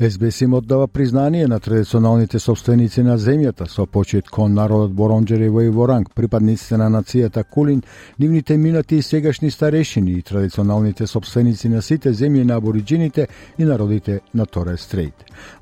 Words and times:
СБС 0.00 0.40
им 0.40 0.54
оддава 0.54 0.88
признание 0.88 1.46
на 1.46 1.60
традиционалните 1.60 2.38
собственици 2.38 3.02
на 3.02 3.14
земјата 3.18 3.68
со 3.70 3.86
почет 3.86 4.28
кон 4.28 4.54
народот 4.54 4.90
Боронџерево 4.90 5.62
и 5.62 5.68
Воранг, 5.68 6.10
припадниците 6.14 6.76
на 6.76 6.88
нацијата 6.90 7.44
Кулин, 7.44 7.82
нивните 8.18 8.56
минати 8.56 8.96
и 8.96 9.02
сегашни 9.02 9.50
старешини 9.50 10.12
и 10.12 10.22
традиционалните 10.22 11.06
собственици 11.06 11.68
на 11.68 11.82
сите 11.82 12.10
земји 12.10 12.42
на 12.42 12.56
абориджините 12.56 13.28
и 13.58 13.64
народите 13.64 14.20
на 14.34 14.46
Торе 14.46 14.76
Стрейт. 14.76 15.14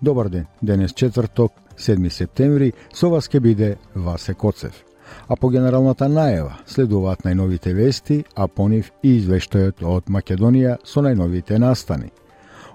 Добар 0.03 0.29
ден, 0.29 0.47
денес 0.63 0.93
четврток, 0.93 1.53
7 1.79 2.09
септември, 2.09 2.73
со 2.95 3.11
вас 3.11 3.29
ке 3.29 3.41
биде 3.41 3.77
Васе 3.95 4.35
Коцев. 4.35 4.85
А 5.29 5.37
по 5.37 5.51
генералната 5.51 6.09
најава 6.09 6.65
следуваат 6.67 7.21
најновите 7.29 7.75
вести, 7.75 8.25
а 8.35 8.49
по 8.49 8.69
нив 8.69 8.93
и 9.03 9.21
извештајот 9.21 9.85
од 9.85 10.09
Македонија 10.09 10.79
со 10.85 11.01
најновите 11.05 11.59
настани– 11.59 12.11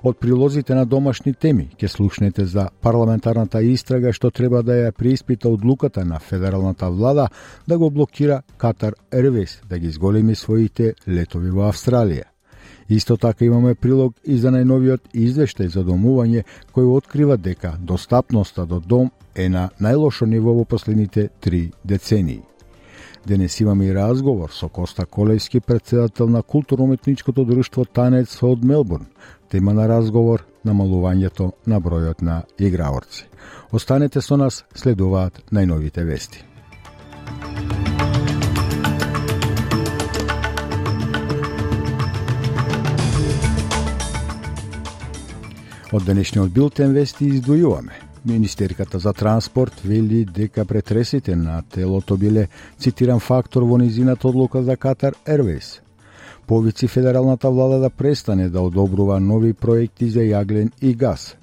Од 0.04 0.18
прилозите 0.18 0.76
на 0.76 0.86
домашни 0.86 1.34
теми 1.34 1.70
ќе 1.78 1.88
слушнете 1.88 2.46
за 2.46 2.70
парламентарната 2.82 3.62
истрага 3.62 4.14
што 4.14 4.32
треба 4.32 4.64
да 4.64 4.78
ја 4.78 4.92
прииспита 4.92 5.50
одлуката 5.50 6.06
на 6.06 6.20
федералната 6.20 6.90
влада 6.90 7.30
да 7.68 7.78
го 7.78 7.90
блокира 7.92 8.42
Катар 8.58 8.94
Ервес 9.12 9.62
да 9.70 9.80
ги 9.80 9.88
изголеми 9.88 10.36
своите 10.36 10.94
летови 11.08 11.50
во 11.50 11.70
Австралија. 11.72 12.24
Исто 12.90 13.18
така 13.18 13.46
имаме 13.46 13.76
прилог 13.76 14.16
и 14.24 14.38
за 14.38 14.52
најновиот 14.52 15.12
извештај 15.14 15.68
за 15.68 15.84
домување 15.84 16.46
кој 16.72 16.88
открива 16.88 17.38
дека 17.38 17.76
достапноста 17.80 18.66
до 18.66 18.80
дом 18.80 19.12
е 19.36 19.50
на 19.50 19.70
најлошо 19.82 20.26
ниво 20.26 20.54
во 20.54 20.64
последните 20.66 21.30
три 21.42 21.72
децении. 21.84 22.42
Денес 23.28 23.60
имаме 23.60 23.86
и 23.86 23.96
разговор 23.96 24.50
со 24.52 24.70
Коста 24.70 25.06
Колевски, 25.06 25.60
председател 25.60 26.30
на 26.30 26.44
културно-уметничкото 26.44 27.46
друштво 27.46 27.86
Танец 27.86 28.44
од 28.44 28.64
Мелбурн. 28.64 29.06
Тема 29.50 29.74
на 29.74 29.88
разговор 29.88 30.44
намалувањето 30.68 31.52
на 31.66 31.80
бројот 31.80 32.22
на 32.22 32.42
играорци. 32.60 33.28
Останете 33.72 34.22
со 34.22 34.36
нас, 34.38 34.64
следуваат 34.76 35.40
најновите 35.52 36.04
вести. 36.04 36.44
Од 45.92 46.04
денешниот 46.04 46.52
билтен 46.52 46.92
вести 46.92 47.32
издвојуваме. 47.32 47.96
Министерката 48.28 49.00
за 49.00 49.14
транспорт 49.14 49.82
вели 49.84 50.26
дека 50.26 50.66
претресите 50.66 51.36
на 51.36 51.62
телото 51.72 52.18
биле, 52.18 52.48
цитирам, 52.80 53.20
фактор 53.20 53.64
во 53.64 53.78
низината 53.78 54.28
одлука 54.28 54.64
за 54.64 54.76
Катар 54.76 55.16
Airways. 55.26 55.87
Повици 56.48 56.88
федералната 56.88 57.52
влада 57.52 57.80
да 57.80 57.90
престане 57.90 58.50
да 58.50 58.62
одобрува 58.62 59.20
нови 59.20 59.54
проекти 59.54 60.10
за 60.10 60.20
јаглен 60.20 60.72
и 60.82 60.96
газ. 60.96 61.36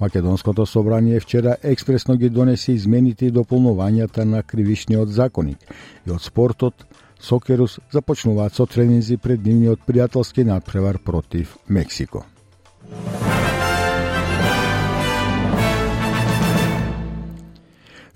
Македонското 0.00 0.66
собрание 0.66 1.20
вчера 1.20 1.56
експресно 1.62 2.16
ги 2.16 2.28
донесе 2.28 2.72
измените 2.72 3.26
и 3.26 3.32
дополнувањата 3.32 4.24
на 4.24 4.42
кривишниот 4.42 5.08
законник 5.08 5.58
и 6.06 6.10
од 6.10 6.22
спортот 6.22 6.86
Сокерус 7.20 7.78
започнуваат 7.92 8.54
со 8.54 8.66
тренинзи 8.66 9.16
пред 9.16 9.44
нивниот 9.44 9.80
пријателски 9.88 10.44
надпревар 10.44 10.98
против 10.98 11.56
Мексико. 11.68 12.24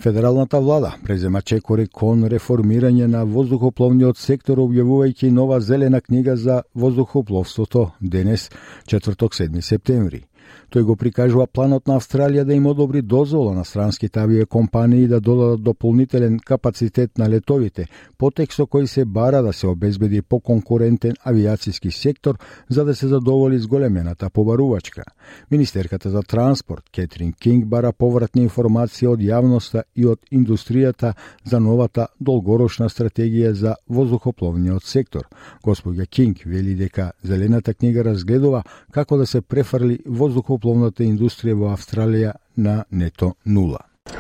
Федералната 0.01 0.61
влада 0.61 0.95
презема 1.05 1.43
чекори 1.43 1.85
кон 1.87 2.23
реформирање 2.33 3.05
на 3.07 3.21
воздухопловниот 3.29 4.17
сектор 4.17 4.63
објавувајќи 4.63 5.29
нова 5.29 5.59
зелена 5.61 6.01
книга 6.01 6.37
за 6.41 6.63
воздухопловството 6.75 7.91
денес, 8.01 8.49
четврток 8.87 9.37
7 9.37 9.61
септември. 9.61 10.23
Тој 10.71 10.85
го 10.87 10.95
прикажува 10.95 11.49
планот 11.51 11.89
на 11.91 11.97
Австралија 11.99 12.45
да 12.47 12.55
им 12.55 12.67
одобри 12.71 13.01
дозвола 13.03 13.57
на 13.57 13.65
странските 13.65 14.21
авиокомпании 14.21 15.09
да 15.09 15.19
додадат 15.21 15.63
дополнителен 15.63 16.39
капацитет 16.39 17.19
на 17.19 17.27
летовите, 17.29 17.89
потек 18.19 18.55
со 18.55 18.69
кој 18.71 18.87
се 18.87 19.05
бара 19.05 19.43
да 19.43 19.53
се 19.53 19.67
обезбеди 19.67 20.23
поконкурентен 20.23 21.17
авиацијски 21.27 21.91
сектор 21.91 22.39
за 22.69 22.85
да 22.85 22.95
се 22.95 23.09
задоволи 23.09 23.59
зголемената 23.59 24.31
побарувачка. 24.31 25.03
Министерката 25.51 26.11
за 26.11 26.23
транспорт 26.23 26.85
Кетрин 26.93 27.33
Кинг 27.33 27.67
бара 27.67 27.93
повратни 27.93 28.43
информации 28.43 29.09
од 29.11 29.19
јавноста 29.19 29.83
и 29.97 30.07
од 30.07 30.23
индустријата 30.31 31.15
за 31.45 31.59
новата 31.61 32.07
долгорочна 32.21 32.87
стратегија 32.89 33.51
за 33.51 33.75
воздухопловниот 33.89 34.85
сектор. 34.85 35.27
Господја 35.67 36.07
Кинг 36.07 36.47
вели 36.47 36.75
дека 36.75 37.11
Зелената 37.23 37.75
книга 37.75 38.05
разгледува 38.05 38.63
како 38.93 39.17
да 39.17 39.27
се 39.27 39.41
префрли 39.41 39.99
воздухопловниот 40.07 40.60
воздухопловната 40.60 41.04
индустрија 41.04 41.56
во 41.56 41.74
Австралија 41.74 42.34
на 42.58 42.84
нето 42.92 43.36
нула. 43.46 43.80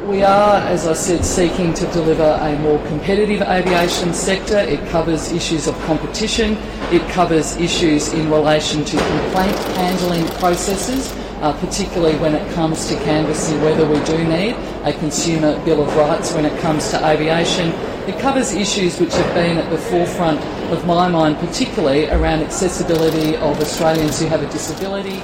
We 0.09 0.23
are, 0.23 0.57
as 0.73 0.87
I 0.87 0.93
said, 0.93 1.23
seeking 1.23 1.73
to 1.73 1.85
deliver 1.93 2.29
a 2.41 2.57
more 2.59 2.79
competitive 2.87 3.41
aviation 3.41 4.13
sector. 4.13 4.57
It 4.57 4.79
covers 4.89 5.31
issues 5.31 5.67
of 5.67 5.75
competition. 5.85 6.57
It 6.91 7.03
covers 7.13 7.55
issues 7.57 8.13
in 8.13 8.31
relation 8.31 8.83
to 8.85 8.97
complaint 8.97 9.57
handling 9.77 10.25
processes, 10.39 11.13
uh, 11.41 11.53
particularly 11.59 12.17
when 12.17 12.33
it 12.33 12.45
comes 12.55 12.87
to 12.89 12.95
canvassing 13.03 13.61
whether 13.61 13.85
we 13.85 13.99
do 14.05 14.17
need 14.23 14.55
a 14.83 14.93
consumer 14.93 15.53
bill 15.65 15.83
of 15.83 15.95
rights 15.95 16.33
when 16.33 16.45
it 16.45 16.59
comes 16.61 16.89
to 16.91 16.97
aviation. 17.05 17.69
It 18.07 18.17
covers 18.19 18.53
issues 18.53 18.99
which 18.99 19.13
have 19.13 19.33
been 19.35 19.57
at 19.57 19.69
the 19.69 19.77
forefront 19.77 20.39
of 20.71 20.85
my 20.85 21.07
mind, 21.09 21.37
particularly 21.37 22.09
around 22.09 22.41
accessibility 22.41 23.35
of 23.37 23.59
Australians 23.59 24.19
who 24.19 24.27
have 24.27 24.41
a 24.41 24.49
disability. 24.51 25.21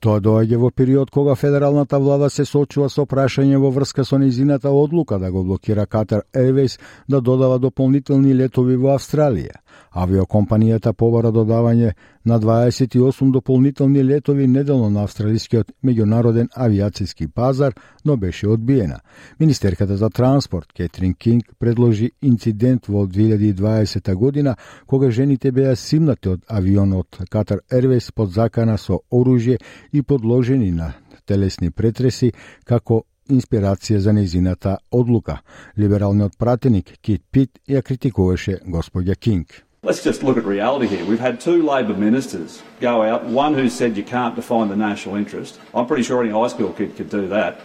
Тоа 0.00 0.20
доаѓа 0.20 0.58
во 0.60 0.70
период 0.70 1.10
кога 1.10 1.34
федералната 1.34 1.98
влада 1.98 2.28
се 2.30 2.44
сочува 2.44 2.88
со 2.92 3.06
прашање 3.08 3.56
во 3.60 3.70
врска 3.72 4.04
со 4.04 4.18
низината 4.18 4.70
одлука 4.70 5.18
да 5.18 5.30
го 5.32 5.44
блокира 5.44 5.86
Катар 5.86 6.22
Airways 6.34 6.78
да 7.08 7.20
додава 7.20 7.58
дополнителни 7.58 8.34
летови 8.34 8.76
во 8.76 8.96
Австралија. 8.96 9.62
Авиокомпанијата 9.96 10.92
побара 10.92 11.32
додавање 11.32 11.92
на 12.24 12.38
28 12.40 13.30
дополнителни 13.32 14.04
летови 14.04 14.46
неделно 14.46 14.90
на 14.90 15.02
австралискиот 15.02 15.72
меѓународен 15.84 16.48
авиацијски 16.56 17.28
пазар, 17.28 17.74
но 18.04 18.16
беше 18.16 18.48
одбиена. 18.48 19.00
Министерката 19.40 19.96
за 19.96 20.10
транспорт 20.10 20.72
Кетрин 20.72 21.14
Кинг 21.14 21.44
предложи 21.58 22.10
инцидент 22.22 22.86
во 22.86 23.06
2020 23.06 24.14
година 24.14 24.56
кога 24.86 25.10
жените 25.10 25.52
беа 25.52 25.76
симнати 25.76 26.28
од 26.28 26.44
авионот 26.48 27.18
Катар 27.30 27.60
Ервес 27.72 28.12
под 28.12 28.32
закана 28.32 28.78
со 28.78 29.00
оружје 29.10 29.58
и 29.92 30.02
подложени 30.02 30.70
на 30.72 30.92
телесни 31.26 31.70
претреси 31.70 32.32
како 32.64 33.02
инспирација 33.28 33.98
за 33.98 34.12
незината 34.12 34.78
одлука. 34.90 35.40
Либералниот 35.78 36.38
пратеник 36.38 36.98
Кит 37.02 37.22
Пит 37.30 37.58
ја 37.68 37.82
критикуваше 37.82 38.60
господја 38.66 39.16
Кинг. 39.16 39.65
Let's 39.86 40.02
just 40.02 40.24
look 40.24 40.36
at 40.36 40.44
reality 40.44 40.88
here. 40.88 41.04
We've 41.04 41.20
had 41.20 41.38
two 41.38 41.62
Labor 41.62 41.94
ministers 41.94 42.60
go 42.80 43.02
out, 43.02 43.24
one 43.24 43.54
who 43.54 43.68
said 43.68 43.96
you 43.96 44.02
can't 44.02 44.34
define 44.34 44.68
the 44.68 44.74
national 44.74 45.14
interest. 45.14 45.60
I'm 45.72 45.86
pretty 45.86 46.02
sure 46.02 46.20
any 46.20 46.32
high 46.32 46.48
school 46.48 46.72
kid 46.72 46.96
could 46.96 47.08
do 47.08 47.28
that. 47.28 47.60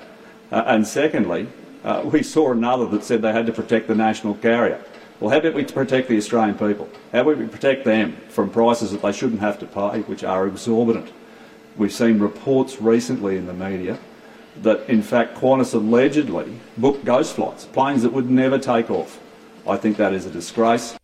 Uh, 0.51 0.61
and 0.67 0.85
secondly, 0.85 1.47
uh, 1.83 2.03
we 2.05 2.21
saw 2.21 2.51
another 2.51 2.85
that 2.89 3.03
said 3.03 3.23
they 3.23 3.31
had 3.31 3.47
to 3.47 3.51
protect 3.51 3.87
the 3.87 3.95
national 3.95 4.35
carrier. 4.35 4.85
Well, 5.19 5.31
how 5.31 5.37
about 5.37 5.55
we 5.55 5.63
protect 5.63 6.09
the 6.09 6.17
Australian 6.17 6.59
people? 6.59 6.87
How 7.11 7.21
about 7.21 7.39
we 7.39 7.47
protect 7.47 7.85
them 7.85 8.15
from 8.29 8.51
prices 8.51 8.91
that 8.91 9.01
they 9.01 9.13
shouldn't 9.13 9.41
have 9.41 9.57
to 9.57 9.65
pay, 9.65 10.01
which 10.01 10.23
are 10.23 10.45
exorbitant? 10.45 11.11
We've 11.75 11.91
seen 11.91 12.19
reports 12.19 12.79
recently 12.79 13.35
in 13.35 13.47
the 13.47 13.53
media 13.53 13.97
that, 14.61 14.87
in 14.87 15.01
fact, 15.01 15.37
Qantas 15.39 15.73
allegedly 15.73 16.59
booked 16.77 17.03
ghost 17.03 17.33
flights, 17.33 17.65
planes 17.65 18.03
that 18.03 18.13
would 18.13 18.29
never 18.29 18.59
take 18.59 18.91
off. 18.91 19.19
I 19.67 19.75
think 19.75 19.97
that 19.97 20.13
is 20.13 20.27
a 20.27 20.29
disgrace. 20.29 20.95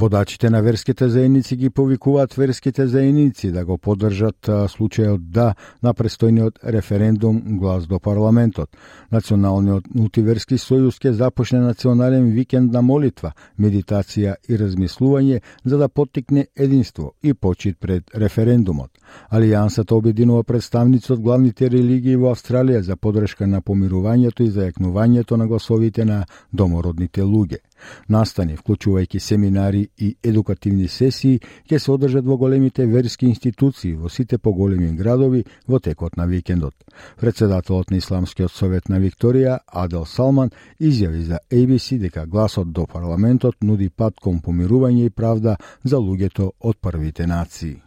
Водачите 0.00 0.50
на 0.50 0.62
верските 0.62 1.08
заедници 1.08 1.56
ги 1.56 1.70
повикуваат 1.70 2.34
верските 2.34 2.86
заедници 2.86 3.50
да 3.52 3.64
го 3.64 3.76
поддржат 3.78 4.48
случајот 4.72 5.18
да 5.20 5.54
на 5.82 5.92
престојниот 5.92 6.62
референдум 6.64 7.42
глас 7.60 7.84
до 7.86 7.98
парламентот. 8.00 8.70
Националниот 9.12 9.92
мултиверски 9.94 10.56
сојуз 10.56 10.96
ќе 11.04 11.12
започне 11.20 11.60
национален 11.60 12.32
викенд 12.32 12.72
на 12.72 12.80
молитва, 12.80 13.34
медитација 13.60 14.38
и 14.48 14.56
размислување 14.56 15.42
за 15.64 15.76
да 15.76 15.88
поттикне 15.88 16.46
единство 16.56 17.12
и 17.22 17.34
почит 17.34 17.76
пред 17.78 18.08
референдумот. 18.14 18.90
Алијансата 19.30 19.92
обединува 19.92 20.48
представници 20.48 21.12
од 21.12 21.20
главните 21.20 21.68
религии 21.68 22.16
во 22.16 22.32
Австралија 22.32 22.80
за 22.80 22.96
подршка 22.96 23.46
на 23.46 23.60
помирувањето 23.60 24.48
и 24.48 24.50
зајакнувањето 24.50 25.36
на 25.36 25.46
гласовите 25.46 26.04
на 26.04 26.24
домородните 26.52 27.20
луѓе. 27.20 27.60
Настани, 28.08 28.56
вклучувајќи 28.56 29.18
семинари 29.18 29.88
и 29.98 30.14
едукативни 30.22 30.88
сесии, 30.88 31.40
ќе 31.70 31.78
се 31.78 31.92
одржат 31.92 32.24
во 32.26 32.36
големите 32.36 32.86
верски 32.86 33.26
институции 33.26 33.94
во 33.94 34.08
сите 34.08 34.38
поголеми 34.38 34.90
градови 34.96 35.44
во 35.68 35.80
текот 35.80 36.16
на 36.16 36.26
викендот. 36.26 36.74
Председателот 37.20 37.90
на 37.90 37.96
Исламскиот 37.96 38.52
совет 38.52 38.88
на 38.88 39.00
Викторија, 39.00 39.58
Адел 39.66 40.04
Салман, 40.04 40.50
изјави 40.80 41.22
за 41.22 41.38
ABC 41.50 41.98
дека 41.98 42.26
гласот 42.26 42.72
до 42.72 42.86
парламентот 42.86 43.62
нуди 43.62 43.90
пат 43.90 44.20
кон 44.20 44.40
помирување 44.40 45.06
и 45.06 45.10
правда 45.10 45.56
за 45.84 45.96
луѓето 45.96 46.52
од 46.60 46.76
првите 46.80 47.26
нации. 47.26 47.80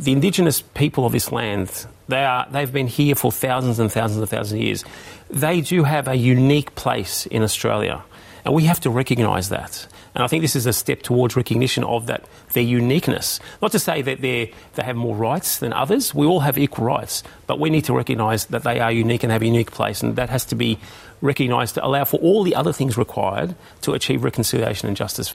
The 0.00 0.12
indigenous 0.12 0.62
people 0.62 1.04
of 1.04 1.12
this 1.12 1.30
land, 1.32 1.86
they 2.08 2.24
are, 2.24 2.46
they've 2.50 2.72
been 2.72 2.86
here 2.86 3.14
for 3.14 3.30
thousands 3.30 3.78
and 3.78 3.92
thousands 3.92 4.20
and 4.20 4.28
thousands 4.28 4.52
of 4.52 4.58
years. 4.58 4.84
They 5.30 5.60
do 5.60 5.84
have 5.84 6.08
a 6.08 6.14
unique 6.14 6.74
place 6.74 7.26
in 7.26 7.42
Australia. 7.42 8.02
And 8.48 8.54
we 8.54 8.64
have 8.64 8.80
to 8.80 8.88
recognise 8.88 9.50
that. 9.50 9.86
And 10.14 10.24
I 10.24 10.26
think 10.26 10.40
this 10.40 10.56
is 10.56 10.64
a 10.64 10.72
step 10.72 11.02
towards 11.02 11.36
recognition 11.36 11.84
of 11.84 12.06
that 12.06 12.24
their 12.54 12.62
uniqueness. 12.62 13.40
Not 13.60 13.72
to 13.72 13.78
say 13.78 14.00
that 14.00 14.22
they 14.22 14.54
they 14.72 14.82
have 14.84 14.96
more 14.96 15.14
rights 15.14 15.58
than 15.58 15.74
others. 15.74 16.14
We 16.14 16.24
all 16.24 16.40
have 16.40 16.56
equal 16.56 16.86
rights, 16.86 17.22
but 17.46 17.60
we 17.60 17.68
need 17.68 17.84
to 17.84 17.92
recognise 17.92 18.46
that 18.46 18.62
they 18.62 18.80
are 18.80 18.90
unique 18.90 19.22
and 19.22 19.30
have 19.30 19.42
a 19.42 19.46
unique 19.46 19.70
place, 19.70 20.02
and 20.02 20.16
that 20.16 20.30
has 20.30 20.46
to 20.46 20.54
be 20.54 20.78
recognised 21.20 21.74
to 21.74 21.84
allow 21.84 22.06
for 22.06 22.16
all 22.20 22.42
the 22.42 22.54
other 22.54 22.72
things 22.72 22.96
required 22.96 23.54
to 23.82 23.92
achieve 23.92 24.24
reconciliation 24.24 24.88
and 24.88 24.96
justice. 24.96 25.34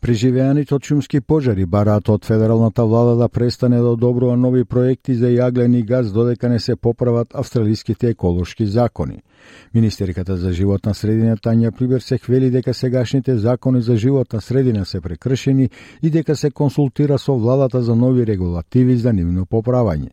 Преживеаните 0.00 0.74
од 0.74 0.86
шумски 0.88 1.18
пожари 1.20 1.66
бараат 1.68 2.08
од 2.08 2.24
федералната 2.24 2.84
влада 2.88 3.16
да 3.20 3.28
престане 3.28 3.78
да 3.84 3.90
одобрува 3.92 4.36
нови 4.36 4.64
проекти 4.64 5.14
за 5.14 5.28
јаглен 5.28 5.76
и 5.76 5.82
газ 5.82 6.12
додека 6.12 6.48
не 6.48 6.58
се 6.58 6.76
поправат 6.76 7.34
австралиските 7.34 8.08
еколошки 8.08 8.66
закони. 8.66 9.20
Министерката 9.74 10.36
за 10.36 10.52
животна 10.52 10.94
средина 10.94 11.36
Тања 11.36 11.70
Прибер 11.70 12.00
се 12.00 12.18
хвели 12.18 12.50
дека 12.50 12.74
сегашните 12.74 13.36
закони 13.38 13.82
за 13.82 13.96
животна 13.96 14.40
средина 14.40 14.84
се 14.84 15.00
прекршени 15.00 15.70
и 16.02 16.10
дека 16.10 16.36
се 16.36 16.50
консултира 16.50 17.18
со 17.18 17.34
владата 17.34 17.82
за 17.82 17.96
нови 17.96 18.26
регулативи 18.26 18.96
за 18.96 19.12
нивно 19.12 19.46
поправање. 19.46 20.10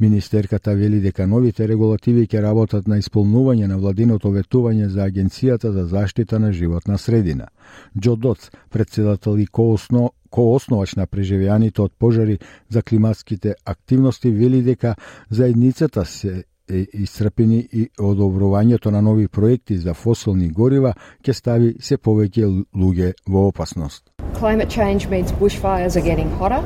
Министерката 0.00 0.74
вели 0.74 1.00
дека 1.00 1.26
новите 1.26 1.68
регулативи 1.68 2.26
ќе 2.26 2.42
работат 2.42 2.88
на 2.88 2.98
исполнување 2.98 3.66
на 3.66 3.78
владиното 3.78 4.30
ветување 4.30 4.86
за 4.86 5.06
Агенцијата 5.08 5.70
за 5.70 5.86
заштита 5.86 6.38
на 6.38 6.52
животна 6.52 6.98
средина. 6.98 7.48
Џо 7.96 8.16
Доц, 8.16 8.50
председател 8.70 9.27
и 9.36 9.46
коосно 9.46 10.12
коосновач 10.30 10.94
на 10.96 11.06
преживеаните 11.06 11.82
од 11.82 11.92
пожари 11.98 12.38
за 12.68 12.82
климатските 12.82 13.54
активности, 13.64 14.30
вели 14.30 14.62
дека 14.62 14.94
заедницата 15.30 16.04
се 16.04 16.44
е 16.70 16.86
исцрпени 16.92 17.68
и 17.72 17.88
одобрувањето 17.98 18.90
на 18.90 19.02
нови 19.02 19.28
проекти 19.28 19.78
за 19.78 19.94
фосилни 19.94 20.48
горива 20.48 20.92
ќе 21.24 21.32
стави 21.32 21.74
се 21.80 21.96
повеќе 21.96 22.64
луѓе 22.76 23.12
во 23.26 23.48
опасност. 23.48 24.10
Climate 24.34 24.68
change 24.68 25.08
means 25.08 25.32
bushfires 25.32 25.96
are 25.96 26.04
getting 26.04 26.30
hotter, 26.38 26.62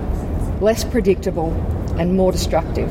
less 0.61 0.85
predictable 0.85 1.55
and 1.99 2.17
more 2.17 2.33
destructive. 2.33 2.91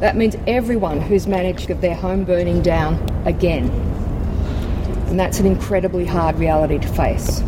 That 0.00 0.16
means 0.16 0.36
everyone 0.46 1.00
who's 1.00 1.26
managed 1.26 1.68
their 1.80 1.94
home 1.94 2.24
burning 2.24 2.62
down 2.62 2.98
again. 3.24 3.70
And 5.08 5.18
that's 5.18 5.40
an 5.40 5.46
incredibly 5.46 6.04
hard 6.04 6.38
reality 6.38 6.78
to 6.78 6.88
face. 6.88 7.42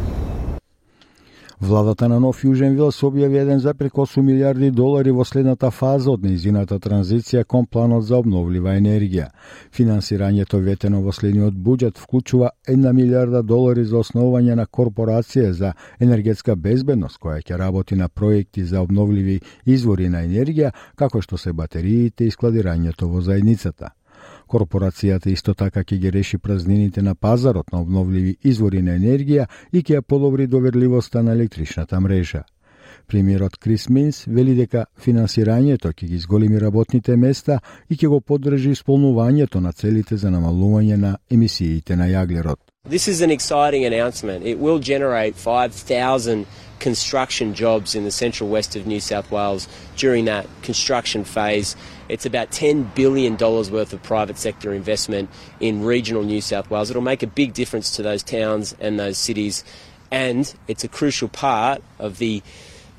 Владата 1.62 2.08
на 2.08 2.16
Нов 2.20 2.38
Јужен 2.40 2.72
Вил 2.72 2.88
се 2.88 3.04
објави 3.04 3.42
1,8 3.44 4.22
милиарди 4.24 4.70
долари 4.72 5.12
во 5.12 5.26
следната 5.28 5.68
фаза 5.70 6.14
од 6.14 6.22
неизината 6.24 6.78
транзиција 6.80 7.42
кон 7.44 7.66
планот 7.66 8.06
за 8.08 8.16
обновлива 8.16 8.72
енергија. 8.80 9.26
Финансирањето 9.76 10.62
ветено 10.64 11.02
во 11.04 11.12
следниот 11.12 11.52
буџет 11.52 12.00
вклучува 12.00 12.50
1 12.64 12.96
милиарда 12.96 13.42
долари 13.42 13.84
за 13.84 14.00
основање 14.00 14.56
на 14.56 14.64
корпорација 14.66 15.50
за 15.50 15.74
енергетска 16.00 16.56
безбедност 16.56 17.20
која 17.20 17.44
ќе 17.44 17.60
работи 17.60 17.94
на 17.94 18.08
проекти 18.08 18.64
за 18.64 18.80
обновливи 18.80 19.40
извори 19.66 20.08
на 20.08 20.24
енергија, 20.24 20.72
како 20.96 21.20
што 21.20 21.36
се 21.36 21.52
батериите 21.52 22.24
и 22.24 22.30
складирањето 22.30 23.12
во 23.12 23.20
заедницата. 23.20 23.92
Корпорацијата 24.50 25.30
исто 25.30 25.54
така 25.54 25.84
ќе 25.86 25.96
ги 26.02 26.10
реши 26.10 26.38
празнините 26.38 27.02
на 27.02 27.14
пазарот 27.14 27.72
на 27.72 27.80
обновливи 27.80 28.36
извори 28.42 28.82
на 28.82 28.96
енергија 28.98 29.46
и 29.72 29.82
ќе 29.82 30.00
ја 30.00 30.02
подобри 30.02 30.46
доверливоста 30.46 31.22
на 31.22 31.32
електричната 31.38 32.00
мрежа. 32.00 32.42
Премиерот 33.06 33.56
Крис 33.56 33.88
Минс 33.88 34.24
вели 34.26 34.54
дека 34.54 34.84
финансирањето 35.04 35.92
ќе 35.92 36.06
ги 36.06 36.14
изголеми 36.14 36.58
работните 36.60 37.16
места 37.16 37.60
и 37.88 37.94
ќе 37.94 38.08
го 38.08 38.20
поддржи 38.20 38.74
исполнувањето 38.74 39.60
на 39.60 39.72
целите 39.72 40.16
за 40.16 40.30
намалување 40.30 40.96
на 40.96 41.16
емисиите 41.30 41.96
на 41.96 42.10
јаглерод. 42.10 42.69
This 42.84 43.08
is 43.08 43.20
an 43.20 43.30
exciting 43.30 43.84
announcement. 43.84 44.46
It 44.46 44.58
will 44.58 44.78
generate 44.78 45.36
5,000 45.36 46.46
construction 46.78 47.52
jobs 47.52 47.94
in 47.94 48.04
the 48.04 48.10
central 48.10 48.48
west 48.48 48.74
of 48.74 48.86
New 48.86 49.00
South 49.00 49.30
Wales 49.30 49.68
during 49.96 50.24
that 50.24 50.48
construction 50.62 51.22
phase. 51.22 51.76
It's 52.08 52.24
about 52.24 52.50
$10 52.50 52.94
billion 52.94 53.36
worth 53.36 53.92
of 53.92 54.02
private 54.02 54.38
sector 54.38 54.72
investment 54.72 55.28
in 55.60 55.84
regional 55.84 56.22
New 56.22 56.40
South 56.40 56.70
Wales. 56.70 56.88
It'll 56.88 57.02
make 57.02 57.22
a 57.22 57.26
big 57.26 57.52
difference 57.52 57.94
to 57.96 58.02
those 58.02 58.22
towns 58.22 58.74
and 58.80 58.98
those 58.98 59.18
cities, 59.18 59.62
and 60.10 60.52
it's 60.66 60.82
a 60.82 60.88
crucial 60.88 61.28
part 61.28 61.82
of 61.98 62.16
the 62.16 62.42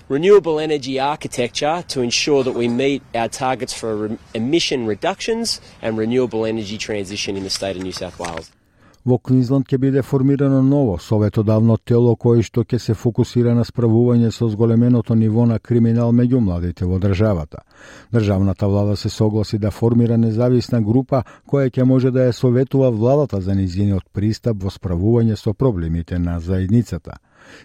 renewable 0.07 0.59
energy 0.59 0.99
architecture 0.99 1.83
to 1.87 2.01
ensure 2.01 2.43
that 2.43 2.53
we 2.53 2.67
meet 2.67 3.01
our 3.15 3.27
targets 3.27 3.73
for 3.73 4.17
emission 4.35 4.85
reductions 4.85 5.59
and 5.81 5.97
renewable 5.97 6.45
energy 6.45 6.77
transition 6.77 7.35
in 7.35 7.43
the 7.43 7.49
state 7.49 7.75
of 7.75 7.81
New 7.81 7.91
South 7.91 8.19
Wales. 8.19 8.51
Во 9.03 9.17
Квинсленд 9.17 9.65
ќе 9.65 9.79
биде 9.81 10.01
формирано 10.05 10.61
ново 10.61 10.99
советодавно 11.01 11.77
тело 11.89 12.13
кое 12.15 12.43
што 12.45 12.61
ќе 12.61 12.77
се 12.77 12.93
фокусира 12.93 13.55
на 13.57 13.63
справување 13.65 14.29
со 14.35 14.49
зголеменото 14.49 15.15
ниво 15.17 15.45
на 15.49 15.57
криминал 15.59 16.13
меѓу 16.13 16.39
младите 16.39 16.85
во 16.85 16.99
државата. 17.01 17.63
Државната 18.13 18.67
влада 18.67 18.95
се 18.95 19.09
согласи 19.09 19.57
да 19.57 19.71
формира 19.71 20.17
независна 20.17 20.81
група 20.81 21.23
која 21.49 21.73
ќе 21.73 21.83
може 21.83 22.11
да 22.11 22.27
ја 22.29 22.37
советува 22.37 22.91
владата 22.91 23.41
за 23.41 23.55
низиниот 23.57 24.05
пристап 24.13 24.61
во 24.61 24.69
справување 24.69 25.35
со 25.35 25.53
проблемите 25.53 26.19
на 26.19 26.39
заедницата. 26.39 27.17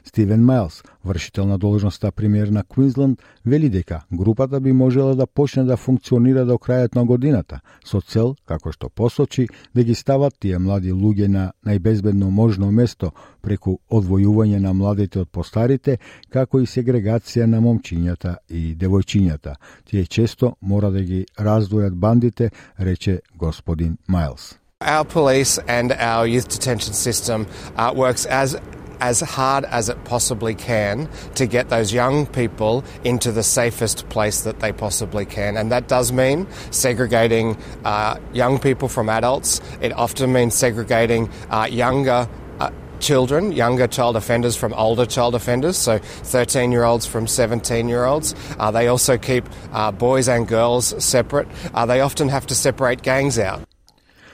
Стивен 0.04 0.44
Майлс, 0.44 0.82
вршител 1.04 1.46
на 1.46 1.58
должноста 1.58 2.12
премиер 2.12 2.48
на 2.48 2.62
Квинсленд, 2.62 3.22
вели 3.44 3.68
дека 3.68 4.04
групата 4.12 4.60
би 4.60 4.72
можела 4.72 5.14
да 5.14 5.26
почне 5.26 5.64
да 5.64 5.76
функционира 5.76 6.44
до 6.44 6.54
крајот 6.58 6.94
на 6.94 7.04
годината, 7.04 7.60
со 7.84 8.00
цел, 8.00 8.36
како 8.46 8.72
што 8.72 8.88
посочи, 8.88 9.48
да 9.74 9.82
ги 9.82 9.94
стават 9.94 10.34
тие 10.40 10.58
млади 10.58 10.92
луѓе 10.92 11.28
на 11.28 11.52
најбезбедно 11.66 12.30
можно 12.30 12.70
место 12.70 13.12
преку 13.42 13.78
одвојување 13.90 14.58
на 14.58 14.72
младите 14.72 15.20
од 15.20 15.30
постарите, 15.30 15.98
како 16.30 16.60
и 16.60 16.66
сегрегација 16.66 17.46
на 17.46 17.60
момчињата 17.60 18.36
и 18.48 18.74
девојчињата. 18.74 19.56
Тие 19.84 20.06
често 20.06 20.56
мора 20.60 20.90
да 20.90 21.02
ги 21.02 21.26
раздвојат 21.38 21.94
бандите, 21.94 22.50
рече 22.78 23.20
господин 23.38 23.98
Майлс. 24.08 24.56
Our 24.80 25.04
police 25.04 25.58
and 25.66 25.92
our 25.92 26.26
youth 26.26 26.48
detention 26.48 26.92
system 26.92 27.46
uh, 27.76 27.92
works 27.96 28.26
as 28.26 28.58
as 29.00 29.20
hard 29.20 29.64
as 29.66 29.88
it 29.88 30.02
possibly 30.04 30.54
can 30.54 31.08
to 31.34 31.46
get 31.46 31.68
those 31.68 31.92
young 31.92 32.26
people 32.26 32.84
into 33.04 33.32
the 33.32 33.42
safest 33.42 34.08
place 34.08 34.42
that 34.42 34.60
they 34.60 34.72
possibly 34.72 35.24
can. 35.24 35.56
And 35.56 35.70
that 35.72 35.88
does 35.88 36.12
mean 36.12 36.46
segregating 36.70 37.56
uh, 37.84 38.18
young 38.32 38.58
people 38.58 38.88
from 38.88 39.08
adults. 39.08 39.60
It 39.80 39.92
often 39.92 40.32
means 40.32 40.54
segregating 40.54 41.30
uh, 41.50 41.68
younger 41.70 42.28
uh, 42.60 42.70
children, 43.00 43.52
younger 43.52 43.86
child 43.86 44.16
offenders 44.16 44.56
from 44.56 44.72
older 44.74 45.06
child 45.06 45.34
offenders, 45.34 45.76
so 45.76 45.98
13 45.98 46.72
year 46.72 46.84
olds 46.84 47.06
from 47.06 47.26
17 47.26 47.88
year 47.88 48.04
olds. 48.04 48.34
Uh, 48.58 48.70
they 48.70 48.88
also 48.88 49.18
keep 49.18 49.44
uh, 49.72 49.92
boys 49.92 50.28
and 50.28 50.48
girls 50.48 50.94
separate. 51.02 51.48
Uh, 51.74 51.86
they 51.86 52.00
often 52.00 52.28
have 52.28 52.46
to 52.46 52.54
separate 52.54 53.02
gangs 53.02 53.38
out. 53.38 53.65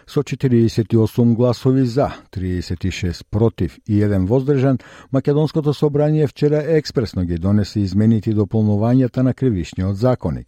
Со 0.06 0.22
48 0.22 1.34
гласови 1.34 1.86
за, 1.86 2.10
36 2.30 3.24
против 3.30 3.78
и 3.88 4.02
1 4.02 4.26
воздржан, 4.26 4.78
Македонското 5.12 5.74
собрание 5.74 6.26
вчера 6.26 6.62
експресно 6.66 7.24
ги 7.24 7.38
донесе 7.38 7.80
измените 7.80 8.30
и 8.30 8.34
дополнувањата 8.34 9.22
на 9.22 9.34
кривишниот 9.34 9.96
законик. 9.96 10.46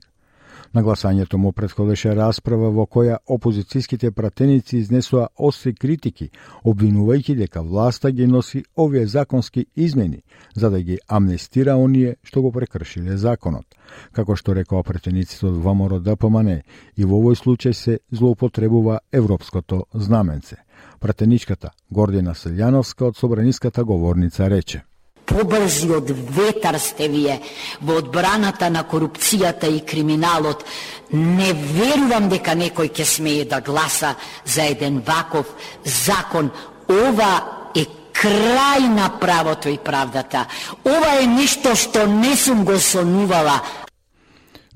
На 0.75 0.83
гласањето 0.83 1.37
му 1.37 1.52
предходеше 1.52 2.14
расправа 2.19 2.69
во 2.75 2.83
која 2.90 3.21
опозицијските 3.31 4.11
пратеници 4.11 4.81
изнесоа 4.81 5.28
остри 5.38 5.71
критики, 5.75 6.31
обвинувајќи 6.64 7.37
дека 7.38 7.61
власта 7.62 8.11
ги 8.11 8.26
носи 8.26 8.64
овие 8.76 9.07
законски 9.07 9.66
измени 9.76 10.23
за 10.54 10.71
да 10.71 10.81
ги 10.83 10.99
амнестира 11.09 11.76
оние 11.76 12.16
што 12.23 12.43
го 12.43 12.50
прекршиле 12.52 13.16
законот. 13.16 13.66
Како 14.12 14.35
што 14.37 14.54
рекоа 14.54 14.83
пратениците 14.83 15.47
од 15.47 15.61
ВМРО 15.62 16.00
ДПМН, 16.00 16.59
и 16.97 17.04
во 17.04 17.21
овој 17.23 17.38
случај 17.38 17.73
се 17.73 17.99
злоупотребува 18.11 18.99
европското 19.12 19.85
знаменце. 19.95 20.57
Пратеничката 20.99 21.71
Гордина 21.90 22.35
Селјановска 22.35 23.12
од 23.12 23.16
Собраниската 23.16 23.85
говорница 23.85 24.50
рече– 24.50 24.83
побрзи 25.25 25.90
од 25.90 26.11
ветар 26.11 26.78
сте 26.81 27.09
вие 27.09 27.40
во 27.81 27.99
одбраната 28.02 28.71
на 28.71 28.85
корупцијата 28.85 29.69
и 29.71 29.81
криминалот. 29.81 30.64
Не 31.12 31.52
верувам 31.52 32.28
дека 32.28 32.54
некој 32.59 32.90
ќе 32.93 33.04
смее 33.04 33.45
да 33.45 33.61
гласа 33.61 34.14
за 34.45 34.69
еден 34.73 35.00
ваков 35.07 35.47
закон. 35.85 36.50
Ова 36.88 37.71
е 37.75 37.87
крај 38.12 38.88
на 38.88 39.09
правото 39.21 39.69
и 39.69 39.78
правдата. 39.78 40.47
Ова 40.85 41.21
е 41.21 41.26
нешто 41.26 41.75
што 41.76 42.07
не 42.07 42.37
сум 42.37 42.64
го 42.64 42.78
сонувала, 42.78 43.61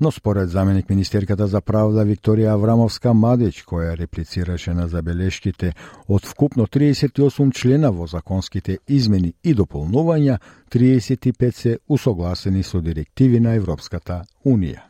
Но 0.01 0.11
според 0.11 0.49
заменик 0.49 0.89
Министерката 0.89 1.47
за 1.47 1.61
правда 1.61 2.05
Викторија 2.07 2.53
Аврамовска 2.53 3.11
Мадич, 3.13 3.65
која 3.67 3.97
реплицираше 3.99 4.71
на 4.73 4.87
забелешките 4.87 5.73
од 6.07 6.23
вкупно 6.25 6.67
38 6.67 7.51
члена 7.51 7.91
во 7.91 8.07
законските 8.07 8.77
измени 8.87 9.33
и 9.43 9.53
дополнувања, 9.53 10.37
35 10.71 11.51
се 11.51 11.79
усогласени 11.89 12.63
со 12.63 12.81
директиви 12.81 13.39
на 13.39 13.55
Европската 13.59 14.23
Унија. 14.45 14.87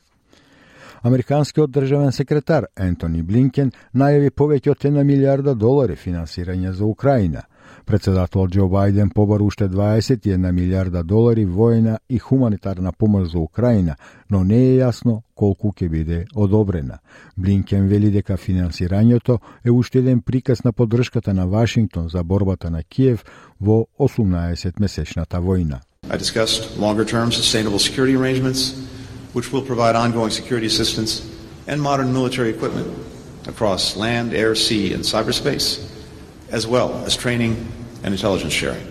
Американскиот 1.01 1.71
државен 1.71 2.11
секретар 2.11 2.67
Ентони 2.77 3.23
Блинкен 3.23 3.71
најави 3.95 4.29
повеќе 4.29 4.71
од 4.71 4.85
1 4.85 5.03
милиарда 5.03 5.55
долари 5.55 5.95
финансирање 5.95 6.71
за 6.71 6.85
Украина– 6.85 7.41
Председател 7.85 8.47
Џо 8.47 8.67
Бајден 8.69 9.13
побар 9.13 9.41
уште 9.41 9.67
21 9.67 10.51
милиарда 10.51 11.03
долари 11.03 11.45
војна 11.45 11.97
и 12.09 12.19
хуманитарна 12.19 12.91
помош 12.91 13.31
за 13.31 13.39
Украина, 13.39 13.95
но 14.29 14.43
не 14.43 14.57
е 14.57 14.77
јасно 14.79 15.21
колку 15.35 15.71
ќе 15.71 15.89
биде 15.89 16.25
одобрена. 16.35 16.99
Блинкен 17.37 17.87
вели 17.87 18.11
дека 18.11 18.37
финансирањето 18.37 19.39
е 19.65 19.71
уште 19.71 19.99
еден 19.99 20.21
приказ 20.21 20.63
на 20.63 20.71
поддршката 20.71 21.33
на 21.33 21.47
Вашингтон 21.47 22.09
за 22.09 22.23
борбата 22.23 22.69
на 22.69 22.83
Киев 22.83 23.25
во 23.59 23.85
18-месечната 23.99 25.41
војна. 25.41 25.79
I 26.09 26.17
discussed 26.17 26.77
longer-term 26.77 27.31
sustainable 27.31 27.79
security 27.79 28.15
arrangements 28.15 28.73
which 29.33 29.51
will 29.51 29.61
provide 29.61 29.95
ongoing 29.95 30.31
security 30.31 30.65
assistance 30.65 31.21
and 31.67 31.81
modern 31.81 32.11
military 32.13 32.49
equipment 32.49 32.87
across 33.47 33.95
land, 33.95 34.33
air, 34.33 34.55
sea, 34.55 34.93
and 34.93 35.03
cyberspace, 35.03 35.79
as 36.51 36.67
well 36.67 36.93
as 37.05 37.15
training 37.15 37.71
and 38.03 38.13
intelligence 38.13 38.53
sharing. 38.53 38.85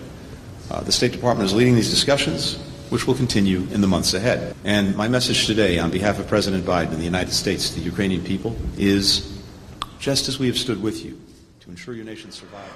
Uh, 0.71 0.81
the 0.83 0.93
State 0.93 1.13
Department 1.13 1.47
is 1.47 1.55
leading 1.55 1.75
these 1.75 1.91
discussions, 1.91 2.57
which 2.91 3.07
will 3.07 3.15
continue 3.15 3.67
in 3.73 3.81
the 3.81 3.87
months 3.87 4.15
ahead. 4.15 4.55
And 4.65 4.97
my 4.97 5.09
message 5.09 5.47
today 5.47 5.79
on 5.79 5.91
behalf 5.91 6.19
of 6.19 6.27
President 6.27 6.65
Biden 6.65 6.91
and 6.91 7.01
the 7.01 7.05
United 7.05 7.33
States 7.33 7.71
to 7.71 7.81
the 7.81 7.85
Ukrainian 7.85 8.23
people 8.23 8.57
is 8.77 9.39
just 9.99 10.29
as 10.29 10.39
we 10.39 10.47
have 10.47 10.59
stood 10.59 10.83
with 10.83 11.05
you, 11.05 11.19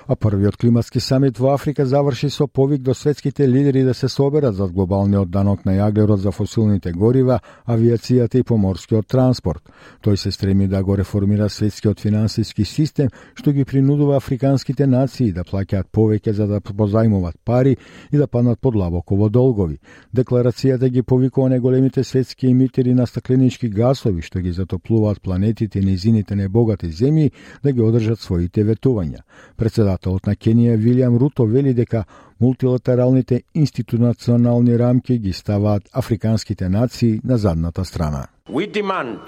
А 0.07 0.17
првиот 0.17 0.57
климатски 0.57 1.01
самит 1.01 1.39
во 1.39 1.55
Африка 1.55 1.87
заврши 1.87 2.29
со 2.31 2.47
повик 2.47 2.83
до 2.83 2.95
светските 2.95 3.49
лидери 3.49 3.83
да 3.83 3.95
се 3.95 4.09
соберат 4.09 4.55
за 4.55 4.67
глобалниот 4.69 5.31
данок 5.31 5.65
на 5.65 5.73
јаглерот 5.73 6.21
за 6.21 6.31
фосилните 6.31 6.93
горива, 6.93 7.41
авиацијата 7.67 8.37
и 8.37 8.43
поморскиот 8.43 9.07
транспорт. 9.07 9.63
Тој 10.05 10.17
се 10.17 10.31
стреми 10.31 10.69
да 10.69 10.83
го 10.85 10.97
реформира 10.97 11.49
светскиот 11.49 12.01
финансиски 12.01 12.65
систем, 12.65 13.09
што 13.35 13.53
ги 13.53 13.65
принудува 13.65 14.17
африканските 14.17 14.87
нации 14.87 15.33
да 15.33 15.45
плаќаат 15.45 15.89
повеќе 15.93 16.37
за 16.37 16.47
да 16.47 16.61
позајмуваат 16.61 17.41
пари 17.45 17.77
и 18.13 18.17
да 18.17 18.27
паднат 18.27 18.61
под 18.61 18.75
лабоко 18.77 19.17
во 19.17 19.31
долгови. 19.31 19.79
Декларацијата 20.15 20.91
ги 20.91 21.03
повикува 21.03 21.49
неголемите 21.49 22.05
светски 22.05 22.47
емитери 22.47 22.95
на 22.95 23.07
стакленички 23.07 23.69
гасови 23.69 24.21
што 24.21 24.41
ги 24.41 24.53
затоплуваат 24.53 25.23
планетите 25.23 25.79
и 25.79 25.85
низините 25.85 26.37
небогати 26.37 26.93
земји 26.93 27.33
да 27.63 27.73
ги 27.73 27.81
одржат 27.81 28.21
своите 28.21 28.65
ветувања 28.65 28.82
патувања. 28.83 29.23
Председателот 29.57 30.27
на 30.27 30.35
Кенија 30.35 30.77
Вилијам 30.77 31.19
Руто 31.19 31.45
вели 31.45 31.75
дека 31.75 32.05
мултилатералните 32.41 33.43
институционални 33.55 34.79
рамки 34.79 35.19
ги 35.19 35.33
ставаат 35.33 35.83
африканските 35.93 36.69
нации 36.69 37.21
на 37.25 37.39
задната 37.39 37.85
страна. 37.85 38.27
We 38.49 38.67
demand 38.67 39.19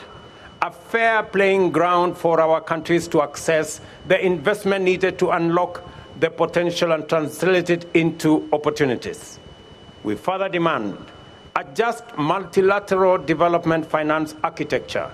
a 0.61 0.70
fair 0.92 1.23
playing 1.32 1.70
ground 1.73 2.16
for 2.16 2.40
our 2.40 2.61
countries 2.61 3.08
to 3.08 3.23
access 3.23 3.80
the 4.08 4.18
investment 4.25 4.84
needed 4.84 5.18
to 5.18 5.30
unlock 5.30 5.82
the 6.20 6.30
potential 6.30 6.92
and 6.92 7.08
translate 7.08 7.70
it 7.70 7.87
into 7.94 8.49
opportunities. 8.52 9.38
We 10.04 10.16
further 10.16 10.49
demand 10.49 10.94
a 11.54 11.64
just 11.75 12.04
multilateral 12.18 13.18
development 13.18 13.87
finance 13.87 14.34
architecture 14.42 15.08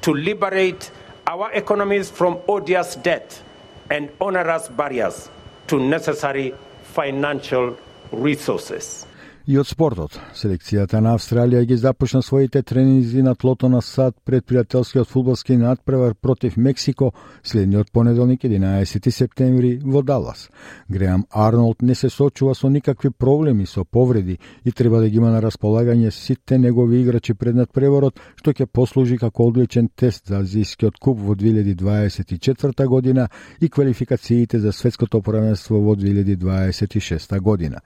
to 0.00 0.12
liberate 0.12 0.90
our 1.26 1.50
economies 1.52 2.10
from 2.10 2.38
odious 2.48 2.96
debt 2.96 3.44
and 3.90 4.10
onerous 4.20 4.68
barriers 4.68 5.28
to 5.66 5.78
necessary 5.80 6.54
financial 6.84 7.76
resources. 8.12 9.06
И 9.44 9.58
од 9.60 9.68
спортот, 9.68 10.14
селекцијата 10.32 11.02
на 11.04 11.10
Австралија 11.18 11.66
ги 11.68 11.76
започна 11.76 12.22
своите 12.24 12.62
тренинзи 12.64 13.20
на 13.22 13.34
тлото 13.36 13.68
на 13.68 13.82
сад 13.84 14.14
пред 14.24 14.46
пријателскиот 14.48 15.04
фудбалски 15.04 15.58
надпревар 15.60 16.14
против 16.14 16.56
Мексико 16.56 17.10
следниот 17.44 17.90
понеделник 17.92 18.40
11 18.48 19.10
септември 19.10 19.82
во 19.84 20.00
Далас. 20.02 20.48
Греам 20.88 21.26
Арнолд 21.30 21.82
не 21.82 21.94
се 21.94 22.08
сочува 22.08 22.54
со 22.54 22.70
никакви 22.70 23.10
проблеми 23.10 23.66
со 23.66 23.84
повреди 23.84 24.38
и 24.64 24.72
треба 24.72 25.00
да 25.00 25.10
ги 25.10 25.16
има 25.16 25.28
на 25.28 25.42
располагање 25.42 26.10
сите 26.10 26.58
негови 26.58 27.02
играчи 27.02 27.34
пред 27.34 27.54
надпреварот, 27.54 28.16
што 28.40 28.56
ќе 28.56 28.64
послужи 28.64 29.18
како 29.18 29.50
одличен 29.52 29.90
тест 29.94 30.32
за 30.32 30.40
Азијскиот 30.40 30.96
куп 30.98 31.20
во 31.20 31.36
2024 31.36 32.86
година 32.86 33.28
и 33.60 33.68
квалификациите 33.68 34.58
за 34.58 34.72
светското 34.72 35.20
првенство 35.20 35.84
во 35.84 35.96
2026 35.96 37.40
година. 37.40 37.84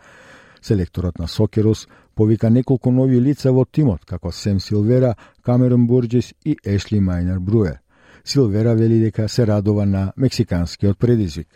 Селекторот 0.63 1.19
на 1.19 1.27
Сокерус 1.27 1.89
повика 2.15 2.51
неколку 2.51 2.91
нови 2.91 3.21
лица 3.21 3.53
во 3.53 3.65
тимот, 3.65 4.05
како 4.05 4.33
Сем 4.33 4.61
Силвера, 4.61 5.17
Камерон 5.43 5.87
Бурджис 5.87 6.35
и 6.45 6.57
Ешли 6.65 7.01
Майнер 7.01 7.39
Бруер. 7.39 7.79
Силвера 8.25 8.75
вели 8.75 9.01
дека 9.01 9.29
се 9.29 9.47
радува 9.47 9.87
на 9.87 10.13
мексиканскиот 10.17 10.99
предизвик. 10.99 11.49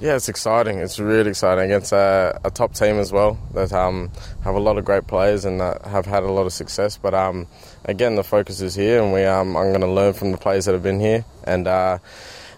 Yeah, 0.00 0.16
it's 0.16 0.28
exciting. 0.28 0.78
It's 0.78 0.98
really 0.98 1.30
exciting 1.30 1.64
against 1.70 1.92
a, 1.92 2.40
a 2.44 2.50
top 2.50 2.74
team 2.74 2.98
as 2.98 3.12
well 3.12 3.38
that 3.54 3.72
um, 3.72 4.10
have 4.42 4.56
a 4.56 4.58
lot 4.58 4.76
of 4.76 4.84
great 4.84 5.06
players 5.06 5.44
and 5.44 5.62
uh, 5.62 5.78
have 5.88 6.04
had 6.04 6.24
a 6.24 6.32
lot 6.32 6.46
of 6.46 6.52
success. 6.52 6.98
But 6.98 7.14
um, 7.14 7.46
again, 7.84 8.16
the 8.16 8.24
focus 8.24 8.60
is 8.60 8.74
here, 8.74 9.00
and 9.00 9.12
we 9.12 9.24
um, 9.24 9.56
I'm 9.56 9.68
going 9.68 9.82
to 9.82 9.86
learn 9.86 10.12
from 10.12 10.32
the 10.32 10.36
players 10.36 10.64
that 10.64 10.72
have 10.72 10.82
been 10.82 10.98
here, 10.98 11.24
and 11.44 11.68
uh, 11.68 11.98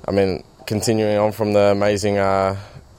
I 0.09 0.11
mean, 0.13 0.45
continuing 0.67 1.19
on 1.19 1.33
from 1.33 1.53
the 1.53 1.73
amazing 1.73 2.17
uh, 2.17 2.57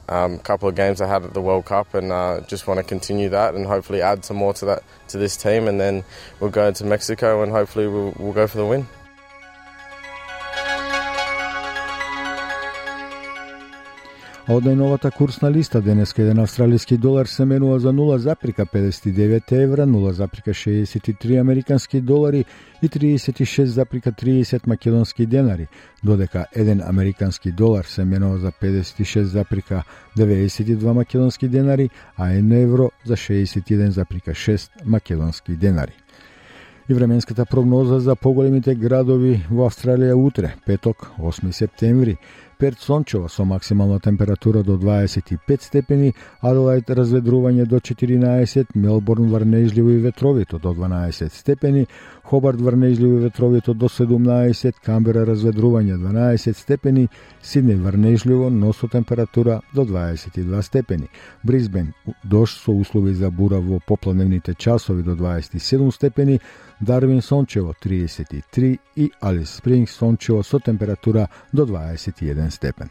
um, 0.08 0.38
couple 0.38 0.68
of 0.68 0.74
games 0.74 1.00
I 1.00 1.06
had 1.06 1.24
at 1.24 1.34
the 1.34 1.40
World 1.40 1.66
Cup, 1.66 1.94
and 1.94 2.12
uh, 2.12 2.40
just 2.48 2.66
want 2.66 2.78
to 2.78 2.84
continue 2.84 3.28
that 3.30 3.54
and 3.54 3.66
hopefully 3.66 4.02
add 4.02 4.24
some 4.24 4.36
more 4.36 4.54
to 4.54 4.64
that 4.66 4.82
to 5.08 5.18
this 5.18 5.36
team, 5.36 5.68
and 5.68 5.80
then 5.80 6.04
we'll 6.40 6.50
go 6.50 6.66
into 6.66 6.84
Mexico 6.84 7.42
and 7.42 7.52
hopefully 7.52 7.86
we'll, 7.86 8.14
we'll 8.18 8.32
go 8.32 8.46
for 8.46 8.58
the 8.58 8.66
win. 8.66 8.86
Од 14.48 14.64
најновата 14.64 15.10
курсна 15.12 15.50
листа 15.52 15.82
денеска 15.84 16.22
еден 16.22 16.38
австралиски 16.40 16.96
долар 16.96 17.28
се 17.28 17.44
менува 17.44 17.78
за 17.84 17.90
0,59 17.92 19.52
евра, 19.52 19.84
0,63 19.86 21.40
американски 21.40 22.00
долари 22.00 22.44
и 22.82 22.88
36,30 22.88 24.66
македонски 24.66 25.26
денари, 25.26 25.66
додека 26.04 26.46
еден 26.56 26.80
американски 26.80 27.52
долар 27.52 27.84
се 27.84 28.04
менува 28.04 28.38
за 28.38 28.52
56,92 28.52 30.92
македонски 30.92 31.48
денари, 31.48 31.90
а 32.16 32.28
1 32.28 32.62
евро 32.62 32.90
за 33.04 33.16
61,6 33.16 34.70
македонски 34.84 35.52
денари. 35.52 35.92
И 36.90 36.94
временската 36.94 37.46
прогноза 37.46 38.00
за 38.00 38.16
поголемите 38.16 38.74
градови 38.74 39.44
во 39.50 39.68
Австралија 39.68 40.14
утре, 40.16 40.54
петок, 40.66 41.10
8 41.20 41.50
септември, 41.50 42.16
Перт 42.58 42.80
сончево 42.80 43.28
со 43.28 43.44
максимална 43.44 44.00
температура 44.00 44.64
до 44.64 44.76
25 44.78 45.62
степени, 45.62 46.14
Аделајд 46.42 46.90
разведрување 46.90 47.66
до 47.70 47.78
14, 47.78 48.74
Мелбурн 48.74 49.30
врнежливо 49.30 49.90
и 49.90 49.98
ветровито 50.02 50.58
до 50.58 50.74
12 50.74 51.32
степени, 51.32 51.86
Хобарт 52.24 52.60
врнежливо 52.60 53.18
и 53.18 53.20
ветровито 53.20 53.74
до 53.74 53.86
17, 53.86 54.72
Камбера 54.84 55.22
разведрување 55.26 56.00
12 56.02 56.56
степени, 56.58 57.08
Сиднеј 57.42 57.78
врнежливо, 57.78 58.50
но 58.50 58.72
со 58.72 58.88
температура 58.88 59.60
до 59.72 59.84
22 59.84 60.62
степени. 60.62 61.08
Бризбен 61.44 61.92
дош 62.24 62.58
со 62.58 62.72
услови 62.72 63.14
за 63.14 63.30
бура 63.30 63.60
во 63.60 63.78
попладневните 63.78 64.54
часови 64.54 65.02
до 65.02 65.14
27 65.14 65.94
степени, 65.94 66.40
Дарвин 66.80 67.22
сончево 67.22 67.74
33 67.84 68.78
и 68.96 69.12
Алис 69.20 69.50
Спринг 69.50 69.90
сончево 69.90 70.42
со 70.42 70.60
температура 70.60 71.28
до 71.52 71.66
21 71.66 72.47
степен. 72.50 72.88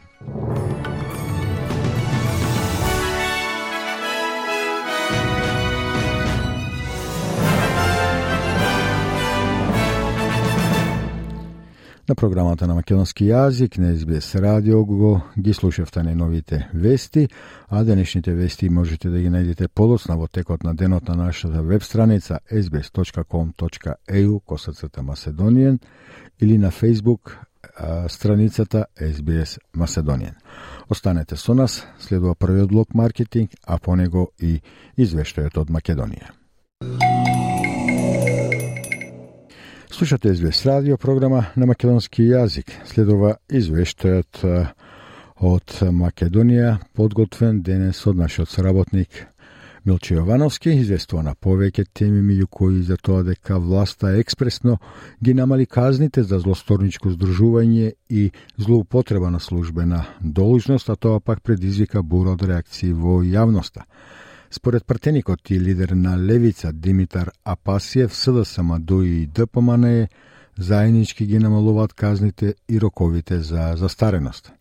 На 12.08 12.14
програмата 12.14 12.66
на 12.66 12.72
македонски 12.74 13.26
јазик 13.28 13.74
на 13.78 13.90
СБС 13.92 14.40
радио 14.40 14.84
го 14.84 15.20
ги 15.38 15.52
слушавте 15.52 16.02
новите 16.02 16.68
вести, 16.74 17.28
а 17.68 17.84
денешните 17.84 18.32
вести 18.32 18.70
можете 18.70 19.10
да 19.10 19.20
ги 19.20 19.28
најдете 19.28 19.68
подоцна 19.68 20.16
во 20.16 20.26
текот 20.26 20.64
на 20.64 20.74
денот 20.74 21.08
на 21.08 21.14
нашата 21.14 21.62
веб 21.62 21.82
страница 21.82 22.38
sbs.com.eu 22.50 24.40
косацата 24.40 25.00
Macedonian 25.02 25.78
или 26.40 26.58
на 26.58 26.70
Facebook 26.70 27.47
страницата 28.08 28.86
SBS 29.00 29.58
Macedonian. 29.76 30.34
Останете 30.88 31.36
со 31.36 31.54
нас, 31.54 31.86
следува 31.98 32.34
првиот 32.34 32.68
блок 32.68 32.94
маркетинг, 32.94 33.50
а 33.66 33.78
по 33.78 33.96
него 33.96 34.30
и 34.38 34.60
извештајот 34.96 35.58
од 35.58 35.70
Македонија. 35.70 36.32
Слушате 39.90 40.34
СБС 40.34 40.66
радио 40.66 40.96
програма 40.96 41.46
на 41.56 41.66
македонски 41.66 42.22
јазик. 42.22 42.70
Следува 42.86 43.36
извештајот 43.50 44.44
од 45.40 45.74
Македонија, 45.82 46.78
подготвен 46.94 47.62
денес 47.62 48.06
од 48.06 48.16
нашиот 48.16 48.48
соработник 48.48 49.26
Милче 49.84 50.16
Јовановски, 50.16 50.72
известува 50.80 51.22
на 51.22 51.34
повеќе 51.34 51.84
теми 51.94 52.20
меѓу 52.22 52.46
кои 52.50 52.82
за 52.82 52.96
тоа 52.96 53.22
дека 53.22 53.58
власта 53.62 54.10
експресно 54.18 54.78
ги 55.22 55.34
намали 55.34 55.66
казните 55.66 56.22
за 56.22 56.38
злосторничко 56.38 57.10
здружување 57.14 57.92
и 58.08 58.30
злоупотреба 58.56 59.30
на 59.30 59.40
службена 59.40 60.04
должност, 60.20 60.88
а 60.88 60.96
тоа 60.96 61.20
пак 61.20 61.42
предизвика 61.42 62.02
бура 62.02 62.34
од 62.34 62.42
реакции 62.42 62.92
во 62.92 63.22
јавноста. 63.22 63.86
Според 64.50 64.86
пратеникот 64.86 65.50
и 65.50 65.60
лидер 65.60 65.90
на 65.90 66.16
Левица 66.16 66.72
Димитар 66.72 67.30
Апасиев, 67.44 68.14
СДСМ, 68.14 68.78
ДУИ 68.78 69.22
и 69.22 69.26
ДПМН 69.26 70.06
заеднички 70.58 71.26
ги 71.26 71.38
намалуваат 71.38 71.92
казните 71.92 72.54
и 72.68 72.80
роковите 72.80 73.40
за 73.40 73.74
застареност. 73.76 74.52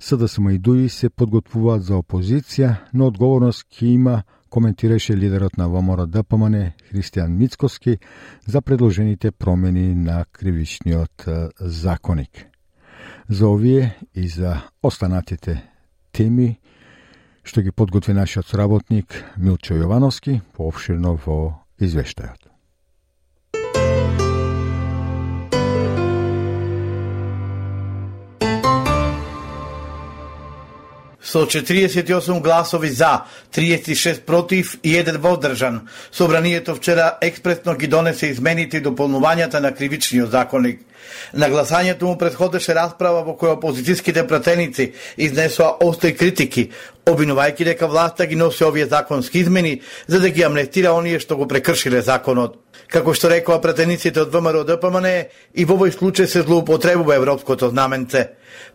СДСМ 0.00 0.50
и 0.50 0.58
ДУИ 0.58 0.88
се 0.88 1.10
подготвуваат 1.10 1.84
за 1.84 1.94
опозиција, 1.94 2.74
но 2.92 3.06
одговорност 3.06 3.66
ќе 3.70 3.86
има 3.94 4.22
коментираше 4.52 5.16
лидерот 5.16 5.56
на 5.56 5.68
ВМРО 5.68 6.06
ДПМН 6.06 6.76
Христијан 6.92 7.28
Мицкоски 7.28 7.98
за 8.46 8.60
предложените 8.62 9.30
промени 9.30 9.94
на 9.94 10.24
кривичниот 10.32 11.24
законик. 11.60 12.46
За 13.28 13.48
овие 13.48 13.96
и 14.14 14.28
за 14.28 14.60
останатите 14.82 15.64
теми 16.12 16.58
што 17.44 17.62
ги 17.62 17.72
подготви 17.72 18.14
нашиот 18.14 18.46
сработник 18.46 19.18
Милчо 19.36 19.74
Јовановски 19.74 20.40
пообширно 20.54 21.16
во 21.26 21.64
извештајот. 21.80 22.51
Со 31.22 31.46
48 31.46 32.40
гласови 32.40 32.88
за, 32.88 33.20
36 33.54 34.20
против 34.20 34.78
и 34.82 34.96
еден 34.96 35.16
воздржан. 35.16 35.88
Собранието 36.12 36.74
вчера 36.74 37.18
експресно 37.20 37.74
ги 37.74 37.86
донесе 37.86 38.26
измените 38.26 38.76
и 38.76 38.82
дополнувањата 38.82 39.60
на 39.60 39.74
кривичниот 39.74 40.30
законник. 40.30 40.80
На 41.34 41.48
гласањето 41.50 42.02
му 42.02 42.18
предходеше 42.18 42.74
расправа 42.74 43.22
во 43.22 43.34
која 43.38 43.56
опозицијските 43.56 44.26
пратеници 44.26 44.92
изнесоа 45.16 45.76
остри 45.80 46.14
критики, 46.16 46.70
обвинувајќи 47.06 47.64
дека 47.64 47.86
власта 47.86 48.26
ги 48.26 48.36
носи 48.36 48.64
овие 48.64 48.86
законски 48.86 49.38
измени 49.38 49.80
за 50.06 50.20
да 50.20 50.30
ги 50.30 50.42
амнестира 50.42 50.92
оние 50.92 51.20
што 51.20 51.36
го 51.36 51.48
прекршиле 51.48 52.02
законот. 52.02 52.58
Како 52.92 53.14
што 53.16 53.30
рекоа 53.32 53.60
пратениците 53.60 54.20
од 54.20 54.34
ВМРО 54.34 54.66
ДПМН, 54.68 55.08
и 55.54 55.64
во 55.64 55.78
овој 55.78 55.94
случај 55.96 56.26
се 56.28 56.42
злоупотребува 56.44 57.16
европското 57.16 57.70
знаменце. 57.72 58.26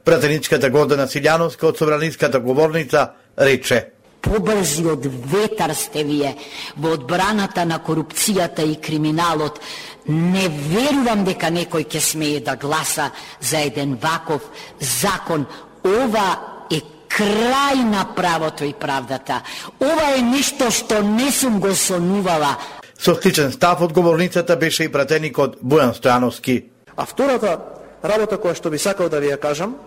Пратеничката 0.04 0.70
Гордана 0.74 1.06
Силјановска 1.06 1.70
од 1.70 1.78
Собраниската 1.78 2.40
говорница 2.40 3.12
рече 3.38 3.98
побрзи 4.28 4.86
од 4.92 5.06
ветар 5.32 5.74
сте 5.76 6.04
вие 6.04 6.34
во 6.76 6.96
одбраната 6.98 7.66
на 7.66 7.80
корупцијата 7.80 8.66
и 8.66 8.76
криминалот. 8.82 9.60
Не 10.08 10.48
верувам 10.50 11.24
дека 11.28 11.52
некој 11.52 11.88
ќе 11.88 12.02
смее 12.02 12.44
да 12.44 12.56
гласа 12.56 13.12
за 13.42 13.64
еден 13.70 13.98
ваков 14.02 14.42
закон. 14.80 15.46
Ова 15.84 16.28
е 16.72 16.82
крај 17.08 17.84
на 17.88 18.06
правото 18.16 18.66
и 18.66 18.74
правдата. 18.74 19.42
Ова 19.80 20.16
е 20.18 20.22
нешто 20.22 20.72
што 20.72 21.02
не 21.04 21.32
сум 21.32 21.60
го 21.60 21.76
сонувала. 21.76 22.58
Со 22.98 23.16
сличен 23.16 23.52
став 23.52 23.82
одговорницата 23.82 24.56
беше 24.58 24.84
и 24.84 24.92
пратеникот 24.92 25.62
Бујан 25.62 25.94
Стојановски. 25.94 26.64
А 26.98 27.06
втората 27.06 27.60
работа 28.04 28.38
која 28.42 28.58
што 28.58 28.70
би 28.74 28.78
сакал 28.82 29.10
да 29.10 29.20
ви 29.22 29.30
ја 29.30 29.38
кажам, 29.38 29.78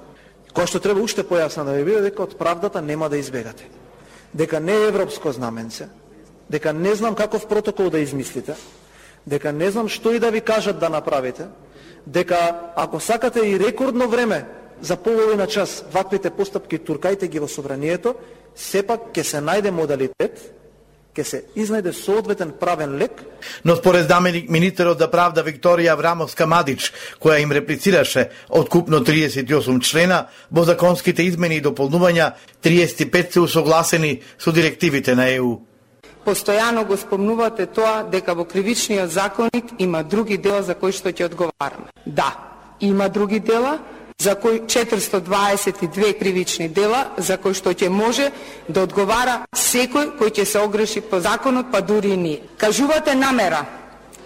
која 0.54 0.66
што 0.70 0.78
треба 0.78 1.02
уште 1.02 1.26
појасна 1.26 1.64
да 1.64 1.74
ви 1.74 1.84
биде 1.84 2.02
дека 2.06 2.22
од 2.22 2.38
правдата 2.38 2.80
нема 2.80 3.08
да 3.08 3.18
избегате. 3.18 3.66
Дека 4.34 4.60
не 4.60 4.72
е 4.72 4.88
европско 4.88 5.32
знаменце, 5.32 5.88
дека 6.50 6.72
не 6.72 6.94
знам 6.94 7.14
каков 7.14 7.48
протокол 7.48 7.90
да 7.90 7.98
измислите, 7.98 8.54
дека 9.26 9.52
не 9.52 9.70
знам 9.70 9.88
што 9.88 10.14
и 10.14 10.18
да 10.18 10.30
ви 10.30 10.40
кажат 10.40 10.78
да 10.78 10.88
направите, 10.88 11.50
дека 12.06 12.70
ако 12.76 13.00
сакате 13.00 13.40
и 13.40 13.58
рекордно 13.58 14.08
време 14.08 14.46
за 14.80 14.96
половина 14.96 15.46
час 15.46 15.84
ваквите 15.92 16.30
постапки 16.30 16.78
туркајте 16.78 17.26
ги 17.26 17.38
во 17.42 17.48
собранието, 17.48 18.14
сепак 18.54 19.10
ќе 19.10 19.22
се 19.22 19.42
најде 19.42 19.70
модалитет 19.70 20.59
ќе 21.14 21.24
се 21.24 21.42
изнајде 21.56 21.92
соодветен 21.92 22.52
правен 22.60 22.96
лек. 22.98 23.22
Но 23.64 23.76
според 23.76 24.08
заменик 24.08 24.50
министерот 24.50 24.98
за 24.98 25.10
правда 25.10 25.42
Викторија 25.42 25.92
Аврамовска 25.94 26.46
Мадич, 26.46 26.92
која 27.20 27.40
им 27.42 27.52
реплицираше 27.52 28.28
од 28.48 28.68
купно 28.68 29.00
38 29.00 29.80
члена, 29.82 30.26
во 30.50 30.64
законските 30.64 31.22
измени 31.22 31.56
и 31.58 31.62
дополнувања 31.62 32.32
35 32.62 33.32
се 33.32 33.40
усогласени 33.40 34.20
со 34.38 34.52
директивите 34.52 35.14
на 35.14 35.28
ЕУ. 35.28 35.58
Постојано 36.24 36.84
го 36.84 36.96
спомнувате 36.96 37.66
тоа 37.66 38.04
дека 38.04 38.34
во 38.34 38.44
кривичниот 38.44 39.10
законник 39.10 39.72
има 39.78 40.02
други 40.04 40.36
дела 40.38 40.62
за 40.62 40.74
кои 40.74 40.92
што 40.92 41.08
ќе 41.08 41.30
одговараме. 41.30 41.88
Да, 42.06 42.36
има 42.80 43.08
други 43.08 43.40
дела, 43.40 43.78
за 44.20 44.36
кој 44.36 44.66
422 44.68 46.18
кривични 46.18 46.68
дела 46.68 47.06
за 47.16 47.36
кои 47.40 47.54
што 47.56 47.72
ќе 47.72 47.88
може 47.88 48.30
да 48.68 48.84
одговара 48.84 49.46
секој 49.56 50.12
кој 50.20 50.30
ќе 50.36 50.44
се 50.44 50.60
огреши 50.60 51.00
по 51.00 51.20
законот, 51.20 51.72
па 51.72 51.80
дури 51.80 52.12
и 52.12 52.16
ние. 52.16 52.42
Кажувате 52.58 53.14
намера, 53.14 53.64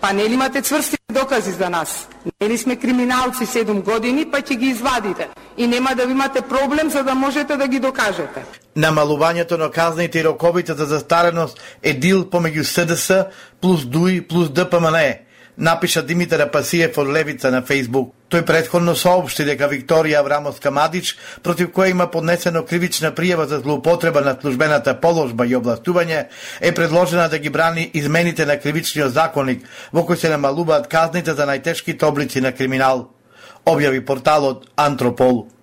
па 0.00 0.12
нели 0.12 0.34
имате 0.34 0.62
цврсти 0.62 0.98
докази 1.12 1.52
за 1.52 1.70
нас? 1.70 2.08
Нели 2.40 2.58
сме 2.58 2.76
криминалци 2.76 3.46
7 3.46 3.82
години, 3.82 4.26
па 4.30 4.42
ќе 4.42 4.56
ги 4.56 4.66
извадите. 4.66 5.28
И 5.56 5.66
нема 5.66 5.94
да 5.94 6.02
имате 6.02 6.40
проблем 6.40 6.90
за 6.90 7.02
да 7.02 7.14
можете 7.14 7.56
да 7.56 7.68
ги 7.68 7.78
докажете. 7.78 8.44
Намалувањето 8.76 9.56
на 9.56 9.70
казните 9.70 10.18
и 10.18 10.24
роковите 10.24 10.74
за 10.74 10.84
застареност 10.84 11.60
е 11.82 11.92
дил 11.94 12.24
помеѓу 12.24 12.62
СДС 12.62 13.26
плюс 13.60 13.86
ДУИ 13.86 14.20
плюс 14.20 14.50
ДПМНЕ 14.50 15.23
напиша 15.56 16.02
Димитар 16.02 16.40
Апасиев 16.40 16.98
од 16.98 17.08
Левица 17.08 17.50
на 17.50 17.62
Фейсбук. 17.62 18.14
Тој 18.30 18.42
предходно 18.46 18.94
соопшти 18.98 19.44
дека 19.46 19.68
Викторија 19.70 20.18
Аврамовска 20.18 20.70
Мадич, 20.74 21.14
против 21.42 21.70
која 21.70 21.90
има 21.92 22.06
поднесено 22.10 22.64
кривична 22.66 23.12
пријава 23.14 23.46
за 23.46 23.60
злоупотреба 23.60 24.20
на 24.20 24.34
службената 24.40 24.96
положба 25.00 25.46
и 25.46 25.54
областување, 25.56 26.26
е 26.60 26.74
предложена 26.74 27.28
да 27.28 27.38
ги 27.38 27.50
брани 27.50 27.90
измените 27.94 28.46
на 28.46 28.58
кривичниот 28.58 29.12
законник, 29.12 29.62
во 29.92 30.02
кој 30.02 30.16
се 30.16 30.32
намалуваат 30.34 30.88
казните 30.88 31.34
за 31.34 31.46
најтешките 31.46 32.02
облици 32.02 32.40
на 32.40 32.52
криминал, 32.52 33.10
објави 33.66 34.04
порталот 34.04 34.66
Антропол. 34.76 35.53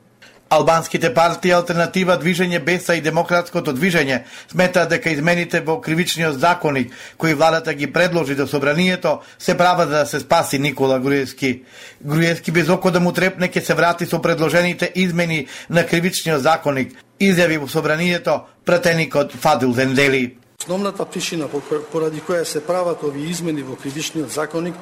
Албанските 0.52 1.14
партии 1.14 1.54
Алтернатива, 1.56 2.18
Движење 2.20 2.60
Беса 2.60 2.98
и 3.00 3.02
Демократското 3.02 3.72
движење 3.72 4.18
сметаат 4.52 4.90
дека 4.92 5.14
измените 5.16 5.62
во 5.64 5.78
кривичниот 5.80 6.36
законник 6.44 6.92
кои 7.18 7.34
владата 7.34 7.74
ги 7.74 7.88
предложи 7.88 8.36
до 8.36 8.48
собранието 8.48 9.22
се 9.40 9.56
права 9.58 9.86
да 9.86 10.06
се 10.06 10.20
спаси 10.20 10.60
Никола 10.60 11.00
Груевски. 11.00 11.64
Груевски 12.04 12.52
без 12.52 12.70
око 12.70 12.92
да 12.92 13.00
му 13.00 13.14
трепне 13.16 13.48
ќе 13.48 13.64
се 13.64 13.74
врати 13.74 14.06
со 14.06 14.20
предложените 14.20 14.92
измени 14.96 15.48
на 15.70 15.86
кривичниот 15.88 16.44
законник, 16.44 17.00
изјави 17.20 17.58
во 17.58 17.72
собранието 17.72 18.42
пратеникот 18.66 19.32
Фадил 19.32 19.72
Зендели. 19.74 20.36
Основната 20.60 21.06
причина 21.06 21.48
поради 21.92 22.20
која 22.20 22.44
се 22.44 22.60
прават 22.60 23.04
овие 23.08 23.32
измени 23.32 23.64
во 23.64 23.80
кривичниот 23.80 24.36
законник 24.36 24.76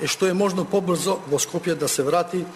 е 0.00 0.08
што 0.08 0.32
е 0.32 0.32
можно 0.32 0.64
побрзо 0.64 1.20
во 1.28 1.36
Скопје 1.36 1.76
да 1.76 1.88
се 1.88 2.08
врати 2.08 2.46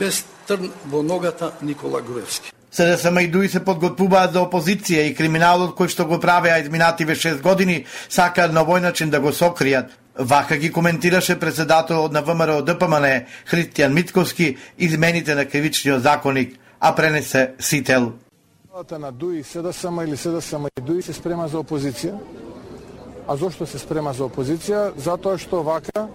без 0.00 0.24
трн 0.46 0.70
во 0.86 1.02
ногата 1.02 1.52
Никола 1.62 2.02
Груевски. 2.02 2.52
СДСМ 2.74 3.18
и 3.18 3.28
ДУИ 3.28 3.48
се 3.48 3.60
подготвуваат 3.64 4.32
за 4.34 4.40
опозиција 4.42 5.04
и 5.06 5.14
криминалот 5.14 5.76
кој 5.78 5.92
што 5.92 6.08
го 6.10 6.18
правеа 6.18 6.58
изминативе 6.58 7.14
6 7.14 7.40
години 7.42 7.84
сакаат 8.08 8.52
на 8.52 8.64
овој 8.66 8.82
начин 8.82 9.10
да 9.10 9.20
го 9.20 9.30
сокријат. 9.30 9.94
Вака 10.18 10.56
ги 10.56 10.72
коментираше 10.72 11.38
председателот 11.38 12.12
на 12.12 12.22
ВМРО 12.22 12.62
ДПМН 12.62 13.26
Христијан 13.46 13.94
Митковски 13.94 14.56
измените 14.78 15.34
на 15.34 15.46
кривичниот 15.46 16.02
законник, 16.02 16.58
а 16.80 16.94
пренесе 16.94 17.54
Сител. 17.60 18.12
на 18.98 19.12
ДУИ, 19.12 19.42
СДСМ 19.42 20.00
или 20.00 20.16
СДСМ 20.16 20.66
и 20.66 20.80
ДУИ 20.80 21.02
се 21.02 21.12
спрема 21.12 21.48
за 21.48 21.58
опозиција. 21.58 22.18
А 23.28 23.36
зошто 23.36 23.66
се 23.66 23.78
спрема 23.78 24.12
за 24.12 24.24
опозиција? 24.24 24.92
Затоа 24.96 25.38
што 25.38 25.62
вака 25.62 26.08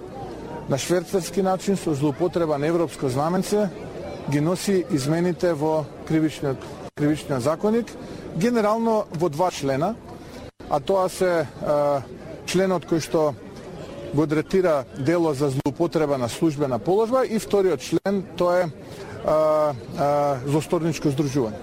на 0.69 0.77
шверцерски 0.77 1.41
начин 1.41 1.77
со 1.77 1.93
злоупотреба 1.93 2.57
на 2.57 2.67
европско 2.67 3.09
знаменце 3.09 3.69
ги 4.29 4.41
носи 4.41 4.85
измените 4.91 5.53
во 5.53 5.85
кривичниот, 6.07 6.57
кривичниот 6.95 7.41
законник, 7.41 7.89
генерално 8.37 9.05
во 9.17 9.29
два 9.29 9.49
члена, 9.51 9.95
а 10.69 10.79
тоа 10.79 11.09
се 11.09 11.31
е, 11.41 11.45
членот 12.45 12.85
кој 12.85 13.01
што 13.01 13.33
го 14.13 14.25
дретира 14.25 14.85
дело 14.97 15.33
за 15.33 15.49
злоупотреба 15.49 16.17
на 16.17 16.29
службена 16.29 16.79
положба 16.79 17.25
и 17.25 17.39
вториот 17.39 17.81
член 17.81 18.23
тоа 18.37 18.61
е 18.61 18.69
а, 19.25 19.73
а, 19.97 20.37
злосторничко 20.45 21.09
здружување. 21.09 21.57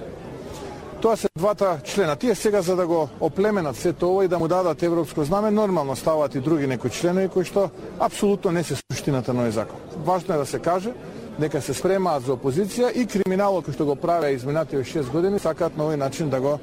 Тоа 1.03 1.17
се 1.17 1.29
двата 1.39 1.79
члена. 1.85 2.17
Тие 2.17 2.35
сега 2.35 2.63
за 2.63 2.77
да 2.77 2.87
го 2.87 3.09
оплеменат 3.21 3.77
сето 3.77 3.99
тоа 3.99 4.25
и 4.25 4.29
да 4.29 4.39
му 4.39 4.49
дадат 4.49 4.83
европско 4.83 5.25
знаме, 5.25 5.51
нормално 5.51 5.97
стават 5.97 6.35
и 6.35 6.41
други 6.41 6.67
некои 6.67 6.91
членови 6.91 7.29
кои 7.29 7.45
што 7.45 7.71
апсолутно 8.01 8.51
не 8.51 8.63
се 8.65 8.79
суштината 8.79 9.35
на 9.35 9.47
овој 9.47 9.55
закон. 9.55 9.79
Важно 10.05 10.35
е 10.35 10.39
да 10.39 10.47
се 10.47 10.59
каже 10.59 10.95
дека 11.39 11.61
се 11.61 11.75
спремаат 11.75 12.25
за 12.25 12.37
опозиција 12.37 12.93
и 12.95 13.07
криминалот 13.07 13.67
кој 13.67 13.77
што 13.77 13.85
го 13.85 13.97
правеа 13.97 14.33
изминативе 14.35 14.85
6 14.85 15.13
години 15.13 15.39
сакаат 15.39 15.77
на 15.77 15.85
овој 15.85 15.97
начин 15.97 16.31
да 16.31 16.41
го 16.41 16.59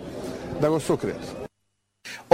да 0.62 0.70
го 0.70 0.80
сокријат. 0.80 1.44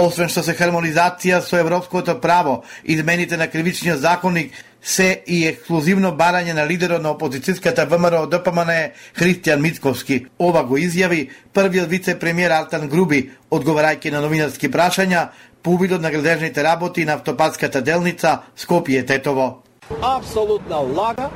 Освен 0.00 0.30
што 0.32 0.42
се 0.42 0.54
хармонизација 0.56 1.40
со 1.44 1.58
европското 1.60 2.20
право, 2.20 2.62
измените 2.84 3.36
на 3.36 3.48
кривичниот 3.48 4.00
законник 4.00 4.52
се 4.82 5.22
и 5.26 5.44
ексклузивно 5.46 6.12
барање 6.16 6.54
на 6.56 6.64
лидерот 6.66 7.02
на 7.02 7.12
опозицијската 7.12 7.84
ВМРО 7.88 8.26
ДПМН 8.26 8.72
Христијан 9.18 9.60
Мицковски. 9.60 10.26
Ова 10.38 10.64
го 10.64 10.78
изјави 10.78 11.28
првиот 11.52 11.88
вице-премиер 11.88 12.50
Артан 12.50 12.88
Груби, 12.88 13.30
одговарајќи 13.50 14.12
на 14.12 14.20
новинарски 14.24 14.70
прашања 14.72 15.28
по 15.62 15.76
увидот 15.76 16.00
на 16.00 16.10
градежните 16.10 16.64
работи 16.64 17.04
на 17.04 17.20
автопатската 17.20 17.82
делница 17.82 18.40
Скопје 18.56 19.06
Тетово. 19.06 19.62
Апсолутна 20.00 20.80
лага 20.80 21.30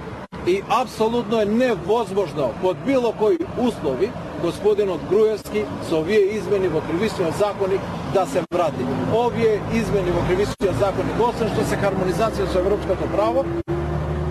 и 0.46 0.62
апсолутно 0.68 1.40
е 1.40 1.44
невозможно 1.44 2.50
под 2.62 2.76
било 2.86 3.12
кои 3.12 3.38
услови 3.58 4.10
господинот 4.42 5.00
Груевски 5.10 5.64
со 5.88 6.00
овие 6.00 6.36
измени 6.36 6.68
во 6.68 6.80
кривичниот 6.80 7.36
законник 7.38 7.80
да 8.14 8.26
се 8.26 8.42
врати. 8.52 8.84
Овие 9.14 9.60
измени 9.72 10.12
во 10.12 10.20
кривичниот 10.28 10.76
законник, 10.80 11.20
освен 11.20 11.48
што 11.54 11.64
се 11.64 11.80
хармонизација 11.80 12.48
со 12.52 12.60
европското 12.60 13.08
право, 13.16 13.44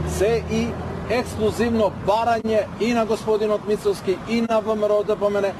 се 0.07 0.43
и 0.51 0.67
ексклузивно 1.09 1.91
барање 2.07 2.65
и 2.79 2.93
на 2.93 3.05
господинот 3.05 3.67
Мицовски 3.67 4.17
и 4.29 4.41
на 4.41 4.61
ВМРО 4.61 5.03
да 5.03 5.15
помене 5.15 5.53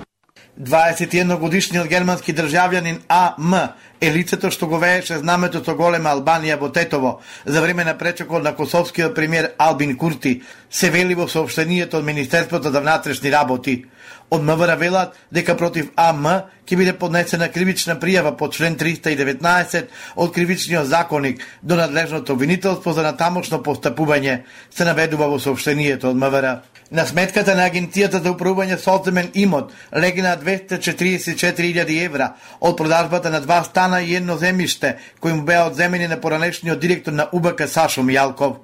21 0.59 1.39
годишниот 1.41 1.87
германски 1.89 2.33
државјанин 2.33 2.99
А.М. 3.09 3.73
е 3.99 4.11
лицето 4.13 4.51
што 4.53 4.67
го 4.69 4.77
вееше 4.77 5.17
знамето 5.17 5.63
со 5.65 5.73
голема 5.73 6.11
Албанија 6.13 6.59
во 6.61 6.69
Тетово 6.69 7.21
за 7.45 7.61
време 7.61 7.83
на 7.83 7.97
пречекот 7.97 8.43
на 8.43 8.53
косовскиот 8.53 9.15
премиер 9.15 9.53
Албин 9.57 9.97
Курти, 9.97 10.43
се 10.69 10.89
вели 10.89 11.15
во 11.15 11.27
сообщението 11.27 11.97
од 11.97 12.05
Министерството 12.05 12.71
за 12.71 12.81
внатрешни 12.81 13.31
работи. 13.31 13.85
Од 14.29 14.43
МВР 14.43 14.75
велат 14.77 15.17
дека 15.31 15.57
против 15.57 15.89
АМ 15.95 16.25
ќе 16.69 16.77
биде 16.77 16.93
поднесена 16.93 17.49
кривична 17.49 17.97
пријава 17.97 18.35
по 18.37 18.49
член 18.49 18.77
319 18.77 19.89
од 20.15 20.33
кривичниот 20.33 20.85
законник 20.85 21.41
до 21.63 21.75
надлежното 21.75 22.33
обвинителство 22.33 22.93
за 22.93 23.01
натамошно 23.01 23.63
постапување, 23.63 24.43
се 24.69 24.85
наведува 24.85 25.27
во 25.27 25.39
сообщението 25.39 26.09
од 26.09 26.15
МВР. 26.15 26.61
На 26.93 27.07
сметката 27.09 27.55
на 27.57 27.63
Агенцијата 27.65 28.19
за 28.21 28.29
управување 28.35 28.75
со 28.77 28.93
одземен 28.99 29.31
имот 29.33 29.71
легна 29.97 30.35
244.000 30.37 31.93
евра 32.05 32.27
од 32.59 32.75
продажбата 32.77 33.31
на 33.33 33.39
два 33.41 33.63
стана 33.65 34.01
и 34.03 34.13
едно 34.13 34.35
земјиште 34.37 34.91
кои 35.19 35.33
му 35.33 35.41
беа 35.41 35.63
одземени 35.71 36.07
на 36.07 36.19
поранешниот 36.21 36.79
директор 36.79 37.11
на 37.11 37.25
УБК 37.31 37.65
Сашо 37.67 38.03
Мијалков. 38.05 38.59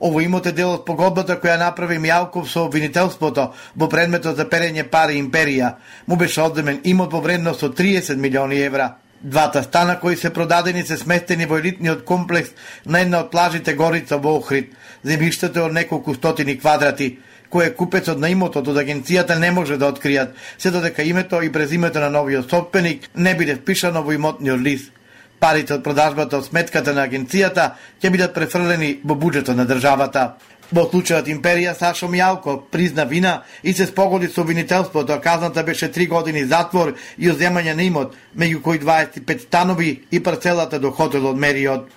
Ово 0.00 0.20
имот 0.20 0.46
е 0.46 0.52
дел 0.52 0.74
од 0.74 0.84
погодбата 0.84 1.38
која 1.40 1.56
направи 1.56 1.96
Мјалков 1.96 2.52
со 2.52 2.66
обвинителството 2.68 3.46
во 3.76 3.88
предметот 3.88 4.36
за 4.36 4.44
перење 4.44 4.84
пари 4.84 5.16
империја. 5.16 5.72
Му 6.06 6.20
беше 6.20 6.42
одземен 6.42 6.82
имот 6.84 7.16
во 7.16 7.24
вредност 7.24 7.62
од 7.62 7.78
30 7.80 8.20
милиони 8.20 8.60
евра. 8.60 8.90
Двата 9.22 9.62
стана 9.62 9.96
кои 10.00 10.16
се 10.16 10.32
продадени 10.32 10.84
се 10.84 10.96
сместени 10.96 11.46
во 11.46 11.56
елитниот 11.56 12.04
комплекс 12.04 12.50
на 12.84 13.00
една 13.00 13.24
од 13.24 13.32
плажите 13.32 13.72
Горица 13.72 14.20
во 14.20 14.36
Охрид. 14.36 14.76
Земјиштето 15.04 15.64
е 15.64 15.68
од 15.70 15.72
неколку 15.72 16.14
стотини 16.14 16.58
квадрати 16.60 17.16
кое 17.50 17.70
купецот 17.74 18.18
на 18.18 18.30
имотот 18.30 18.68
од 18.68 18.78
агенцијата 18.78 19.38
не 19.38 19.50
може 19.50 19.76
да 19.76 19.90
откријат, 19.92 20.32
се 20.58 20.70
додека 20.70 21.02
името 21.02 21.42
и 21.42 21.52
презимето 21.52 22.00
на 22.00 22.10
новиот 22.10 22.50
собственик 22.50 23.10
не 23.14 23.34
биде 23.34 23.56
впишано 23.56 24.02
во 24.02 24.14
имотниот 24.14 24.60
лист. 24.60 24.92
Парите 25.40 25.74
од 25.74 25.84
продажбата 25.84 26.38
од 26.38 26.46
сметката 26.46 26.94
на 26.94 27.08
агенцијата 27.08 27.74
ќе 28.00 28.10
бидат 28.10 28.34
префрлени 28.34 29.00
во 29.04 29.16
буџетот 29.16 29.56
на 29.56 29.66
државата. 29.66 30.36
Во 30.70 30.84
случајот 30.86 31.26
Империја 31.32 31.72
Сашо 31.74 32.06
Мјалко 32.06 32.60
призна 32.70 33.04
вина 33.04 33.42
и 33.62 33.72
се 33.72 33.86
спогоди 33.86 34.28
со 34.28 34.42
обвинителството, 34.42 35.12
а 35.12 35.20
казната 35.20 35.64
беше 35.64 35.90
3 35.92 36.08
години 36.08 36.44
затвор 36.44 36.94
и 37.18 37.30
оземање 37.30 37.74
на 37.74 37.82
имот, 37.82 38.14
меѓу 38.38 38.62
кои 38.62 38.78
25 38.78 39.40
станови 39.40 40.06
и 40.12 40.22
парцелата 40.22 40.78
до 40.78 40.90
хотелот 40.90 41.36
Мериот. 41.36 41.90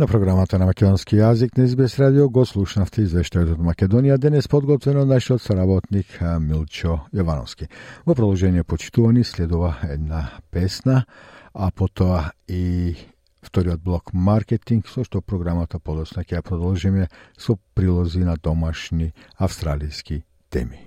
На 0.00 0.06
програмата 0.06 0.56
на 0.56 0.64
македонски 0.64 1.18
јазик 1.18 1.58
на 1.58 1.66
Избес 1.68 1.98
радио 2.00 2.30
го 2.32 2.46
слушнавте 2.48 3.02
извештајот 3.04 3.50
од 3.52 3.58
Македонија, 3.60 4.16
денес 4.16 4.46
подготвено 4.48 5.02
нашиот 5.04 5.42
соработник 5.44 6.14
Милчо 6.40 7.02
Јовановски. 7.12 7.68
Во 8.06 8.14
продолжение 8.14 8.64
почитувани 8.64 9.24
следува 9.28 9.74
една 9.84 10.40
песна, 10.50 11.04
а 11.52 11.68
потоа 11.70 12.30
и 12.48 12.96
вториот 13.44 13.84
блок 13.84 14.14
маркетинг, 14.14 14.88
со 14.88 15.04
што 15.04 15.20
програмата 15.20 15.76
подосна 15.78 16.24
ќе 16.24 16.40
ја 16.40 16.46
продолжиме 16.48 17.10
со 17.36 17.58
прилози 17.74 18.24
на 18.24 18.38
домашни 18.40 19.12
австралијски 19.36 20.22
теми. 20.48 20.80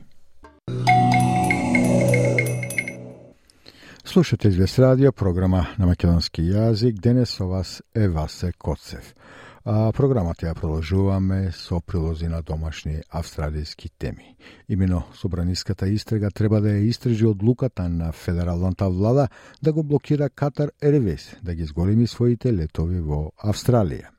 Слушате 4.14 4.48
Извест 4.48 4.80
радио, 4.80 5.12
програма 5.12 5.64
на 5.80 5.88
македонски 5.90 6.44
јазик. 6.46 7.00
Денес 7.02 7.32
со 7.34 7.48
вас 7.50 7.82
е 7.96 8.08
Васе 8.08 8.52
Коцев. 8.54 9.16
А, 9.66 9.90
програмата 9.92 10.46
ја 10.46 10.54
продолжуваме 10.54 11.50
со 11.50 11.80
прилози 11.82 12.30
на 12.30 12.44
домашни 12.46 13.02
австралијски 13.10 13.90
теми. 13.98 14.36
Имено 14.70 15.02
Собраниската 15.18 15.90
истрага 15.90 16.30
треба 16.30 16.62
да 16.62 16.78
ја 16.78 16.86
истражи 16.94 17.26
одлуката 17.26 17.90
на 17.90 18.12
федералната 18.12 18.90
влада 18.90 19.28
да 19.64 19.74
го 19.74 19.84
блокира 19.84 20.30
Катар 20.30 20.70
Ервес, 20.84 21.36
да 21.44 21.56
ги 21.56 21.66
зголеми 21.66 22.08
своите 22.08 22.54
летови 22.54 23.02
во 23.02 23.32
Австралија. 23.44 24.14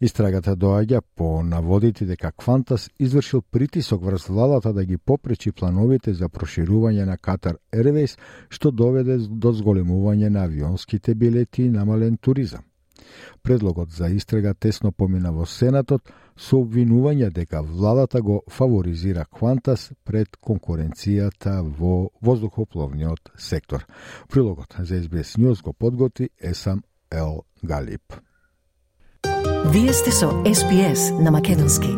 Истрагата 0.00 0.54
доаѓа 0.56 1.02
по 1.14 1.42
наводите 1.44 2.06
дека 2.08 2.30
Квантас 2.32 2.86
извршил 2.98 3.42
притисок 3.42 4.04
врз 4.04 4.30
владата 4.32 4.72
да 4.72 4.84
ги 4.84 4.96
попречи 4.96 5.52
плановите 5.52 6.14
за 6.14 6.28
проширување 6.28 7.04
на 7.04 7.18
Катар 7.18 7.58
Airways, 7.72 8.16
што 8.48 8.72
доведе 8.72 9.18
до 9.28 9.52
зголемување 9.52 10.30
на 10.32 10.46
авионските 10.48 11.14
билети 11.14 11.64
и 11.64 11.74
намален 11.74 12.16
туризам. 12.16 12.64
Предлогот 13.42 13.90
за 13.92 14.08
истрага 14.08 14.54
тесно 14.54 14.92
помина 14.92 15.34
во 15.36 15.44
Сенатот 15.44 16.08
со 16.36 16.56
обвинување 16.56 17.28
дека 17.28 17.60
владата 17.60 18.22
го 18.22 18.40
фаворизира 18.48 19.26
Квантас 19.28 19.90
пред 20.04 20.40
конкуренцијата 20.40 21.60
во 21.60 22.08
воздухопловниот 22.22 23.36
сектор. 23.36 23.84
Прилогот 24.32 24.76
за 24.78 25.02
SBS 25.02 25.36
News 25.36 25.62
го 25.62 25.72
подготви 25.72 26.30
Есам 26.40 26.82
Ел 27.12 27.44
Галип. 27.62 28.29
Вие 29.72 29.92
сте 29.92 30.10
со 30.10 30.30
СПС 30.54 31.10
на 31.20 31.30
Македонски. 31.30 31.88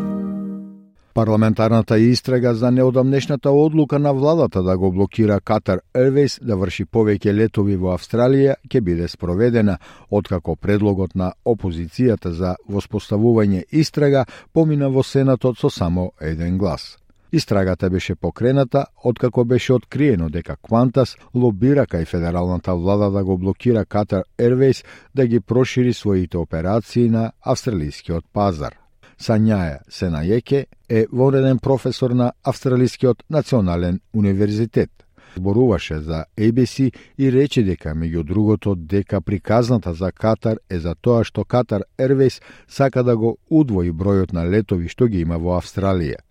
Парламентарната 1.13 1.99
истрага 1.99 2.53
за 2.53 2.71
неодамнешната 2.71 3.51
одлука 3.51 3.99
на 3.99 4.13
владата 4.13 4.63
да 4.63 4.77
го 4.77 4.91
блокира 4.91 5.39
Катар 5.39 5.79
Ервейс 5.95 6.39
да 6.41 6.53
врши 6.55 6.85
повеќе 6.85 7.33
летови 7.33 7.75
во 7.75 7.95
Австралија 7.97 8.55
ќе 8.69 8.81
биде 8.81 9.07
спроведена, 9.07 9.79
откако 10.11 10.55
предлогот 10.55 11.15
на 11.15 11.33
опозицијата 11.45 12.29
за 12.29 12.55
воспоставување 12.69 13.65
истрага 13.71 14.25
помина 14.53 14.89
во 14.89 15.01
Сенатот 15.03 15.57
со 15.57 15.69
само 15.69 16.11
еден 16.21 16.57
глас. 16.57 17.02
Истрагата 17.33 17.89
беше 17.89 18.15
покрената 18.15 18.85
откако 19.03 19.45
беше 19.45 19.73
откриено 19.73 20.29
дека 20.29 20.55
Квантас 20.55 21.15
лобира 21.35 21.85
кај 21.89 22.05
федералната 22.05 22.75
влада 22.75 23.09
да 23.11 23.23
го 23.23 23.37
блокира 23.37 23.85
Катар 23.85 24.23
Airways 24.37 24.85
да 25.15 25.27
ги 25.27 25.39
прошири 25.39 25.93
своите 25.93 26.37
операции 26.37 27.09
на 27.09 27.31
австралискиот 27.41 28.25
пазар. 28.33 28.77
Сањаја 29.17 29.79
Сенајеке 29.89 30.65
е 30.89 31.05
вореден 31.11 31.59
професор 31.59 32.11
на 32.11 32.31
Австралискиот 32.43 33.23
национален 33.29 33.99
универзитет. 34.13 34.89
Зборуваше 35.35 35.99
за 35.99 36.25
ABC 36.37 36.93
и 37.17 37.31
рече 37.31 37.63
дека 37.63 37.95
меѓу 37.95 38.23
другото 38.23 38.75
дека 38.75 39.21
приказната 39.21 39.93
за 39.93 40.11
Катар 40.11 40.57
е 40.69 40.79
за 40.79 40.93
тоа 41.01 41.23
што 41.23 41.45
Катар 41.45 41.81
Airways 41.97 42.41
сака 42.67 43.03
да 43.03 43.17
го 43.17 43.37
удвои 43.49 43.91
бројот 43.91 44.33
на 44.33 44.45
летови 44.45 44.87
што 44.87 45.07
ги 45.07 45.25
има 45.25 45.37
во 45.37 45.57
Австралија. 45.57 46.21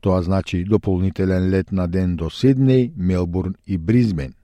Тоа 0.00 0.22
значи 0.22 0.64
дополнителен 0.64 1.50
лет 1.50 1.72
на 1.72 1.86
ден 1.88 2.16
до 2.16 2.26
Сиднеј, 2.26 2.92
Мелбурн 2.96 3.56
и 3.66 3.78
Бризбен. 3.78 4.34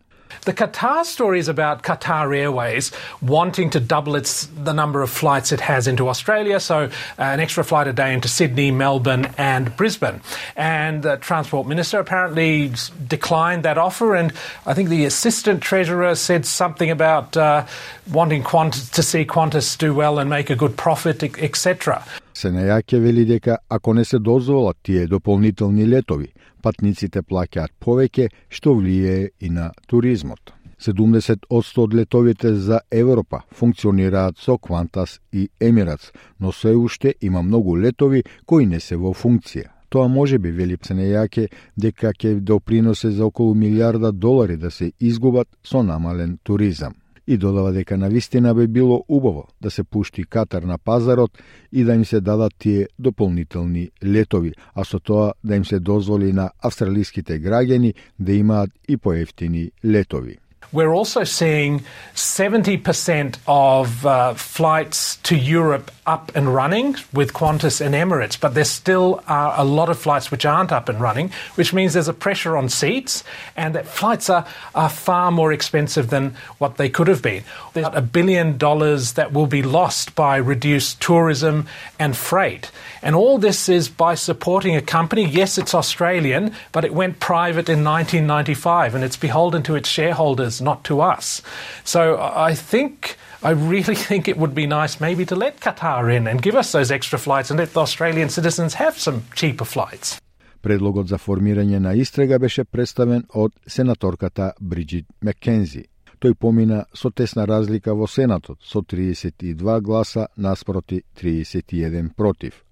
The 0.48 0.54
Qatar 0.54 1.04
story 1.04 1.40
is 1.40 1.50
about 1.50 1.84
Qatar 1.84 2.34
Airways 2.34 2.94
wanting 3.22 3.70
to 3.72 3.82
double 3.82 4.16
its 4.16 4.46
the 4.46 4.72
number 4.72 5.02
of 5.02 5.10
flights 5.10 5.52
it 5.52 5.60
has 5.60 5.88
into 5.88 6.08
Australia, 6.08 6.62
so 6.62 6.86
uh, 6.86 6.90
an 7.18 7.42
extra 7.42 7.66
flight 7.66 7.88
a 7.88 7.92
day 7.92 8.14
into 8.14 8.30
Sydney, 8.30 8.72
Melbourne, 8.72 9.30
and 9.38 9.76
Brisbane. 9.76 10.22
And 10.56 11.04
the 11.04 11.18
Transport 11.18 11.68
Minister 11.68 12.00
apparently 12.00 12.72
declined 13.08 13.64
that 13.64 13.78
offer, 13.78 14.16
and 14.16 14.32
I 14.66 14.74
think 14.74 14.88
the 14.88 15.04
Assistant 15.04 15.62
Treasurer 15.62 16.16
said 16.16 16.46
something 16.46 16.90
about 16.90 17.36
uh, 17.36 17.66
wanting 18.10 18.44
Qantas 18.44 18.90
to 18.92 19.04
see 19.04 19.26
Qantas 19.26 19.78
do 19.78 19.94
well 19.94 20.18
and 20.18 20.30
make 20.30 20.50
a 20.50 20.56
good 20.56 20.78
profit, 20.78 21.24
etc. 21.24 22.04
Сенејаке 22.34 23.00
вели 23.00 23.26
дека 23.26 23.58
ако 23.70 23.94
не 23.94 24.06
се 24.06 24.20
дозволат 24.20 24.78
тие 24.84 25.08
дополнителни 25.08 25.88
летови, 25.88 26.28
патниците 26.63 27.23
плаќаат 27.23 27.75
повеќе, 27.81 28.29
што 28.49 28.75
влијае 28.79 29.31
и 29.41 29.51
на 29.51 29.71
туризмот. 29.87 30.55
70 30.83 31.47
од 31.51 31.95
летовите 31.95 32.55
за 32.55 32.81
Европа 32.91 33.43
функционираат 33.55 34.39
со 34.39 34.59
Квантас 34.59 35.21
и 35.33 35.49
Емирац, 35.61 36.11
но 36.41 36.53
се 36.53 36.75
уште 36.75 37.15
има 37.21 37.43
многу 37.43 37.77
летови 37.77 38.25
кои 38.47 38.67
не 38.67 38.81
се 38.81 38.97
во 38.97 39.15
функција. 39.15 39.71
Тоа 39.89 40.09
може 40.09 40.39
би 40.39 40.51
вели 40.51 40.77
Псенејаке 40.77 41.49
дека 41.77 42.13
ќе 42.13 42.41
доприносе 42.41 43.11
за 43.11 43.27
околу 43.27 43.55
милиарда 43.55 44.13
долари 44.13 44.57
да 44.57 44.71
се 44.71 44.93
изгубат 45.01 45.49
со 45.63 45.83
намален 45.83 46.39
туризам 46.43 46.95
и 47.33 47.37
додава 47.37 47.73
дека 47.73 47.97
на 47.97 48.09
вистина 48.09 48.55
би 48.55 48.67
било 48.67 49.05
убаво 49.09 49.45
да 49.61 49.71
се 49.71 49.85
пушти 49.85 50.25
Катар 50.25 50.63
на 50.63 50.79
пазарот 50.79 51.31
и 51.73 51.85
да 51.85 51.95
им 51.95 52.05
се 52.05 52.21
дадат 52.21 52.53
тие 52.59 52.89
дополнителни 52.99 53.91
летови, 54.05 54.53
а 54.75 54.85
со 54.85 55.01
тоа 55.01 55.33
да 55.45 55.57
им 55.57 55.65
се 55.65 55.81
дозволи 55.81 56.33
на 56.33 56.51
австралиските 56.63 57.41
граѓани 57.41 57.95
да 58.19 58.33
имаат 58.33 58.71
и 58.89 58.97
поевтини 58.97 59.71
летови. 59.85 60.37
We're 60.73 60.95
also 60.95 61.25
seeing 61.25 61.83
70% 62.15 63.39
of 63.47 64.07
uh, 64.07 64.35
flights 64.35 65.12
to 65.25 65.37
Europe 65.37 65.91
up 66.05 66.33
and 66.35 66.53
running 66.53 66.97
with 67.13 67.33
Qantas 67.33 67.81
and 67.81 67.95
Emirates, 67.95 68.39
but 68.39 68.55
there 68.55 68.65
still 68.65 69.23
are 69.29 69.55
a 69.57 69.63
lot 69.63 69.89
of 69.89 69.99
flights 69.99 70.33
which 70.33 70.45
aren't 70.45 70.73
up 70.73 70.89
and 70.89 71.01
running, 71.01 71.31
which 71.55 71.73
means 71.73 71.93
there's 71.93 72.09
a 72.09 72.13
pressure 72.13 72.57
on 72.57 72.69
seats 72.69 73.23
and 73.57 73.75
that 73.75 73.87
flights 73.87 74.29
are, 74.29 74.45
are 74.75 74.89
far 74.89 75.31
more 75.31 75.53
expensive 75.53 76.11
than 76.11 76.35
what 76.59 76.77
they 76.77 76.89
could 76.89 77.07
have 77.07 77.23
been. 77.23 77.45
There's 77.73 77.87
a 77.93 78.03
billion 78.03 78.59
dollars 78.59 79.13
that 79.13 79.33
will 79.33 79.47
be 79.47 79.63
lost 79.63 80.17
by 80.17 80.37
reduced 80.37 81.01
tourism 81.01 81.67
and 82.01 82.17
freight. 82.17 82.73
And 83.01 83.15
all 83.15 83.39
this 83.39 83.69
is 83.69 83.89
by 83.89 84.17
supporting 84.17 84.75
a 84.75 84.83
company. 84.83 85.25
Yes, 85.25 85.57
it's 85.57 85.75
Australian, 85.75 86.53
but 86.73 86.85
it 86.85 86.93
went 86.93 87.21
private 87.21 87.69
in 87.69 87.85
1995 87.85 88.97
and 88.97 89.05
it's 89.05 89.17
beholden 89.17 89.63
to 89.65 89.77
its 89.77 89.89
shareholders, 89.89 90.61
not 90.61 90.83
to 90.85 91.01
us. 91.01 91.43
So 91.85 92.21
I 92.21 92.55
think. 92.55 93.17
I 93.45 93.51
really 93.51 93.97
think 93.97 94.29
it 94.29 94.37
would 94.37 94.55
be 94.55 94.67
nice 94.69 95.01
maybe 95.01 95.27
to 95.27 95.35
let 95.35 95.59
Qatar 95.59 96.17
in 96.17 96.29
and 96.29 96.41
give 96.41 96.55
us 96.55 96.71
those 96.71 96.93
extra 96.93 97.19
flights 97.19 97.51
and 97.51 97.59
let 97.59 97.73
the 97.73 97.81
Australian 97.81 98.29
citizens 98.29 98.75
have 98.75 98.97
some 98.97 99.23
cheaper 99.35 99.65
flights. 99.65 100.21
Предлогот 100.63 101.09
за 101.09 101.19
формирање 101.19 101.79
на 101.79 101.95
истрага 101.99 102.39
беше 102.39 102.65
представен 102.65 103.25
од 103.35 103.53
сенаторката 103.67 104.53
Бриджит 104.61 105.07
Маккензи. 105.21 105.85
Тој 106.23 106.39
помина 106.39 106.85
со 106.95 107.11
тесна 107.11 107.49
разлика 107.51 107.95
во 107.99 108.07
Сенатот 108.07 108.63
со 108.63 108.79
32 108.79 109.81
гласа 109.81 110.29
наспроти 110.37 111.03
31 111.19 112.15
против. 112.15 112.63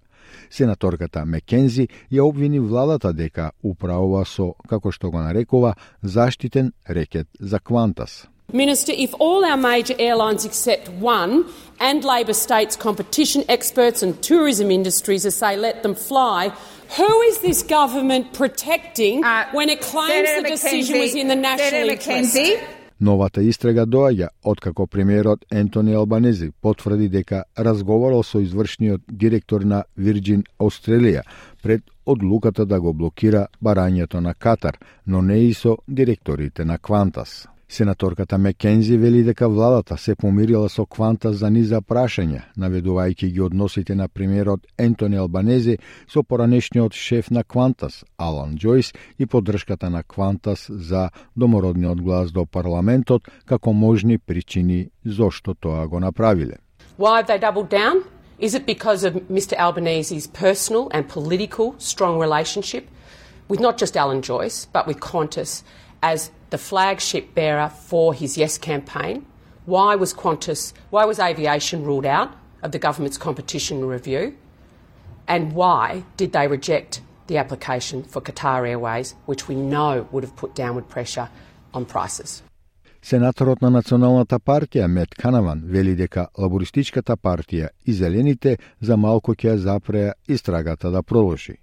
Сенаторката 0.51 1.25
Мекензи 1.25 1.89
ја 2.13 2.23
обвини 2.31 2.61
владата 2.61 3.13
дека 3.13 3.51
управува 3.63 4.23
со, 4.25 4.53
како 4.69 4.93
што 4.95 5.11
го 5.11 5.19
нарекува, 5.19 5.75
заштитен 6.03 6.73
рекет 6.87 7.27
за 7.41 7.59
Квантас. 7.59 8.30
Minister, 8.53 8.93
if 8.97 9.15
all 9.19 9.45
our 9.45 9.57
major 9.57 9.95
airlines 9.99 10.45
except 10.45 10.89
one 10.89 11.45
and 11.79 12.05
Labor 12.05 12.33
states 12.35 12.77
competition 12.77 13.45
experts 13.49 14.03
and 14.03 14.21
tourism 14.23 14.71
industries 14.71 15.25
as 15.25 15.37
say 15.37 15.57
let 15.57 15.83
them 15.83 15.95
fly, 15.95 16.53
who 16.97 17.21
is 17.23 17.39
this 17.41 17.63
government 17.63 18.33
protecting 18.33 19.25
uh, 19.25 19.47
when 19.53 19.69
it 19.71 19.81
claims 19.81 20.29
Senator 20.29 20.43
the 20.43 20.49
decision 20.49 20.97
McKenzie, 20.97 21.01
was 21.01 21.15
in 21.15 21.29
the 21.29 21.37
national 21.37 21.71
Senator 21.71 21.93
interest? 21.93 22.37
McKenzie. 22.37 22.81
Новата 23.01 23.41
истрага 23.41 23.87
доаѓа 23.87 24.29
откако 24.45 24.87
премиерот 24.87 25.47
Ентони 25.51 25.95
Албанези 25.95 26.51
потврди 26.61 27.09
дека 27.09 27.45
разговарал 27.57 28.23
со 28.23 28.43
извршниот 28.45 29.01
директор 29.09 29.63
на 29.63 29.85
Virgin 29.99 30.43
Australia 30.59 31.23
пред 31.63 31.83
одлуката 32.07 32.67
да 32.67 32.81
го 32.81 32.93
блокира 32.93 33.47
барањето 33.65 34.21
на 34.21 34.35
Катар, 34.35 34.79
но 35.07 35.23
не 35.23 35.39
и 35.49 35.55
со 35.55 35.79
директорите 35.89 36.65
на 36.65 36.79
Квантас. 36.79 37.49
Сенаторката 37.71 38.39
Мекензи 38.39 38.97
вели 38.97 39.23
дека 39.23 39.49
владата 39.49 39.99
се 39.99 40.15
помирила 40.15 40.69
со 40.69 40.87
Кванта 40.87 41.31
за 41.33 41.51
низа 41.55 41.79
прашања, 41.79 42.41
наведувајќи 42.59 43.29
ги 43.31 43.41
односите 43.47 43.95
на 43.95 44.09
премиерот 44.09 44.67
Ентони 44.79 45.17
Албанези 45.17 45.77
со 46.11 46.23
поранешниот 46.23 46.93
шеф 46.93 47.31
на 47.31 47.45
Квантас, 47.45 48.05
Алан 48.19 48.57
Джойс, 48.57 48.93
и 49.19 49.27
поддршката 49.27 49.91
на 49.91 50.03
Квантас 50.03 50.67
за 50.69 51.11
домородниот 51.37 52.03
глас 52.03 52.33
до 52.33 52.45
парламентот 52.47 53.31
како 53.47 53.73
можни 53.73 54.19
причини 54.19 54.91
зошто 55.05 55.55
тоа 55.55 55.87
го 55.87 56.01
направиле. 56.01 56.59
Why 56.99 57.23
have 57.23 57.29
they 57.29 57.39
doubled 57.39 57.71
down? 57.71 58.03
Is 58.41 58.55
it 58.55 58.67
because 58.67 59.05
of 59.05 59.15
Mr 59.31 59.55
Albanese's 59.57 60.27
personal 60.27 60.89
and 60.91 61.07
political 61.09 61.75
strong 61.79 62.19
relationship 62.19 62.85
with 63.49 63.61
not 63.61 63.79
just 63.79 63.97
Alan 63.97 64.23
Joyce, 64.23 64.67
but 64.73 64.89
with 64.89 64.99
Qantas 64.99 65.63
as 66.03 66.31
the 66.51 66.59
flagship 66.59 67.35
bearer 67.35 67.69
for 67.69 68.15
his 68.15 68.37
Yes 68.37 68.59
campaign. 68.59 69.27
Why 69.67 69.95
was 69.95 70.13
Qantas, 70.15 70.73
why 70.91 71.05
was 71.05 71.19
aviation 71.19 71.85
ruled 71.85 72.07
out 72.07 72.33
of 72.63 72.73
the 72.73 72.79
government's 72.79 73.19
competition 73.19 73.85
review? 73.85 74.37
And 75.29 75.53
why 75.53 76.05
did 76.17 76.33
they 76.33 76.49
reject 76.49 77.03
the 77.29 77.39
application 77.39 78.03
for 78.03 78.21
Qatar 78.21 78.69
Airways, 78.69 79.15
which 79.27 79.47
we 79.49 79.55
know 79.55 80.09
would 80.11 80.25
have 80.25 80.35
put 80.37 80.55
downward 80.55 80.89
pressure 80.89 81.29
on 81.73 81.85
prices? 81.85 82.43
Сенаторот 83.03 83.63
на 83.63 83.71
Националната 83.71 84.39
партија 84.39 84.87
Мет 84.87 85.15
Канаван 85.15 85.63
вели 85.65 85.95
дека 85.97 86.27
Лабористичката 86.39 87.17
партија 87.17 87.69
и 87.87 87.93
Зелените 87.93 88.59
за 88.81 88.97
малку 88.97 89.35
ќе 89.35 89.55
запреа 89.57 90.13
истрагата 90.29 90.91
да 90.91 91.03
продолжи. 91.03 91.57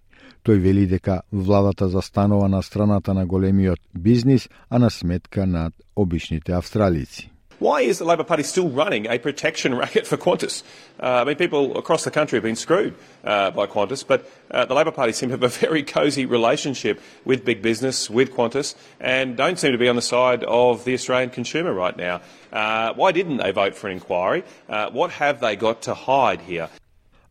Тој 0.48 0.62
вели 0.64 0.86
дека 0.88 1.22
владата 1.32 1.90
застанува 1.92 2.48
на 2.48 2.62
страната 2.64 3.14
на 3.14 3.26
големиот 3.26 3.80
бизнис, 3.94 4.50
а 4.70 4.80
на 4.80 4.90
сметка 4.90 5.46
над 5.46 5.74
обичните 5.96 6.52
австралици. 6.52 7.30
Why 7.60 7.82
is 7.82 7.98
the 7.98 8.06
Labor 8.06 8.24
Party 8.24 8.44
still 8.44 8.70
running 8.70 9.08
a 9.08 9.18
protection 9.18 9.76
racket 9.82 10.08
for 10.08 10.16
Qantas? 10.16 10.64
Uh, 11.02 11.22
I 11.22 11.24
mean, 11.26 11.36
people 11.36 11.78
across 11.78 12.04
the 12.04 12.12
country 12.12 12.38
have 12.38 12.44
been 12.44 12.56
screwed 12.56 12.94
uh, 13.26 13.52
by 13.52 13.66
Qantas, 13.66 14.06
but 14.08 14.32
uh, 14.52 14.64
the 14.66 14.76
Labor 14.76 14.92
Party 14.92 15.12
seem 15.12 15.30
to 15.30 15.34
have 15.34 15.44
a 15.44 15.50
very 15.68 15.84
cosy 15.84 16.26
relationship 16.26 17.02
with 17.26 17.44
big 17.44 17.62
business, 17.62 18.10
with 18.10 18.32
Qantas, 18.32 18.76
and 19.02 19.36
don't 19.36 19.60
seem 19.60 19.72
to 19.74 19.78
be 19.78 19.90
on 19.90 19.98
the 19.98 20.08
side 20.16 20.44
of 20.46 20.86
the 20.86 20.94
Australian 20.94 21.32
consumer 21.32 21.74
right 21.74 21.98
now. 21.98 22.22
Uh, 22.54 22.94
why 22.94 23.12
didn't 23.12 23.38
they 23.38 23.52
vote 23.52 23.76
for 23.76 23.88
an 23.88 23.94
inquiry? 23.94 24.44
Uh, 24.70 24.90
what 24.92 25.12
have 25.12 25.42
they 25.42 25.56
got 25.58 25.82
to 25.82 25.94
hide 25.94 26.42
here? 26.42 26.70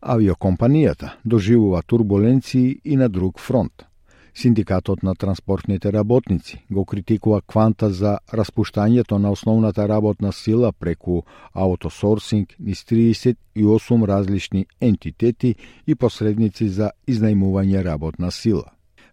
Авиокомпанијата 0.01 1.09
доживува 1.25 1.81
турбуленции 1.81 2.79
и 2.83 2.95
на 2.95 3.09
друг 3.09 3.39
фронт. 3.39 3.85
Синдикатот 4.37 5.03
на 5.03 5.15
транспортните 5.15 5.93
работници 5.93 6.65
го 6.71 6.85
критикува 6.85 7.41
кванта 7.41 7.89
за 7.89 8.17
распуштањето 8.33 9.17
на 9.17 9.31
основната 9.31 9.87
работна 9.87 10.31
сила 10.33 10.71
преку 10.71 11.21
аутосорсинг 11.53 12.53
низ 12.59 12.83
38 12.85 14.07
различни 14.07 14.65
ентитети 14.81 15.55
и 15.87 15.95
посредници 15.95 16.69
за 16.69 16.91
изнајмување 17.07 17.83
работна 17.83 18.31
сила. 18.31 18.63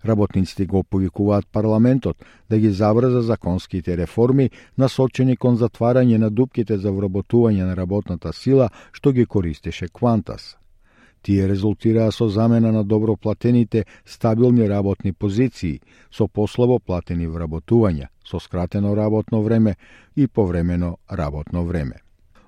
Работниците 0.04 0.66
го 0.66 0.82
повикуваат 0.82 1.46
парламентот 1.52 2.16
да 2.50 2.58
ги 2.58 2.70
забрза 2.70 3.22
законските 3.22 3.96
реформи 3.96 4.50
насочени 4.78 5.36
кон 5.36 5.56
затварање 5.56 6.18
на 6.18 6.30
дупките 6.30 6.76
за 6.78 6.92
вработување 6.92 7.64
на 7.64 7.76
работната 7.76 8.32
сила 8.32 8.68
што 8.92 9.12
ги 9.12 9.24
користеше 9.26 9.88
Квантас. 9.88 10.56
Тие 11.24 11.48
резултираа 11.48 12.12
со 12.12 12.28
замена 12.28 12.72
на 12.72 12.84
добро 12.84 13.16
платените 13.16 13.86
стабилни 14.04 14.68
работни 14.68 15.12
позиции, 15.12 15.80
со 16.12 16.28
послабо 16.28 16.78
платени 16.78 17.24
вработувања, 17.26 18.10
со 18.28 18.40
скратено 18.40 18.92
работно 18.96 19.40
време 19.42 19.76
и 20.16 20.26
повремено 20.26 20.98
работно 21.10 21.64
време. 21.64 22.04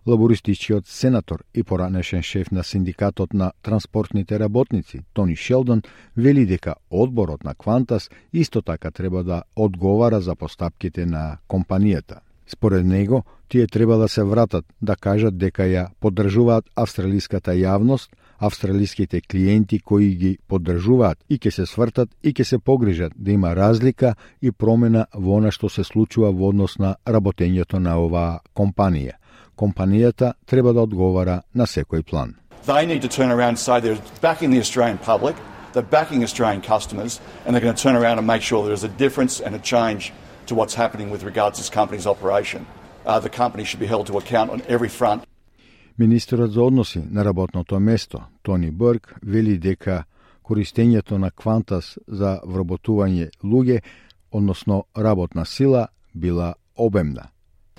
Лабористичкиот 0.06 0.86
сенатор 0.86 1.44
и 1.54 1.62
поранешен 1.62 2.22
шеф 2.22 2.50
на 2.50 2.64
синдикатот 2.64 3.32
на 3.32 3.52
транспортните 3.62 4.38
работници, 4.38 5.00
Тони 5.12 5.36
Шелдон, 5.36 5.82
вели 6.16 6.46
дека 6.46 6.74
одборот 6.90 7.44
на 7.44 7.54
Квантас 7.54 8.10
исто 8.32 8.62
така 8.62 8.90
треба 8.90 9.24
да 9.24 9.42
одговара 9.56 10.20
за 10.20 10.36
постапките 10.36 11.06
на 11.06 11.38
компанијата. 11.48 12.20
Според 12.46 12.86
него, 12.86 13.24
тие 13.48 13.66
треба 13.66 13.96
да 13.96 14.08
се 14.08 14.22
вратат 14.22 14.64
да 14.82 14.96
кажат 14.96 15.38
дека 15.38 15.62
ја 15.62 15.88
поддржуваат 16.00 16.64
австралиската 16.76 17.50
јавност, 17.50 18.12
австралиските 18.38 19.20
клиенти 19.20 19.78
кои 19.80 20.14
ги 20.14 20.38
поддржуваат 20.48 21.18
и 21.28 21.38
ќе 21.38 21.50
се 21.50 21.66
свртат 21.66 22.08
и 22.22 22.32
ќе 22.32 22.42
се 22.42 22.58
погрижат 22.58 23.12
да 23.16 23.32
има 23.32 23.56
разлика 23.56 24.14
и 24.42 24.52
промена 24.52 25.06
во 25.14 25.38
она 25.38 25.50
што 25.50 25.68
се 25.68 25.84
случува 25.84 26.32
во 26.32 26.48
однос 26.48 26.78
на 26.78 26.96
работењето 27.06 27.78
на 27.78 27.98
оваа 27.98 28.40
компанија. 28.54 29.16
Компанијата 29.56 30.34
треба 30.46 30.72
да 30.72 30.82
одговара 30.82 31.42
на 31.54 31.66
секој 31.66 32.02
план. 32.02 32.34
They 32.66 32.84
need 32.86 33.02
to 33.02 33.08
turn 33.08 33.30
around 33.30 33.56
and 33.56 33.58
say 33.58 33.80
they're 33.80 34.02
backing 34.20 34.50
the 34.50 34.60
Australian 34.60 34.98
public, 34.98 35.36
they're 35.72 35.90
backing 35.90 36.24
Australian 36.24 36.62
customers, 36.62 37.20
and 37.44 37.54
they're 37.54 37.62
going 37.62 37.76
to 37.76 37.82
turn 37.82 37.96
around 37.96 38.18
and 38.18 38.26
make 38.26 38.42
sure 38.42 38.64
there 38.64 38.74
is 38.74 38.84
a 38.84 38.96
difference 38.98 39.40
and 39.40 39.54
a 39.54 39.58
change 39.58 40.12
to 40.46 40.54
what's 40.54 40.74
happening 40.74 41.10
with 41.10 41.22
regards 41.22 41.58
to 41.58 41.62
this 41.62 41.70
company's 41.70 42.06
operation. 42.06 42.66
Uh, 43.06 43.20
the 43.20 43.30
company 43.30 43.64
should 43.64 43.80
be 43.80 43.86
held 43.86 44.06
to 44.06 44.18
account 44.18 44.50
on 44.50 44.62
every 44.68 44.88
front. 44.88 45.22
Министерот 45.98 46.52
за 46.52 46.62
односи 46.62 47.02
на 47.10 47.24
работното 47.24 47.80
место, 47.80 48.18
Тони 48.42 48.70
Бърк, 48.70 49.14
вели 49.26 49.58
дека 49.58 50.04
користењето 50.44 51.16
на 51.16 51.30
квантас 51.30 51.96
за 52.08 52.40
вработување 52.44 53.30
луѓе, 53.44 53.80
односно 54.30 54.84
работна 54.98 55.46
сила, 55.46 55.88
била 56.14 56.54
обемна. 56.76 57.28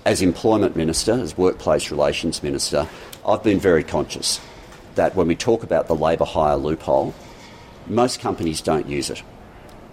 As 0.04 0.20
employment 0.20 0.74
minister, 0.76 1.12
as 1.12 1.38
workplace 1.38 1.92
relations 1.92 2.42
minister, 2.42 2.86
I've 3.24 3.44
been 3.44 3.60
very 3.60 3.84
conscious 3.84 4.40
that 4.94 5.14
when 5.14 5.28
we 5.28 5.36
talk 5.36 5.62
about 5.62 5.86
the 5.86 6.02
labour 6.06 6.28
hire 6.34 6.56
loophole, 6.56 7.14
most 7.86 8.20
companies 8.20 8.60
don't 8.60 8.88
use 8.98 9.10
it. 9.10 9.22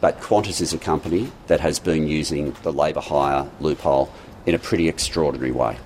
But 0.01 0.19
Qantas 0.19 0.61
is 0.61 0.73
a 0.73 0.85
company 0.91 1.23
that 1.47 1.59
has 1.59 1.79
been 1.79 2.07
using 2.19 2.53
the 2.63 2.73
labour 2.73 3.01
hire 3.01 3.45
loophole 3.59 4.09
in 4.47 4.55
a 4.55 4.63
pretty 4.67 4.87
extraordinary 4.89 5.51
way. 5.51 5.77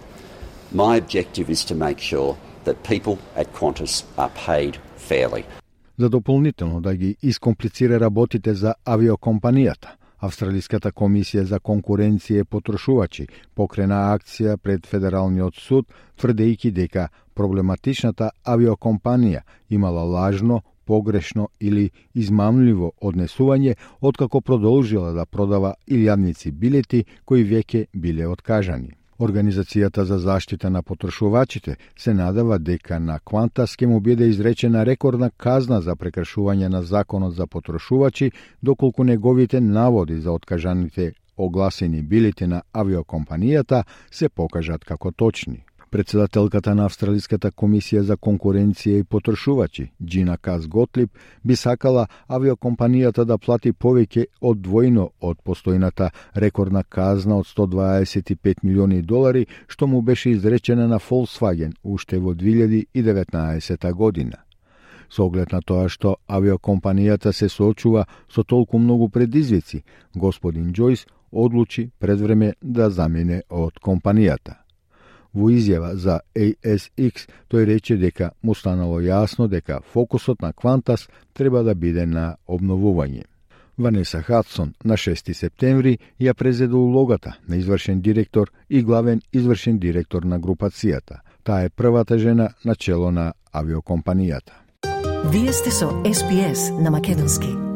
My 0.74 0.98
objective 0.98 1.50
is 1.50 1.66
to 1.66 1.76
make 1.76 2.00
sure 2.00 2.38
that 2.64 2.84
people 2.84 3.18
at 3.36 3.54
Qantas 3.54 4.04
are 4.18 4.32
paid 4.46 4.78
fairly. 4.98 5.44
За 5.98 6.10
дополнително 6.10 6.82
да 6.82 6.96
ги 6.96 7.16
искомплицира 7.24 8.00
работите 8.00 8.54
за 8.54 8.74
авиокомпанијата, 8.86 9.88
Австралиската 10.20 10.92
комисија 10.92 11.44
за 11.44 11.60
конкуренција 11.60 12.42
и 12.42 12.44
потрошувачи 12.44 13.28
покрена 13.56 14.14
акција 14.18 14.58
пред 14.58 14.86
Федералниот 14.86 15.56
суд, 15.56 15.88
тврдејќи 16.22 16.72
дека 16.72 17.08
проблематичната 17.34 18.32
авиокомпанија 18.46 19.42
имала 19.70 20.04
лажно, 20.04 20.62
погрешно 20.86 21.48
или 21.60 21.90
измамливо 22.14 22.94
однесување 23.02 23.76
откако 24.02 24.42
продолжила 24.42 25.14
да 25.14 25.26
продава 25.26 25.76
илјадници 25.88 26.52
билети 26.52 27.06
кои 27.26 27.44
веќе 27.44 27.88
биле 27.94 28.28
откажани. 28.28 28.99
Организацијата 29.20 30.04
за 30.04 30.18
заштита 30.20 30.70
на 30.70 30.82
потрошувачите 30.82 31.76
се 31.98 32.14
надава 32.14 32.60
дека 32.60 33.00
на 33.00 33.20
Квантас 33.20 33.76
ќе 33.76 33.86
му 33.86 34.00
биде 34.00 34.28
изречена 34.32 34.86
рекордна 34.86 35.30
казна 35.38 35.82
за 35.82 35.96
прекршување 35.96 36.68
на 36.68 36.82
законот 36.84 37.36
за 37.36 37.48
потрошувачи, 37.48 38.32
доколку 38.64 39.04
неговите 39.04 39.60
наводи 39.62 40.20
за 40.20 40.32
откажаните 40.32 41.14
огласени 41.38 42.02
билети 42.02 42.48
на 42.48 42.62
авиокомпанијата 42.74 43.84
се 44.12 44.30
покажат 44.30 44.86
како 44.86 45.12
точни. 45.12 45.64
Председателката 45.92 46.76
на 46.76 46.84
Австралиската 46.86 47.50
комисија 47.50 48.04
за 48.06 48.14
конкуренција 48.18 49.00
и 49.00 49.04
потрошувачи, 49.04 49.88
Джина 50.04 50.36
Каз 50.38 50.68
Готлип, 50.68 51.10
би 51.44 51.56
сакала 51.56 52.04
авиокомпанијата 52.30 53.26
да 53.26 53.38
плати 53.38 53.72
повеќе 53.74 54.28
од 54.42 54.62
двојно 54.68 55.08
од 55.22 55.42
постојната 55.42 56.12
рекордна 56.36 56.84
казна 56.84 57.40
од 57.42 57.50
125 57.50 58.62
милиони 58.64 59.02
долари, 59.02 59.48
што 59.68 59.88
му 59.88 60.02
беше 60.02 60.30
изречена 60.30 60.88
на 60.88 61.00
Volkswagen 61.00 61.74
уште 61.84 62.20
во 62.20 62.36
2019 62.36 63.94
година. 63.94 64.38
Со 65.10 65.26
оглед 65.26 65.52
на 65.52 65.62
тоа 65.66 65.90
што 65.90 66.18
авиокомпанијата 66.30 67.34
се 67.34 67.50
соочува 67.50 68.06
со 68.30 68.44
толку 68.44 68.78
многу 68.78 69.10
предизвици, 69.10 69.84
господин 70.14 70.72
Џојс 70.72 71.08
одлучи 71.32 71.90
предвреме 72.00 72.54
да 72.62 72.90
замине 72.90 73.42
од 73.50 73.82
компанијата. 73.82 74.69
Во 75.34 75.50
изјава 75.54 75.94
за 75.96 76.20
ASX 76.36 77.28
тој 77.50 77.66
рече 77.66 77.98
дека 77.98 78.32
му 78.42 78.56
станало 78.56 79.00
јасно 79.02 79.48
дека 79.48 79.82
фокусот 79.94 80.42
на 80.42 80.54
Квантас 80.54 81.08
треба 81.34 81.64
да 81.64 81.76
биде 81.76 82.06
на 82.06 82.36
обновување. 82.48 83.24
Ванеса 83.78 84.22
Хадсон 84.22 84.74
на 84.84 84.98
6 84.98 85.34
септември 85.34 85.98
ја 86.20 86.34
презеде 86.34 86.76
улогата 86.76 87.38
на 87.48 87.56
извршен 87.56 88.02
директор 88.02 88.52
и 88.70 88.84
главен 88.84 89.22
извршен 89.34 89.80
директор 89.80 90.24
на 90.24 90.40
групацијата. 90.40 91.22
Таа 91.44 91.64
е 91.64 91.70
првата 91.70 92.18
жена 92.18 92.50
на 92.66 92.76
чело 92.76 93.12
на 93.12 93.34
авиокомпанијата. 93.54 94.54
Вие 95.32 95.54
сте 95.54 95.72
со 95.72 95.90
СПС 96.14 96.72
на 96.82 96.92
Македонски. 96.92 97.69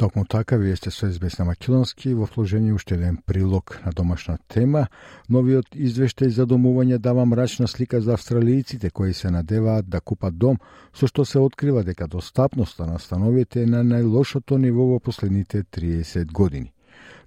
Токму 0.00 0.24
така, 0.24 0.56
вие 0.56 0.76
сте 0.76 0.90
со 0.90 1.12
СБС 1.12 1.38
на 1.38 1.44
Македонски, 1.44 2.14
во 2.14 2.24
вложение 2.24 2.72
уште 2.72 2.94
еден 2.94 3.18
прилог 3.26 3.80
на 3.84 3.92
домашна 3.92 4.38
тема. 4.48 4.86
Новиот 5.28 5.76
извештај 5.76 6.30
за 6.32 6.46
домување 6.48 6.96
дава 6.98 7.26
мрачна 7.28 7.68
слика 7.68 8.00
за 8.00 8.16
австралијците 8.16 8.90
кои 8.90 9.12
се 9.12 9.30
надеваат 9.30 9.90
да 9.90 10.00
купат 10.00 10.38
дом, 10.38 10.56
со 10.96 11.04
што 11.04 11.24
се 11.28 11.38
открива 11.38 11.84
дека 11.84 12.08
достапноста 12.08 12.86
на 12.86 12.96
становите 12.98 13.62
е 13.62 13.66
на 13.66 13.84
најлошото 13.84 14.56
ниво 14.56 14.86
во 14.94 15.00
последните 15.00 15.64
30 15.68 16.32
години. 16.32 16.72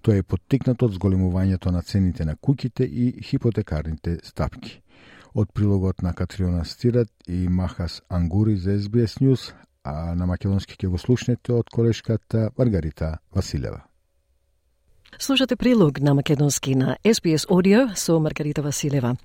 Тоа 0.01 0.17
е 0.17 0.23
поттикнато 0.25 0.89
од 0.89 0.97
зголемувањето 0.97 1.69
на 1.69 1.83
цените 1.85 2.25
на 2.25 2.33
куќите 2.33 2.89
и 2.89 3.21
хипотекарните 3.21 4.17
стапки. 4.23 4.81
Од 5.35 5.53
прилогот 5.53 6.01
на 6.01 6.13
Катриона 6.13 6.65
Стират 6.65 7.13
и 7.27 7.47
Махас 7.47 8.01
Ангури 8.09 8.57
за 8.57 8.79
SBS 8.79 9.21
News, 9.21 9.53
а 9.83 10.15
на 10.15 10.25
македонски 10.25 10.77
ќе 10.79 10.91
го 10.91 10.97
слушнете 10.97 11.53
од 11.53 11.69
колешката 11.69 12.49
Маргарита 12.57 13.17
Василева. 13.35 13.83
Слушате 15.19 15.55
прилог 15.55 16.01
на 16.01 16.13
македонски 16.13 16.75
на 16.75 16.97
SBS 17.05 17.47
Audio 17.47 17.95
со 17.95 18.19
Маргарита 18.19 18.61
Василева. 18.61 19.15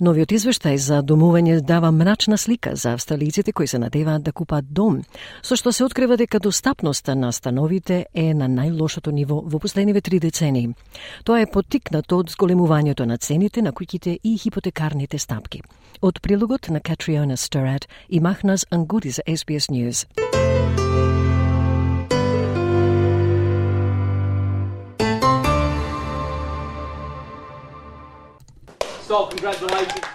Новиот 0.00 0.32
извештај 0.32 0.76
за 0.76 1.02
домување 1.02 1.60
дава 1.60 1.90
мрачна 1.92 2.38
слика 2.38 2.76
за 2.76 2.92
австралиците 2.92 3.52
кои 3.52 3.66
се 3.66 3.78
надеваат 3.78 4.22
да 4.22 4.32
купат 4.32 4.64
дом, 4.70 5.02
со 5.42 5.56
што 5.56 5.72
се 5.72 5.84
открива 5.84 6.16
дека 6.16 6.40
достапноста 6.40 7.14
на 7.14 7.32
становите 7.32 8.06
е 8.14 8.34
на 8.34 8.48
најлошото 8.48 9.12
ниво 9.12 9.42
во 9.44 9.58
последниве 9.58 10.00
три 10.00 10.20
децени. 10.20 10.74
Тоа 11.24 11.40
е 11.40 11.50
потикнато 11.50 12.18
од 12.18 12.30
зголемувањето 12.30 13.04
на 13.04 13.18
цените 13.18 13.62
на 13.62 13.72
куќите 13.72 14.18
и 14.22 14.38
хипотекарните 14.38 15.18
стапки. 15.18 15.62
Од 16.00 16.20
прилогот 16.22 16.68
на 16.68 16.80
Катриона 16.80 17.36
Стерат 17.36 17.88
и 18.08 18.20
Махнас 18.20 18.66
Ангуди 18.70 19.10
за 19.10 19.22
SBS 19.26 19.70
News. 19.70 20.06
So, 29.07 29.27
congratulations. 29.27 30.05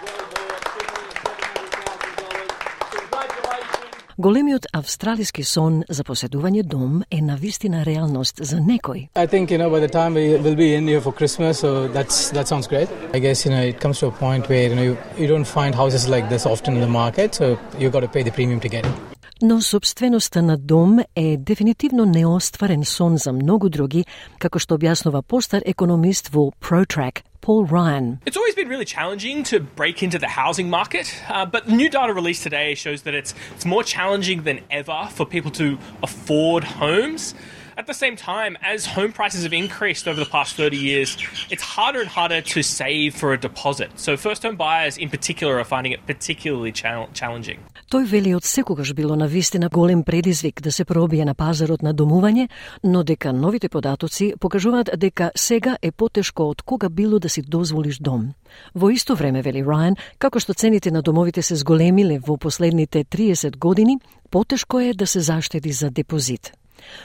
Големиот 4.19 4.67
австралиски 4.73 5.43
сон 5.45 5.83
за 5.89 6.05
поседување 6.05 6.63
дом 6.65 7.03
е 7.11 7.21
на 7.21 7.37
вистина 7.37 7.85
реалност 7.85 8.41
за 8.41 8.57
некој. 8.57 9.09
I 9.15 9.27
think 9.27 9.51
you 9.51 9.59
know 9.59 9.69
by 9.69 9.81
the 9.87 9.93
time 9.93 10.15
we 10.15 10.41
will 10.41 10.57
be 10.57 10.73
in 10.75 10.89
here 10.89 11.03
for 11.03 11.13
Christmas, 11.13 11.61
so 11.61 11.87
that's 11.89 12.31
that 12.33 12.49
sounds 12.49 12.67
great. 12.67 12.89
I 13.13 13.19
guess 13.19 13.45
you 13.45 13.53
know 13.53 13.61
it 13.73 13.79
comes 13.79 13.99
to 13.99 14.07
a 14.07 14.15
point 14.27 14.49
where 14.49 14.69
you 14.71 14.77
know 14.79 14.87
you, 14.91 14.97
you 15.19 15.29
don't 15.29 15.51
find 15.59 15.75
houses 15.75 16.09
like 16.09 16.31
this 16.31 16.47
often 16.47 16.75
in 16.77 16.81
the 16.81 16.95
market, 17.03 17.35
so 17.35 17.59
you 17.79 17.91
got 17.91 18.01
to 18.01 18.09
pay 18.09 18.23
the 18.23 18.33
premium 18.39 18.61
to 18.61 18.69
get 18.69 18.87
it. 18.87 19.10
Но 19.43 19.61
собственоста 19.61 20.43
на 20.43 20.57
дом 20.57 21.01
е 21.17 21.37
дефинитивно 21.37 22.05
неостварен 22.05 22.85
сон 22.85 23.17
за 23.19 23.33
многу 23.33 23.69
други, 23.69 24.07
како 24.39 24.59
што 24.59 24.77
објаснува 24.77 25.23
постар 25.23 25.63
економист 25.67 26.33
во 26.33 26.53
ProTrack 26.61 27.23
Paul 27.47 27.65
Ryan. 27.65 28.19
It's 28.27 28.37
always 28.37 28.57
been 28.57 28.69
really 28.69 28.85
challenging 28.85 29.45
to 29.45 29.61
break 29.61 30.03
into 30.03 30.19
the 30.19 30.27
housing 30.27 30.69
market, 30.69 31.07
uh, 31.29 31.47
but 31.47 31.67
the 31.67 31.77
new 31.77 31.89
data 31.89 32.13
released 32.13 32.43
today 32.43 32.75
shows 32.75 33.03
that 33.03 33.15
it's, 33.15 33.35
it's 33.55 33.65
more 33.65 33.85
challenging 33.85 34.43
than 34.43 34.61
ever 34.71 35.09
for 35.13 35.25
people 35.25 35.53
to 35.53 35.79
afford 36.03 36.65
homes. 36.65 37.35
At 37.78 37.88
the 37.88 37.94
same 37.94 38.16
time, 38.18 38.58
as 38.62 38.86
home 38.86 39.14
prices 39.14 39.44
have 39.44 39.54
increased 39.54 40.08
over 40.08 40.20
the 40.20 40.30
past 40.30 40.56
30 40.58 40.78
years, 40.78 41.18
it's 41.50 41.64
harder 41.64 42.02
and 42.02 42.10
harder 42.10 42.42
to 42.42 42.62
save 42.62 43.16
for 43.16 43.32
a 43.34 43.40
deposit. 43.40 43.90
So, 43.96 44.18
first 44.18 44.44
home 44.44 44.58
buyers 44.58 44.98
in 44.98 45.10
particular 45.10 45.58
are 45.58 45.64
finding 45.64 45.94
it 45.94 46.06
particularly 46.06 46.72
challenging. 46.72 47.60
Тој 47.92 48.06
вели 48.08 48.36
од 48.36 48.44
секогаш 48.48 48.94
било 48.94 49.16
на 49.16 49.28
вистина 49.28 49.70
голем 49.70 50.04
предизвик 50.04 50.62
да 50.62 50.72
се 50.72 50.86
пробие 50.86 51.26
на 51.26 51.34
пазарот 51.34 51.82
на 51.82 51.94
домување, 51.94 52.48
но 52.84 53.04
дека 53.04 53.34
новите 53.34 53.70
податоци 53.70 54.34
покажуваат 54.40 54.90
дека 54.98 55.32
сега 55.36 55.78
е 55.82 55.92
потешко 55.92 56.50
од 56.50 56.62
кога 56.62 56.90
било 56.90 57.20
да 57.20 57.30
си 57.30 57.42
дозволиш 57.42 58.00
дом. 58.00 58.34
Во 58.76 58.90
исто 58.90 59.16
време, 59.16 59.42
вели 59.42 59.64
Рајан, 59.64 59.96
како 60.20 60.40
што 60.40 60.54
цените 60.54 60.92
на 60.92 61.02
домовите 61.02 61.42
се 61.42 61.56
зголемиле 61.56 62.20
во 62.20 62.38
последните 62.38 63.04
30 63.04 63.58
години, 63.58 64.00
потешко 64.32 64.80
е 64.80 64.94
да 64.94 65.08
се 65.08 65.20
заштеди 65.20 65.72
за 65.72 65.90
депозит. 65.90 66.52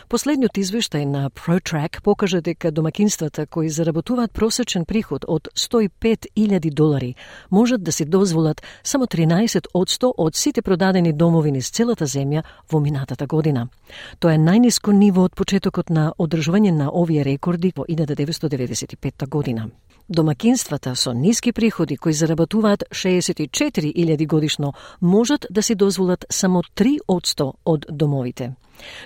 Последниот 0.08 0.58
извештај 0.58 1.04
на 1.04 1.30
ProTrack 1.30 2.02
покажа 2.02 2.40
дека 2.40 2.70
домакинствата 2.70 3.46
кои 3.46 3.70
заработуваат 3.70 4.32
просечен 4.32 4.84
приход 4.84 5.24
од 5.28 5.48
105.000 5.54 6.70
долари 6.70 7.14
можат 7.50 7.82
да 7.82 7.92
се 7.92 8.04
дозволат 8.04 8.62
само 8.82 9.06
13 9.06 9.66
од 9.74 9.88
100 9.88 10.12
од 10.16 10.36
сите 10.36 10.62
продадени 10.62 11.12
домови 11.12 11.52
низ 11.52 11.70
целата 11.70 12.04
земја 12.04 12.42
во 12.72 12.80
минатата 12.80 13.26
година. 13.26 13.68
Тоа 14.18 14.34
е 14.34 14.38
најниско 14.38 14.92
ниво 14.92 15.24
од 15.24 15.34
почетокот 15.34 15.90
на 15.90 16.12
одржување 16.18 16.72
на 16.72 16.90
овие 16.92 17.24
рекорди 17.24 17.72
во 17.76 17.84
1995 17.88 19.28
година. 19.28 19.70
Домакинствата 20.08 20.96
со 20.96 21.12
ниски 21.12 21.52
приходи 21.52 21.96
кои 21.96 22.12
заработуваат 22.12 22.84
64.000 22.90 24.26
годишно 24.26 24.72
можат 25.02 25.46
да 25.50 25.62
си 25.62 25.74
дозволат 25.74 26.24
само 26.30 26.62
3 26.62 26.98
од 27.08 27.26
100 27.26 27.52
од 27.64 27.86
домовите. 27.90 28.52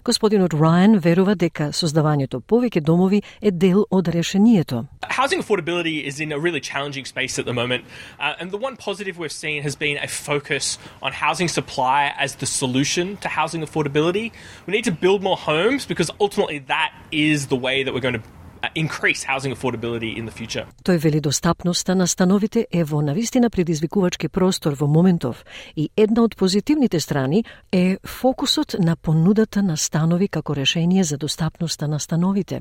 Господинот 0.05 0.53
Рајан 0.53 0.99
верува 1.01 1.35
дека 1.35 1.71
создавањето 1.73 2.41
повеќе 2.41 2.83
домови 2.85 3.23
е 3.41 3.51
дел 3.51 3.87
од 3.91 4.09
решението. 4.09 4.85
Housing 5.09 5.41
affordability 5.41 6.05
is 6.05 6.21
in 6.21 6.33
a 6.33 6.39
really 6.39 6.61
challenging 6.61 7.07
space 7.07 7.39
at 7.39 7.47
the 7.47 7.55
moment. 7.55 7.85
Uh, 8.19 8.35
and 8.41 8.51
the 8.51 8.59
one 8.59 8.77
positive 8.77 9.17
we've 9.19 9.33
seen 9.33 9.63
has 9.63 9.77
been 9.77 9.97
a 9.97 10.09
focus 10.09 10.79
on 11.01 11.13
housing 11.13 11.49
supply 11.49 12.13
as 12.19 12.37
the 12.37 12.47
solution 12.47 13.17
to 13.23 13.29
housing 13.29 13.63
affordability. 13.63 14.33
We 14.67 14.73
need 14.77 14.85
to 14.85 14.93
build 14.93 15.23
more 15.23 15.39
homes 15.39 15.87
because 15.87 16.11
ultimately 16.21 16.59
that 16.69 16.91
is 17.11 17.47
the 17.47 17.57
way 17.57 17.85
that 17.85 17.95
we're 17.95 18.07
going 18.09 18.21
to 18.21 18.40
Uh, 18.63 18.69
increase 18.75 19.25
housing 19.25 19.53
affordability 19.53 20.19
in 20.19 20.27
the 20.27 20.31
future. 20.31 20.67
Тој 20.85 20.99
вели 20.99 21.21
достапноста 21.21 21.95
на 21.95 22.07
становите 22.07 22.67
е 22.73 22.85
во 22.85 23.01
навистина 23.01 23.51
предизвикувачки 23.51 24.29
простор 24.29 24.75
во 24.75 24.87
моментов 24.87 25.45
и 25.77 25.89
една 25.97 26.23
од 26.23 26.37
позитивните 26.37 27.01
страни 27.01 27.45
е 27.73 27.97
фокусот 28.05 28.77
на 28.79 28.97
понудата 28.97 29.63
на 29.63 29.77
станови 29.77 30.29
како 30.29 30.57
решение 30.57 31.05
за 31.05 31.17
достапноста 31.17 31.89
на 31.89 31.99
становите. 31.99 32.61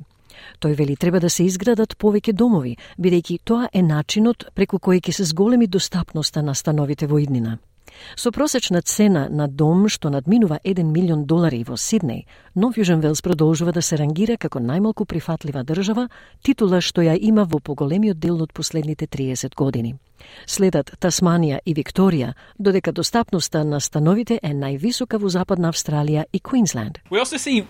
Тој 0.62 0.76
вели 0.76 0.96
треба 0.96 1.20
да 1.20 1.30
се 1.30 1.44
изградат 1.44 1.98
повеќе 1.98 2.34
домови, 2.34 2.78
бидејќи 3.00 3.40
тоа 3.44 3.70
е 3.74 3.82
начинот 3.84 4.46
преку 4.56 4.80
кој 4.80 5.02
ќе 5.04 5.12
се 5.12 5.24
зголеми 5.24 5.68
достапноста 5.68 6.42
на 6.42 6.56
становите 6.56 7.08
во 7.08 7.20
иднина. 7.20 7.58
Со 8.16 8.32
просечна 8.32 8.82
цена 8.82 9.28
на 9.30 9.48
дом 9.48 9.88
што 9.90 10.10
надминува 10.10 10.60
1 10.64 10.84
милион 10.84 11.26
долари 11.26 11.64
во 11.64 11.78
Сиднеј, 11.78 12.26
Нов 12.56 12.76
Јужен 12.76 13.02
Велс 13.02 13.22
продолжува 13.22 13.72
да 13.72 13.82
се 13.82 13.98
рангира 13.98 14.38
како 14.38 14.60
најмалку 14.60 15.06
прифатлива 15.06 15.64
држава, 15.64 16.10
титула 16.44 16.82
што 16.82 17.02
ја 17.02 17.18
има 17.20 17.46
во 17.46 17.60
поголемиот 17.60 18.20
дел 18.20 18.42
од 18.42 18.54
последните 18.54 19.08
30 19.08 19.56
години. 19.56 19.96
Следат 20.46 20.92
Тасманија 21.00 21.60
и 21.66 21.74
Викторија, 21.74 22.34
додека 22.58 22.92
достапноста 22.92 23.64
на 23.64 23.80
становите 23.80 24.40
е 24.44 24.54
највисока 24.54 25.20
во 25.20 25.30
Западна 25.30 25.70
Австралија 25.72 26.26
и 26.34 26.40
Квинсленд. 26.40 27.00
We 27.10 27.20
also 27.20 27.38
see 27.38 27.66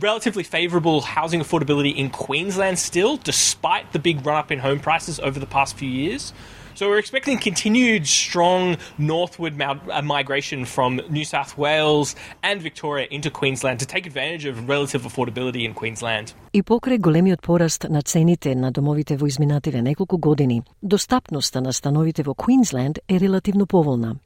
relatively 0.00 0.42
favorable 0.42 1.00
housing 1.02 1.40
affordability 1.40 1.94
in 1.94 2.10
Queensland 2.10 2.78
still, 2.78 3.18
despite 3.22 3.92
the 3.92 4.02
big 4.02 4.26
run 4.26 4.36
up 4.36 4.50
in 4.50 4.58
home 4.58 4.80
prices 4.80 5.20
over 5.20 5.38
the 5.38 5.46
past 5.46 5.76
few 5.76 5.88
years. 5.88 6.32
So 6.74 6.88
we're 6.88 6.98
expecting 6.98 7.38
continued 7.38 8.06
strong 8.06 8.78
northward 8.98 9.60
uh, 9.60 10.00
migration 10.02 10.64
from 10.64 11.00
New 11.10 11.24
South 11.24 11.58
Wales 11.58 12.16
and 12.42 12.62
Victoria 12.62 13.06
into 13.10 13.30
Queensland 13.30 13.78
to 13.80 13.86
take 13.86 14.06
advantage 14.06 14.46
of 14.46 14.68
relative 14.68 15.02
affordability 15.02 15.64
in 15.64 15.74
Queensland. 15.74 16.34
И 16.52 16.62
покрај 16.62 16.98
големиот 16.98 17.42
пораст 17.42 17.84
на 17.90 18.02
цените 18.02 18.54
на 18.54 18.70
домовите 18.72 19.16
во 19.16 19.26
изминативе 19.26 19.82
неколку 19.82 20.18
години, 20.18 20.62
достапноста 20.82 21.60
на 21.60 21.72
становите 21.72 22.22
во 22.22 22.34
Квинсленд 22.34 22.98
е 23.08 23.20
релативно 23.20 23.66
поволна. 23.66 24.16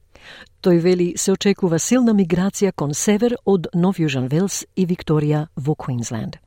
Тој 0.63 0.79
вели 0.79 1.13
се 1.17 1.31
очекува 1.31 1.79
силна 1.79 2.13
миграција 2.13 2.71
кон 2.71 2.93
север 2.93 3.35
од 3.45 3.67
Нов 3.75 3.99
Јужан 3.99 4.31
Велс 4.31 4.65
и 4.75 4.87
Викторија 4.87 5.47
во 5.55 5.75
Квинсленд. 5.75 6.39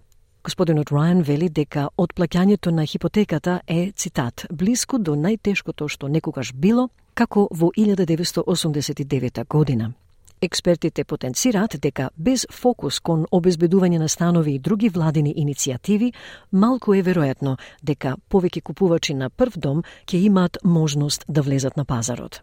Господинот 0.44 0.88
Рајан 0.88 1.20
вели 1.20 1.50
дека 1.52 1.90
отплаќањето 2.00 2.70
на 2.72 2.86
хипотеката 2.86 3.60
е, 3.66 3.92
цитат, 3.92 4.46
блиску 4.50 4.98
до 4.98 5.12
најтешкото 5.12 5.88
што 5.88 6.08
некогаш 6.08 6.54
било, 6.54 6.88
како 7.14 7.48
во 7.52 7.68
1989 7.76 9.44
година. 9.44 9.92
Експертите 10.40 11.04
потенцираат 11.04 11.76
дека 11.82 12.08
без 12.16 12.46
фокус 12.50 13.00
кон 13.00 13.26
обезбедување 13.30 13.98
на 13.98 14.08
станови 14.08 14.54
и 14.54 14.58
други 14.58 14.88
владини 14.88 15.34
иницијативи, 15.36 16.14
малку 16.52 16.94
е 16.94 17.02
веројатно 17.04 17.58
дека 17.82 18.16
повеќе 18.30 18.62
купувачи 18.62 19.14
на 19.14 19.28
прв 19.28 19.58
дом 19.58 19.82
ќе 20.06 20.24
имаат 20.24 20.56
можност 20.64 21.24
да 21.28 21.42
влезат 21.42 21.76
на 21.76 21.84
пазарот. 21.84 22.40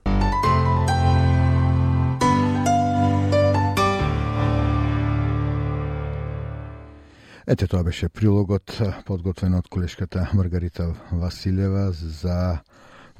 Ете 7.48 7.64
тоа 7.68 7.84
беше 7.88 8.10
прилогот 8.12 8.74
подготвен 9.08 9.54
од 9.56 9.70
колешката 9.72 10.26
Маргарита 10.36 10.89
Василева 11.16 11.93
за 11.95 12.58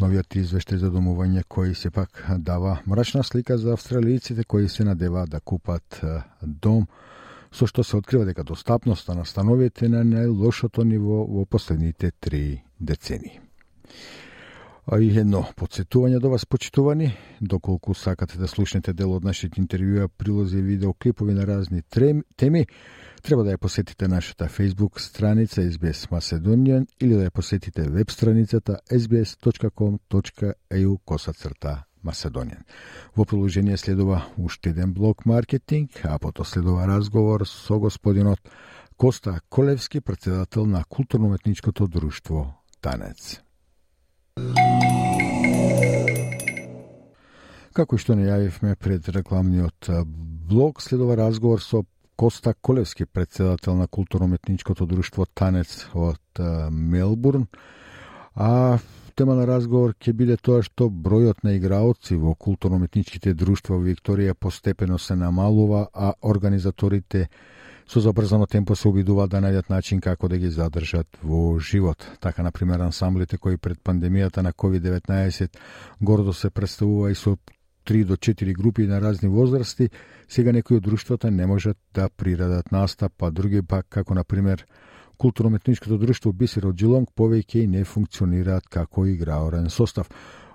новиот 0.04 0.36
извештај 0.42 0.82
за 0.82 0.90
домување 0.92 1.46
кој 1.48 1.72
се 1.72 1.94
пак 1.96 2.26
дава 2.44 2.74
мрачна 2.84 3.24
слика 3.24 3.56
за 3.58 3.78
австралијците 3.78 4.44
кои 4.44 4.68
се 4.68 4.84
надеваат 4.84 5.32
да 5.32 5.40
купат 5.40 6.02
дом 6.42 6.90
со 7.56 7.72
што 7.72 7.88
се 7.88 7.96
открива 8.04 8.28
дека 8.28 8.44
достапноста 8.44 9.16
на 9.16 9.24
становите 9.24 9.88
на 9.88 10.04
најлошото 10.04 10.84
ниво 10.84 11.24
во 11.24 11.46
последните 11.46 12.12
три 12.12 12.64
децени. 12.80 13.40
А 14.92 15.00
и 15.00 15.08
едно 15.20 15.46
подсетување 15.56 16.20
до 16.20 16.30
вас, 16.36 16.46
почитувани, 16.46 17.14
доколку 17.40 17.94
сакате 17.94 18.38
да 18.38 18.48
слушнете 18.48 18.94
дел 18.94 19.16
од 19.16 19.24
нашите 19.24 19.62
интервјуа, 19.62 20.08
прилози 20.08 20.60
и 20.60 20.62
видеоклипови 20.62 21.34
на 21.34 21.48
разни 21.48 21.82
теми, 22.36 22.66
треба 23.28 23.44
да 23.44 23.52
ја 23.52 23.60
посетите 23.60 24.08
нашата 24.08 24.48
Facebook 24.48 25.00
страница 25.00 25.62
SBS 25.62 26.08
Macedonian 26.08 26.88
или 27.00 27.14
да 27.14 27.28
ја 27.28 27.30
посетите 27.30 27.90
веб 27.90 28.12
страницата 28.12 28.80
sbs.com.eu 28.92 30.98
косацрта 31.06 31.84
Macedonian. 32.06 32.64
Во 33.18 33.26
продолжение 33.26 33.78
следува 33.78 34.22
уште 34.38 34.70
еден 34.70 34.94
блок 34.94 35.26
маркетинг, 35.26 35.92
а 36.04 36.20
пото 36.20 36.44
следува 36.44 36.88
разговор 36.88 37.46
со 37.46 37.80
господинот 37.80 38.40
Коста 38.98 39.40
Колевски, 39.50 40.02
председател 40.02 40.66
на 40.66 40.84
културно-метничкото 40.84 41.88
друштво 41.88 42.64
Танец. 42.82 43.42
Како 47.74 47.98
што 47.98 48.16
најавивме 48.16 48.76
пред 48.76 49.10
рекламниот 49.10 49.90
блок, 50.48 50.82
следува 50.82 51.18
разговор 51.18 51.62
со 51.62 51.84
Коста 52.18 52.54
Колевски, 52.54 53.06
председател 53.06 53.76
на 53.76 53.88
културно-метничкото 53.88 54.86
друштво 54.86 55.26
Танец 55.26 55.86
од 55.94 56.40
Мелбурн. 56.72 57.46
А 58.36 58.80
тема 59.16 59.36
на 59.38 59.46
разговор 59.46 59.94
ќе 59.94 60.14
биде 60.18 60.38
тоа 60.42 60.64
што 60.66 60.88
бројот 60.90 61.44
на 61.46 61.54
играоци 61.54 62.18
во 62.18 62.34
културно-метничките 62.34 63.36
друштва 63.38 63.78
во 63.78 63.86
Викторија 63.86 64.34
постепено 64.34 64.98
се 64.98 65.16
намалува, 65.16 65.88
а 65.94 66.14
организаторите 66.22 67.28
со 67.88 68.02
забрзано 68.02 68.48
темпо 68.48 68.76
се 68.76 68.88
обидуваат 68.90 69.32
да 69.32 69.42
најдат 69.42 69.70
начин 69.70 70.02
како 70.02 70.28
да 70.28 70.38
ги 70.38 70.50
задржат 70.50 71.22
во 71.24 71.60
живот. 71.60 72.02
Така, 72.20 72.44
например, 72.44 72.80
ансамблите 72.80 73.38
кои 73.38 73.58
пред 73.58 73.78
пандемијата 73.86 74.42
на 74.42 74.54
COVID-19 74.54 75.54
гордо 76.02 76.34
се 76.34 76.50
представува 76.50 77.12
и 77.12 77.16
со 77.16 77.38
3 77.88 78.04
до 78.04 78.16
4 78.16 78.54
групи 78.54 78.88
на 78.88 79.02
разни 79.02 79.30
возрасти, 79.30 79.90
сега 80.28 80.52
некои 80.52 80.78
од 80.78 80.84
друштвата 80.84 81.32
не 81.32 81.48
можат 81.48 81.78
да 81.94 82.10
прирадат 82.10 82.72
настап, 82.72 83.24
а 83.24 83.32
други 83.32 83.62
пак, 83.62 83.86
како 83.90 84.14
на 84.14 84.24
пример 84.24 84.66
културно-метничкото 85.18 85.98
друштво 85.98 86.34
Бисер 86.34 86.68
од 86.68 86.76
Джилонг, 86.76 87.14
повеќе 87.16 87.64
и 87.64 87.68
не 87.68 87.86
функционираат 87.86 88.68
како 88.70 89.06
играорен 89.08 89.70
состав. 89.70 90.10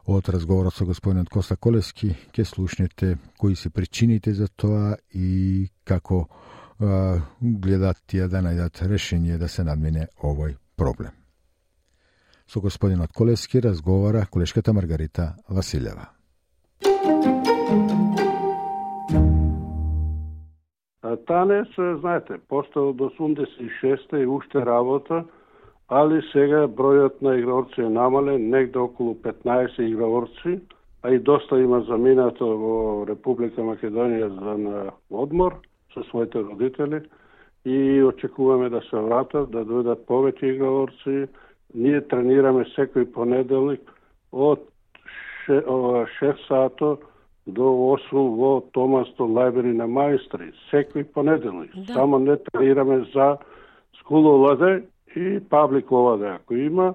Од 0.07 0.29
разговорот 0.35 0.75
со 0.75 0.85
господинот 0.85 1.31
Коста 1.31 1.57
Колески 1.57 2.13
ќе 2.35 2.45
слушнете 2.45 3.17
кои 3.39 3.57
се 3.57 3.71
причините 3.71 4.35
за 4.35 4.49
тоа 4.49 4.97
и 5.15 5.69
како 5.85 6.27
а, 6.27 7.21
гледат 7.41 8.03
тие 8.07 8.29
да 8.29 8.43
најдат 8.43 8.83
решение 8.91 9.39
да 9.39 9.49
се 9.49 9.65
надмине 9.65 10.09
овој 10.23 10.57
проблем. 10.77 11.15
Со 12.47 12.61
господинот 12.61 13.13
Колески 13.13 13.63
разговара 13.63 14.27
колешката 14.27 14.73
Маргарита 14.73 15.35
Василева. 15.49 16.22
Танес, 21.27 21.69
знаете, 21.77 22.39
постал 22.49 22.93
до 22.93 23.11
86 23.11 24.23
и 24.23 24.27
уште 24.27 24.67
работа, 24.67 25.25
али 25.89 26.23
сега 26.33 26.69
бројот 26.71 27.19
на 27.23 27.35
играорци 27.39 27.83
е 27.83 27.89
намален, 27.91 28.51
негде 28.51 28.79
околу 28.79 29.15
15 29.15 29.81
играорци, 29.83 30.61
а 31.03 31.11
и 31.11 31.19
доста 31.19 31.59
има 31.61 31.81
заминато 31.81 32.47
во 32.47 33.07
Република 33.09 33.61
Македонија 33.67 34.29
за 34.31 34.55
на 34.59 34.93
одмор 35.11 35.59
со 35.95 36.05
своите 36.05 36.39
родители 36.39 37.03
и 37.65 38.03
очекуваме 38.03 38.71
да 38.71 38.81
се 38.81 38.97
вратат, 38.97 39.51
да 39.51 39.67
дојдат 39.67 40.07
повеќе 40.07 40.55
играорци. 40.55 41.27
Ние 41.75 42.01
тренираме 42.07 42.63
секој 42.77 43.11
понеделник 43.13 43.83
од 44.31 44.63
6 45.49 46.47
сато 46.47 46.99
до 47.47 47.63
8 47.63 48.37
во 48.37 48.61
Томасто 48.73 49.27
Лайбери 49.27 49.73
на 49.75 49.87
Мајстри, 49.87 50.53
секој 50.71 51.05
понеделник. 51.13 51.75
Да. 51.75 51.95
Само 51.95 52.19
не 52.19 52.37
тренираме 52.37 53.05
за 53.15 53.37
скулоладе 54.01 54.85
и 55.17 55.41
паблик 55.51 55.93
оваде. 55.93 56.27
Ако 56.27 56.55
има, 56.55 56.95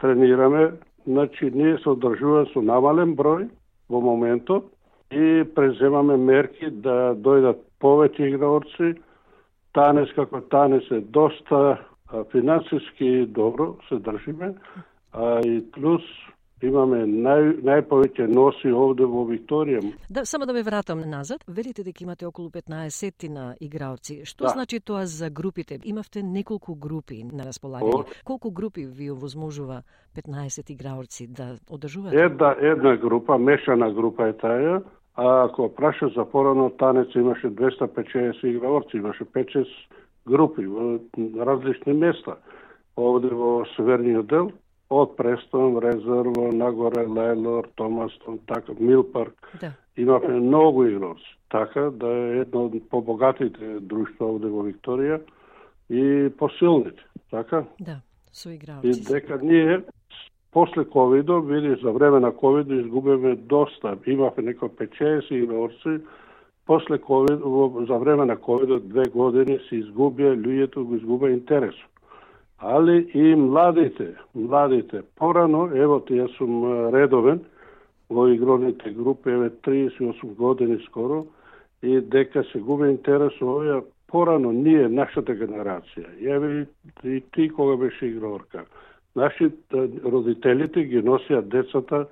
тренираме, 0.00 0.72
значи 1.06 1.50
ние 1.54 1.78
се 1.78 1.88
одржуваме 1.90 2.46
со 2.52 2.62
намален 2.62 3.16
број 3.16 3.48
во 3.88 4.00
моментот 4.00 4.68
и 5.10 5.44
преземаме 5.54 6.16
мерки 6.16 6.70
да 6.70 7.14
дојдат 7.16 7.58
повеќе 7.80 8.28
играорци. 8.34 8.94
Танес 9.72 10.12
како 10.12 10.40
танес 10.40 10.84
е 10.90 11.00
доста 11.00 11.78
финансиски 12.32 13.26
добро 13.26 13.76
се 13.88 13.98
држиме, 13.98 14.54
а 15.12 15.40
и 15.46 15.62
плюс 15.72 16.02
имаме 16.62 17.04
нај, 17.08 17.60
најповеќе 17.64 18.26
носи 18.30 18.72
овде 18.72 19.06
во 19.08 19.24
Викторија. 19.28 19.80
Да, 20.10 20.24
само 20.24 20.46
да 20.46 20.52
ме 20.52 20.62
вратам 20.62 21.00
назад. 21.10 21.44
Велите 21.48 21.84
дека 21.84 22.04
имате 22.04 22.26
околу 22.26 22.50
15 22.50 23.28
на 23.28 23.54
играоци. 23.60 24.20
Што 24.24 24.44
да. 24.44 24.54
значи 24.54 24.80
тоа 24.80 25.06
за 25.06 25.30
групите? 25.30 25.78
Имавте 25.84 26.22
неколку 26.22 26.74
групи 26.74 27.22
на 27.24 27.48
располагање. 27.48 28.04
О. 28.04 28.22
Колку 28.24 28.50
групи 28.50 28.86
ви 28.86 29.10
овозможува 29.10 29.82
15 30.16 30.70
играоци 30.70 31.26
да 31.26 31.56
одржуваат? 31.70 32.14
Една, 32.14 32.56
една 32.60 32.96
група, 32.96 33.38
мешана 33.38 33.92
група 33.92 34.28
е 34.28 34.32
таја, 34.32 34.82
а 35.16 35.44
ако 35.44 35.74
праша 35.74 36.08
за 36.16 36.24
порано, 36.24 36.70
танец 36.70 37.14
имаше 37.14 37.46
250 37.46 38.46
играорци, 38.46 38.96
имаше 38.96 39.24
5-6 39.24 39.66
групи 40.26 40.66
во 40.66 40.98
различни 41.46 41.92
места. 41.92 42.36
Овде 42.96 43.28
во 43.28 43.64
северниот 43.76 44.26
дел, 44.26 44.50
од 44.90 45.16
Престон, 45.16 45.78
Резерво, 45.78 46.50
Нагоре, 46.52 47.06
Лейлор, 47.06 47.68
Томастон, 47.74 48.38
така, 48.46 48.72
Милпарк. 48.80 49.58
Да. 49.60 49.72
Имаме 49.96 50.28
многу 50.28 50.84
игрорци. 50.84 51.36
Така 51.48 51.80
да 51.80 52.08
е 52.08 52.38
едно 52.38 52.64
од 52.64 52.74
побогатите 52.90 53.78
друштва 53.80 54.26
овде 54.34 54.50
во 54.50 54.62
Викторија 54.66 55.20
и 55.90 56.30
посилните. 56.38 57.02
Така? 57.30 57.64
Да, 57.80 58.00
со 58.32 58.50
И 58.50 58.54
играоци. 58.54 59.02
дека 59.12 59.38
ние 59.42 59.82
после 60.52 60.84
ковидо, 60.84 61.40
видиш, 61.42 61.80
за 61.82 61.92
време 61.92 62.20
на 62.20 62.32
ковидо 62.36 62.74
изгубиме 62.74 63.34
доста. 63.36 63.98
Имавме 64.06 64.42
некои 64.42 64.68
5-60 64.68 65.32
игрорци, 65.34 66.04
после 66.66 66.98
ковид, 66.98 67.38
за 67.88 67.98
време 67.98 68.24
на 68.24 68.36
ковидо 68.36 68.80
две 68.80 69.02
години 69.10 69.58
се 69.68 69.82
изгубија, 69.82 70.34
луѓето 70.34 70.82
го 70.82 70.94
изгубија 70.94 71.32
интересот 71.32 71.89
али 72.60 73.10
и 73.14 73.34
младите, 73.34 74.14
младите. 74.34 75.02
Порано, 75.16 75.68
ево, 75.74 76.00
ти 76.00 76.20
јас 76.20 76.36
сум 76.36 76.64
редовен 76.92 77.40
во 78.10 78.26
игроните 78.28 78.90
групи, 78.90 79.30
еве 79.30 79.50
38 79.64 80.34
години 80.34 80.78
скоро, 80.86 81.26
и 81.82 82.00
дека 82.00 82.44
се 82.44 82.58
губи 82.58 82.88
интерес 82.90 83.32
овие 83.42 83.80
порано 84.10 84.52
ние, 84.52 84.88
нашата 84.88 85.32
генерација. 85.32 86.06
Еве 86.20 86.66
и 87.04 87.22
ти 87.32 87.48
кога 87.48 87.76
беше 87.76 88.06
игрорка. 88.06 88.64
Наши 89.16 89.50
родителите 90.04 90.84
ги 90.84 91.02
носиат 91.02 91.48
децата 91.48 92.06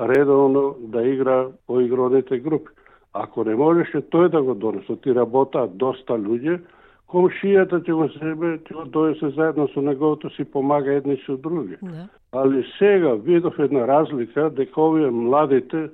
редовно 0.00 0.76
да 0.80 1.02
игра 1.06 1.46
во 1.68 1.80
игроните 1.80 2.38
групи. 2.38 2.72
Ако 3.12 3.44
не 3.44 3.54
можеше 3.54 4.00
тој 4.08 4.28
да 4.28 4.42
го 4.42 4.54
донесе, 4.54 4.96
ти 4.96 5.14
работаат 5.14 5.76
доста 5.76 6.16
луѓе, 6.16 6.60
комшијата 7.12 7.80
ќе 7.84 7.92
го 7.94 8.08
себе, 8.18 8.58
ќе 8.64 8.74
го 8.74 8.84
дојде 8.94 9.34
заедно 9.36 9.68
со 9.74 9.80
неговото 9.84 10.30
си 10.30 10.44
помага 10.44 10.92
едни 10.94 11.16
со 11.26 11.36
други. 11.36 11.76
Да. 11.82 12.08
Али 12.32 12.64
сега 12.78 13.14
видов 13.14 13.58
една 13.58 13.86
разлика 13.86 14.50
дека 14.50 14.80
овие 14.80 15.10
младите 15.10 15.88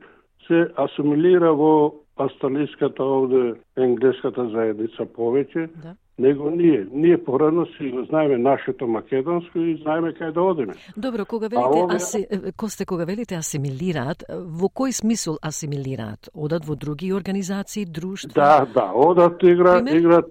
се 0.47 0.69
асимилира 0.79 1.53
во 1.55 1.95
австралиската 2.17 3.03
овде 3.05 3.55
енглеската 3.77 4.49
заедница 4.51 5.07
повеќе, 5.07 5.69
Да. 5.83 5.95
него 6.19 6.51
ние. 6.51 6.87
Ние 6.93 7.19
порано 7.25 7.67
си 7.67 7.91
го 7.91 8.05
знаеме 8.05 8.39
нашето 8.39 8.87
македонско 8.87 9.59
и 9.59 9.77
знаеме 9.83 10.13
кај 10.13 10.33
да 10.33 10.43
одиме. 10.43 10.75
Добро, 10.97 11.25
кога 11.27 11.47
А 11.47 11.49
велите 11.49 11.83
овие- 11.83 11.97
аси, 11.97 12.27
Косте, 12.57 12.85
кога 12.87 13.05
велите 13.05 13.35
асимилираат, 13.35 14.25
во 14.31 14.67
кој 14.69 14.91
смисол 14.91 15.39
асимилираат? 15.43 16.31
Одат 16.35 16.65
во 16.65 16.75
други 16.77 17.13
организации, 17.13 17.85
друштва? 17.87 18.33
Да, 18.35 18.67
да, 18.75 18.91
одат 18.95 19.43
игра, 19.43 19.83
Пример? 19.85 20.01
играат 20.01 20.25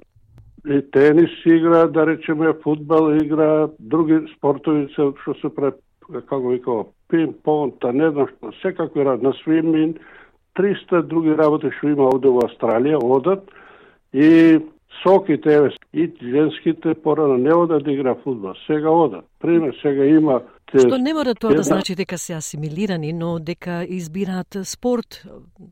и 0.68 0.82
тенис 0.92 1.30
игра, 1.46 1.88
да 1.88 2.08
речеме 2.08 2.54
фудбал 2.64 3.14
игра, 3.14 3.70
други 3.80 4.20
спортови 4.38 4.88
се 4.96 5.12
што 5.24 5.34
се 5.42 5.50
пре 5.56 5.72
како 6.30 6.50
викао 6.50 6.86
пинг-понг, 7.12 7.80
та 7.80 7.92
не 7.92 8.10
знам 8.12 8.28
што, 8.28 8.52
секако 8.62 9.00
игра 9.00 9.18
на 9.18 9.34
свимин, 9.44 9.96
300 10.60 11.02
други 11.04 11.36
работи 11.38 11.72
што 11.78 11.88
има 11.94 12.10
овде 12.12 12.28
во 12.28 12.42
Австралија, 12.48 13.00
одат 13.00 13.48
и 14.14 14.60
соките, 15.04 15.54
еве, 15.54 15.72
и 15.94 16.12
женските 16.22 16.96
порано 16.96 17.38
не 17.38 17.54
одат 17.54 17.84
да 17.84 17.92
игра 17.92 18.16
фудбал, 18.16 18.56
сега 18.68 18.90
одат. 18.90 19.26
Пример, 19.40 19.76
сега 19.82 20.06
има 20.06 20.42
те- 20.72 20.80
Што 20.80 20.98
не 20.98 21.14
мора 21.14 21.36
тоа 21.36 21.56
да 21.56 21.64
значи 21.64 21.96
дека 21.96 22.18
се 22.18 22.34
асимилирани, 22.34 23.14
но 23.14 23.40
дека 23.40 23.86
избираат 23.88 24.58
спорт 24.64 25.24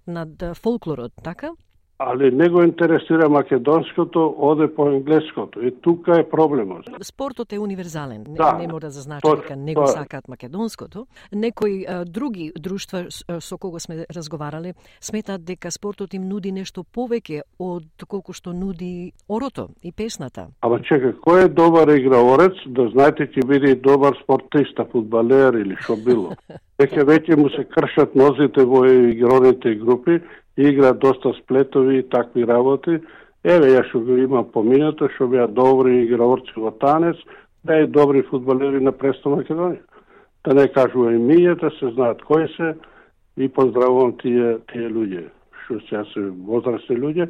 над 0.07 0.43
фолклорот, 0.63 1.11
така? 1.23 1.51
Ali 1.99 2.31
ne 2.31 2.49
го 2.49 2.63
интересира 2.63 3.29
македонското, 3.29 4.35
оде 4.37 4.75
по 4.75 4.89
енглеското. 4.89 5.61
И 5.61 5.81
тука 5.81 6.19
е 6.19 6.29
проблемот. 6.29 6.85
Спортот 7.01 7.53
е 7.53 7.59
универзален. 7.59 8.25
Не, 8.27 8.35
Да, 8.35 8.53
не 8.53 8.67
мора 8.67 8.85
да 8.85 8.91
значи 8.91 9.21
тоа- 9.21 9.35
дека 9.35 9.55
не 9.55 9.73
го 9.73 9.87
сакаат 9.87 10.27
македонското. 10.27 11.07
Некои 11.33 11.85
а, 11.85 12.05
други 12.05 12.51
друштва 12.59 13.05
со 13.39 13.57
кого 13.57 13.79
сме 13.79 14.05
разговарале 14.15 14.73
сметаат 15.01 15.45
дека 15.45 15.71
спортот 15.71 16.13
им 16.13 16.27
нуди 16.27 16.51
нешто 16.51 16.83
повеќе 16.85 17.41
од 17.59 17.83
колку 18.07 18.33
што 18.33 18.53
нуди 18.53 19.11
орото 19.29 19.69
и 19.83 19.91
песната. 19.91 20.47
Ама 20.61 20.79
чекай, 20.79 21.13
кој 21.13 21.45
е 21.45 21.47
добар 21.49 21.87
играорец, 21.87 22.53
да 22.67 22.89
знаете 22.89 23.27
ќе 23.27 23.45
биде 23.47 23.71
и 23.71 23.75
добар 23.75 24.13
спортиста, 24.23 24.85
фудбалер 24.85 25.53
или 25.53 25.75
што 25.79 25.95
било. 25.95 26.31
Веќе 26.79 27.03
веќе 27.07 27.37
му 27.37 27.49
се 27.49 27.63
кршат 27.63 28.15
нозите 28.15 28.65
во 28.65 28.83
игроните 28.85 29.75
групи, 29.75 30.19
игра 30.57 30.93
доста 30.93 31.33
сплетови 31.33 31.97
и 31.97 32.09
такви 32.09 32.47
работи. 32.47 32.99
Еве, 33.43 33.75
ја 33.75 33.83
што 33.89 33.99
го 34.01 34.17
имам 34.17 34.47
поминато, 34.51 35.09
што 35.15 35.27
беа 35.29 35.47
добри 35.47 36.01
играорци 36.03 36.53
во 36.57 36.71
танец, 36.81 37.17
да 37.63 37.81
и 37.81 37.87
добри 37.87 38.23
фудбалери 38.23 38.81
на 38.81 38.91
Престо 38.91 39.29
Македонија. 39.29 39.83
Да 40.45 40.53
не 40.53 40.67
кажува 40.67 41.13
имињата, 41.13 41.69
да 41.69 41.71
се 41.79 41.91
знаат 41.93 42.21
кои 42.21 42.47
се 42.57 42.75
и 43.37 43.49
поздравувам 43.49 44.15
тие, 44.17 44.57
тие 44.71 44.89
луѓе, 44.89 45.27
што 45.65 45.79
сега 45.89 46.05
се 46.13 46.29
возрастни 46.45 46.97
луѓе. 46.97 47.29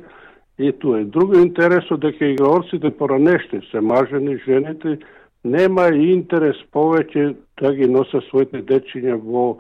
И 0.57 0.71
тоа 0.71 1.01
е 1.01 1.05
друго 1.11 1.39
интересот 1.39 1.99
дека 1.99 2.25
играорците 2.25 2.91
поранешни 2.91 3.61
се 3.71 3.81
мажени, 3.81 4.37
жените, 4.45 4.99
нема 5.43 5.89
интерес 5.91 6.55
повеќе 6.71 7.35
да 7.59 7.73
ги 7.75 7.89
носат 7.91 8.23
своите 8.29 8.63
дечиња 8.63 9.19
во 9.19 9.57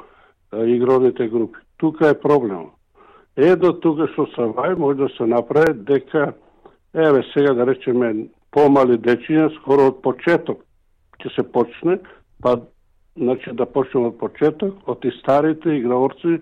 игровните 0.63 1.27
групи. 1.27 1.59
Тука 1.77 2.09
е 2.09 2.19
проблемот. 2.19 2.74
Едно 3.37 3.73
тука 3.83 4.07
што 4.13 4.27
се 4.35 4.47
вај 4.55 4.77
може 4.79 4.97
да 4.97 5.09
се 5.17 5.25
направи 5.27 5.73
дека 5.73 6.33
еве 6.93 7.23
сега 7.33 7.53
да 7.53 7.65
речеме 7.67 8.27
помали 8.51 8.97
дечиња 8.97 9.49
скоро 9.59 9.89
од 9.91 10.01
почеток 10.01 10.63
ќе 11.19 11.35
се 11.35 11.43
почне, 11.43 11.99
па 12.41 12.59
значи 13.17 13.51
да 13.53 13.65
почнеме 13.65 14.13
од 14.13 14.19
почеток, 14.19 14.75
од 14.87 15.03
и 15.05 15.11
старите 15.19 15.75
играорци 15.75 16.39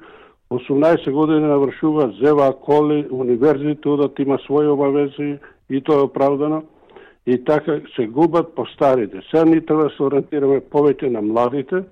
18 0.54 1.12
години 1.12 1.48
навршуваат, 1.48 2.16
зева 2.22 2.54
коли, 2.62 3.08
универзите 3.10 3.90
одат, 3.90 4.20
има 4.20 4.38
своји 4.46 4.70
обавези 4.70 5.40
и 5.70 5.82
тоа 5.82 6.04
е 6.04 6.08
оправдано. 6.10 6.64
И 7.26 7.44
така 7.46 7.80
се 7.96 8.06
губат 8.08 8.56
по 8.56 8.66
старите. 8.66 9.22
Сега 9.32 9.46
ни 9.46 9.66
треба 9.66 9.84
да 9.84 9.90
се 9.90 10.04
ориентираме 10.04 10.60
повеќе 10.60 11.10
на 11.10 11.22
младите. 11.22 11.84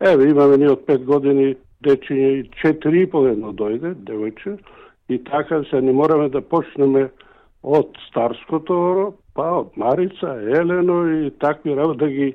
Еве, 0.00 0.28
имаме 0.28 0.56
ние 0.56 0.70
од 0.70 0.84
5 0.86 1.04
години 1.04 1.54
дечиња 1.84 2.30
и 2.38 2.44
4,5 2.62 3.30
едно 3.32 3.52
дојде, 3.52 3.94
девојче, 4.08 4.58
и 5.08 5.18
така 5.24 5.62
се 5.70 5.80
не 5.80 5.92
мораме 5.92 6.28
да 6.28 6.40
почнеме 6.40 7.08
од 7.62 7.96
Старското 8.08 8.76
оро, 8.90 9.06
па 9.34 9.50
од 9.60 9.76
Марица, 9.76 10.36
Елено 10.60 11.02
и 11.08 11.30
такви 11.40 11.76
работи 11.76 11.98
да 11.98 12.08
ги 12.08 12.34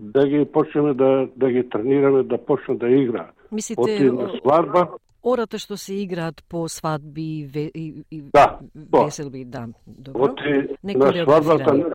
да 0.00 0.26
ги 0.28 0.44
почнеме 0.44 0.94
да 0.94 1.28
да 1.36 1.50
ги 1.50 1.68
тренираме 1.68 2.22
да 2.22 2.38
почнат 2.38 2.78
да 2.78 2.88
игра. 2.88 3.30
Мислите 3.52 4.12
на 4.12 4.30
свадба, 4.40 4.88
ората 5.22 5.58
што 5.58 5.76
се 5.76 5.94
играат 6.02 6.44
по 6.48 6.68
свадби 6.68 7.46
ве, 7.54 7.70
и, 7.74 8.04
и 8.10 8.22
Да, 8.32 8.58
тоа. 8.90 9.04
веселби, 9.04 9.44
да. 9.44 9.66
Добро. 9.86 10.24
Оти 10.24 10.68
на 10.84 11.12
свадбата 11.24 11.92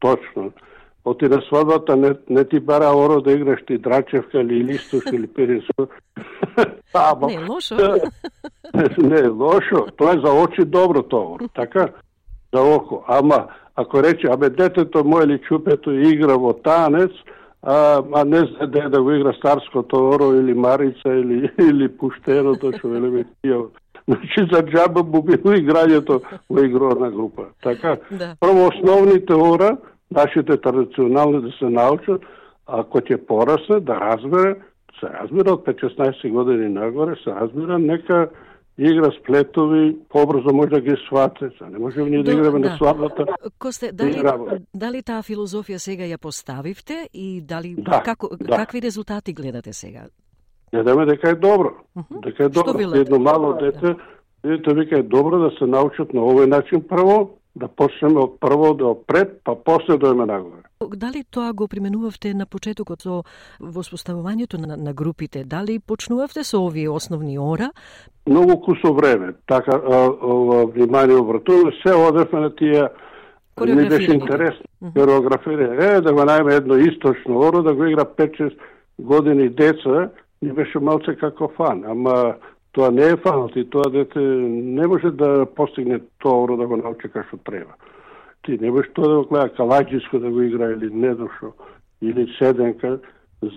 точно. 0.00 0.52
Оти 1.04 1.24
на 1.24 1.42
свадбата 1.48 1.96
не, 1.96 2.14
не 2.30 2.44
ти 2.44 2.60
бара 2.60 2.96
оро 2.96 3.20
да 3.20 3.32
играш 3.32 3.60
ти 3.66 3.78
драчевка 3.78 4.40
или 4.40 4.64
листуш 4.64 5.04
или 5.12 5.26
перисо. 5.26 5.72
Ама, 6.94 7.26
Не 7.26 7.34
е 7.34 7.48
лошо. 7.48 7.76
не 8.98 9.20
е 9.20 9.28
лошо. 9.28 9.86
Тоа 9.96 10.10
е 10.10 10.20
за 10.24 10.32
очи 10.32 10.64
добро 10.64 11.02
тоа. 11.02 11.38
Така? 11.54 11.88
За 12.54 12.62
око. 12.62 13.04
Ама, 13.08 13.46
ако 13.76 14.02
рече, 14.02 14.26
абе 14.30 14.50
детето 14.50 15.04
моје 15.04 15.24
или 15.24 15.38
чупето 15.38 15.90
игра 15.92 16.36
во 16.36 16.52
танец, 16.52 17.12
а, 17.62 18.02
а 18.14 18.24
не 18.24 18.38
знае 18.38 18.66
да, 18.66 18.88
да 18.88 19.02
го 19.02 19.12
игра 19.12 19.32
Старското 19.32 19.96
оро 19.96 20.32
или 20.34 20.54
Марица 20.54 21.08
или, 21.08 21.50
или 21.58 21.88
Пуштеното, 21.88 22.72
што 22.78 22.88
велеме 22.88 23.24
тие. 23.42 23.58
Значи 24.08 24.48
за 24.52 24.62
джаба 24.62 25.02
му 25.02 25.22
било 25.22 25.56
играњето 25.56 26.20
во 26.50 26.64
игрона 26.64 27.10
група. 27.10 27.48
Така? 27.62 27.96
Да. 28.10 28.36
Прво 28.40 28.68
основните 28.68 29.34
ора, 29.34 29.76
нашите 30.14 30.56
традиционални 30.60 31.42
да 31.42 31.50
се 31.58 31.64
научат, 31.64 32.22
ако 32.66 32.98
ќе 33.00 33.26
порасне, 33.26 33.80
да 33.80 33.94
разбере, 34.00 34.54
се 35.00 35.06
разбира 35.06 35.52
од 35.52 35.66
5-16 35.66 36.30
години 36.30 36.68
нагоре, 36.68 37.16
се 37.24 37.30
разбира, 37.30 37.78
нека 37.78 38.28
игра 38.78 39.10
сплетови, 39.20 39.96
побрзо 40.08 40.54
може 40.54 40.70
да 40.70 40.80
ги 40.80 40.94
свате. 41.08 41.50
Се 41.58 41.64
Не 41.64 41.78
може 41.78 42.02
ние 42.04 42.22
да 42.22 42.32
играме 42.32 42.60
да. 42.60 42.70
на 42.70 42.76
свадбата. 42.76 43.26
Косте, 43.58 43.92
да 43.92 44.04
дали, 44.04 44.22
дали 44.74 45.02
таа 45.02 45.22
филозофија 45.22 45.76
сега 45.78 46.04
ја 46.04 46.18
поставивте 46.18 47.08
и 47.14 47.40
дали 47.40 47.74
Да, 47.78 48.02
како, 48.02 48.28
да. 48.36 48.56
какви 48.56 48.82
резултати 48.82 49.32
гледате 49.32 49.72
сега? 49.72 50.06
Гледаме 50.72 51.06
дека 51.06 51.30
е 51.30 51.34
добро. 51.34 51.70
Дека 52.22 52.44
е 52.44 52.48
Што 52.50 52.62
добро. 52.62 52.78
велете? 52.78 53.00
Едно 53.00 53.18
мало 53.18 53.52
дете, 53.52 53.94
дете 54.44 54.74
вика 54.74 54.98
е 54.98 55.02
добро 55.02 55.38
да 55.38 55.50
се 55.58 55.66
научат 55.66 56.14
на 56.14 56.20
овој 56.20 56.46
начин 56.46 56.82
прво, 56.88 57.30
да 57.54 57.68
почнеме 57.68 58.18
од 58.20 58.38
прво 58.40 58.72
да 58.74 58.90
опред, 58.90 59.38
па 59.44 59.54
после 59.54 59.94
дојме 59.94 60.26
нагоре. 60.26 60.62
Дали 60.96 61.24
тоа 61.30 61.52
го 61.52 61.68
применувавте 61.68 62.34
на 62.34 62.46
почетокот 62.46 63.02
со 63.02 63.22
воспоставувањето 63.60 64.58
на, 64.58 64.76
на 64.76 64.92
групите? 64.92 65.44
Дали 65.44 65.78
почнувавте 65.78 66.44
со 66.44 66.64
овие 66.66 66.90
основни 66.90 67.38
ора? 67.38 67.70
Многу 68.26 68.60
кусо 68.60 68.94
време, 68.94 69.34
така 69.46 69.76
а, 69.76 70.10
ова 70.22 70.66
внимание 70.66 71.16
обратуваме, 71.16 71.72
се 71.82 71.94
одевме 71.94 72.40
на 72.40 72.54
тие 72.54 72.88
ми 73.60 73.88
беше 73.88 74.12
интересно. 74.12 74.66
Хореографирање. 74.82 75.78
Е, 75.80 76.00
да 76.02 76.12
го 76.12 76.26
најме 76.26 76.56
едно 76.56 76.76
источно 76.76 77.38
оро, 77.38 77.62
да 77.62 77.74
го 77.74 77.84
игра 77.86 78.04
5-6 78.04 78.56
години 78.98 79.48
деца, 79.48 80.10
ни 80.42 80.52
беше 80.52 80.78
малце 80.78 81.14
како 81.16 81.48
фан. 81.56 81.84
Ама 81.86 82.34
тоа 82.74 82.90
не 82.90 83.06
е 83.14 83.16
фалот 83.16 83.56
и 83.56 83.64
тоа 83.70 83.90
дете 83.90 84.18
не 84.18 84.86
може 84.86 85.10
да 85.10 85.46
постигне 85.46 86.00
тоа 86.18 86.42
оро 86.44 86.56
да 86.56 86.66
го 86.66 86.76
научи 86.76 87.08
како 87.08 87.26
што 87.28 87.38
треба. 87.46 87.78
Ти 88.42 88.58
не 88.60 88.70
можеш 88.70 88.90
тоа 88.94 89.08
да 89.08 89.16
го 89.16 89.28
гледа 89.30 89.54
калаџиско 89.54 90.18
да 90.18 90.30
го 90.30 90.42
игра 90.42 90.72
или 90.74 90.90
не 90.90 91.14
дошо, 91.14 91.52
или 92.02 92.26
седенка. 92.38 92.98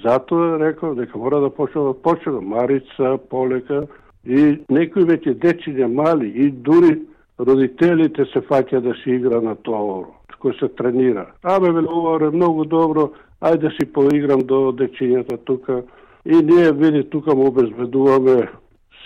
Затоа 0.03 0.59
реков 0.59 0.95
дека 0.95 1.17
мора 1.17 1.39
да 1.41 1.49
почне 1.49 1.81
од 1.81 2.01
почеток, 2.03 2.43
Марица, 2.43 3.17
Полека 3.29 3.87
и 4.23 4.59
некои 4.69 5.07
веќе 5.07 5.33
дечиња 5.41 5.87
мали 5.87 6.29
и 6.29 6.51
дури 6.51 6.99
родителите 7.39 8.25
се 8.33 8.41
фаќа 8.41 8.81
да 8.81 8.93
се 9.03 9.17
игра 9.17 9.41
на 9.41 9.55
тоа 9.55 9.81
оро, 9.81 10.13
кој 10.37 10.59
се 10.59 10.69
тренира. 10.77 11.25
Абе, 11.43 11.71
веле, 11.71 11.87
ова 11.89 12.17
е 12.21 12.29
многу 12.29 12.65
добро, 12.65 13.09
ајде 13.41 13.69
да 13.69 13.71
си 13.79 13.89
поиграм 13.93 14.45
до 14.45 14.71
дечињата 14.71 15.37
тука. 15.45 15.81
И 16.25 16.35
ние, 16.35 16.71
види, 16.71 17.03
тука 17.09 17.35
му 17.35 17.47
обезбедуваме 17.47 18.49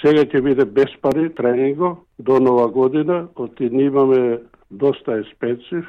Сега 0.01 0.25
ќе 0.25 0.41
биде 0.41 0.65
без 0.65 0.89
пари 1.01 1.29
тренинго 1.35 1.97
до 2.19 2.39
нова 2.39 2.67
година, 2.67 3.27
оти 3.35 3.69
ние 3.69 3.85
имаме 3.85 4.39
доста 4.71 5.13
еспеци, 5.13 5.83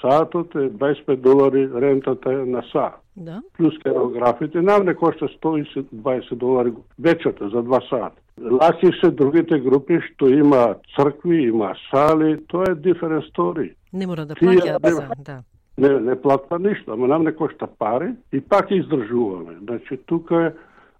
саатот 0.00 0.54
е 0.54 0.70
25 0.70 1.16
долари, 1.16 1.70
рентата 1.74 2.32
е 2.32 2.36
на 2.36 2.62
саат. 2.72 2.94
Да. 3.16 3.42
Плюс 3.56 3.78
керографите, 3.78 4.62
нам 4.62 4.84
не 4.84 4.94
кошта 4.94 5.28
120 5.42 6.34
долари 6.34 6.72
вечерта 6.98 7.48
за 7.48 7.62
два 7.62 7.80
сата. 7.80 8.12
Лаки 8.40 8.90
се 9.00 9.10
другите 9.10 9.58
групи 9.58 10.00
што 10.00 10.28
има 10.28 10.74
цркви, 10.96 11.42
има 11.42 11.74
сали, 11.90 12.36
тоа 12.46 12.64
е 12.68 12.74
different 12.76 13.32
story. 13.32 13.72
Не 13.92 14.06
мора 14.06 14.26
да 14.26 14.34
нема- 14.34 14.90
за, 14.90 15.08
да. 15.18 15.42
Не, 15.78 16.00
не 16.00 16.22
платва 16.22 16.58
ништо, 16.58 16.92
ама 16.92 17.08
нам 17.08 17.24
не 17.24 17.34
кошта 17.34 17.66
пари 17.78 18.12
и 18.32 18.40
пак 18.40 18.70
издржуваме. 18.70 19.56
Значи, 19.62 19.96
тука 20.06 20.36
е 20.36 20.52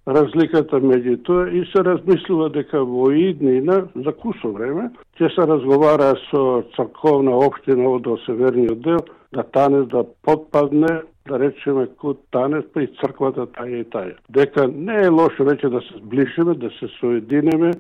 разликата 0.07 0.78
меѓу 0.80 1.16
тоа 1.26 1.48
и 1.50 1.64
се 1.72 1.82
размислува 1.84 2.48
дека 2.54 2.82
во 2.84 3.11
иднина, 3.11 3.82
за 3.94 4.12
кусо 4.12 4.52
време, 4.54 4.90
ќе 5.18 5.30
се 5.34 5.46
разговара 5.50 6.14
со 6.28 6.62
црковна 6.76 7.34
општина 7.46 7.90
од 7.98 8.07
северниот 8.26 8.80
дел, 8.86 9.02
да 9.34 9.42
Танес 9.42 9.88
да 9.88 10.04
подпадне, 10.22 11.02
да 11.28 11.38
речеме 11.38 11.86
куд 11.98 12.20
Танес 12.30 12.64
па 12.72 12.82
и 12.82 12.92
црквата 13.00 13.48
таја 13.59 13.82
и 13.82 13.84
таја. 13.90 14.14
Дека 14.30 14.68
не 14.68 15.02
е 15.02 15.11
лошо 15.11 15.44
веќе 15.44 15.70
да 15.74 15.82
се 15.88 15.98
сближиме, 15.98 16.54
да 16.54 16.70
се 16.78 16.88
соединеме 17.00 17.72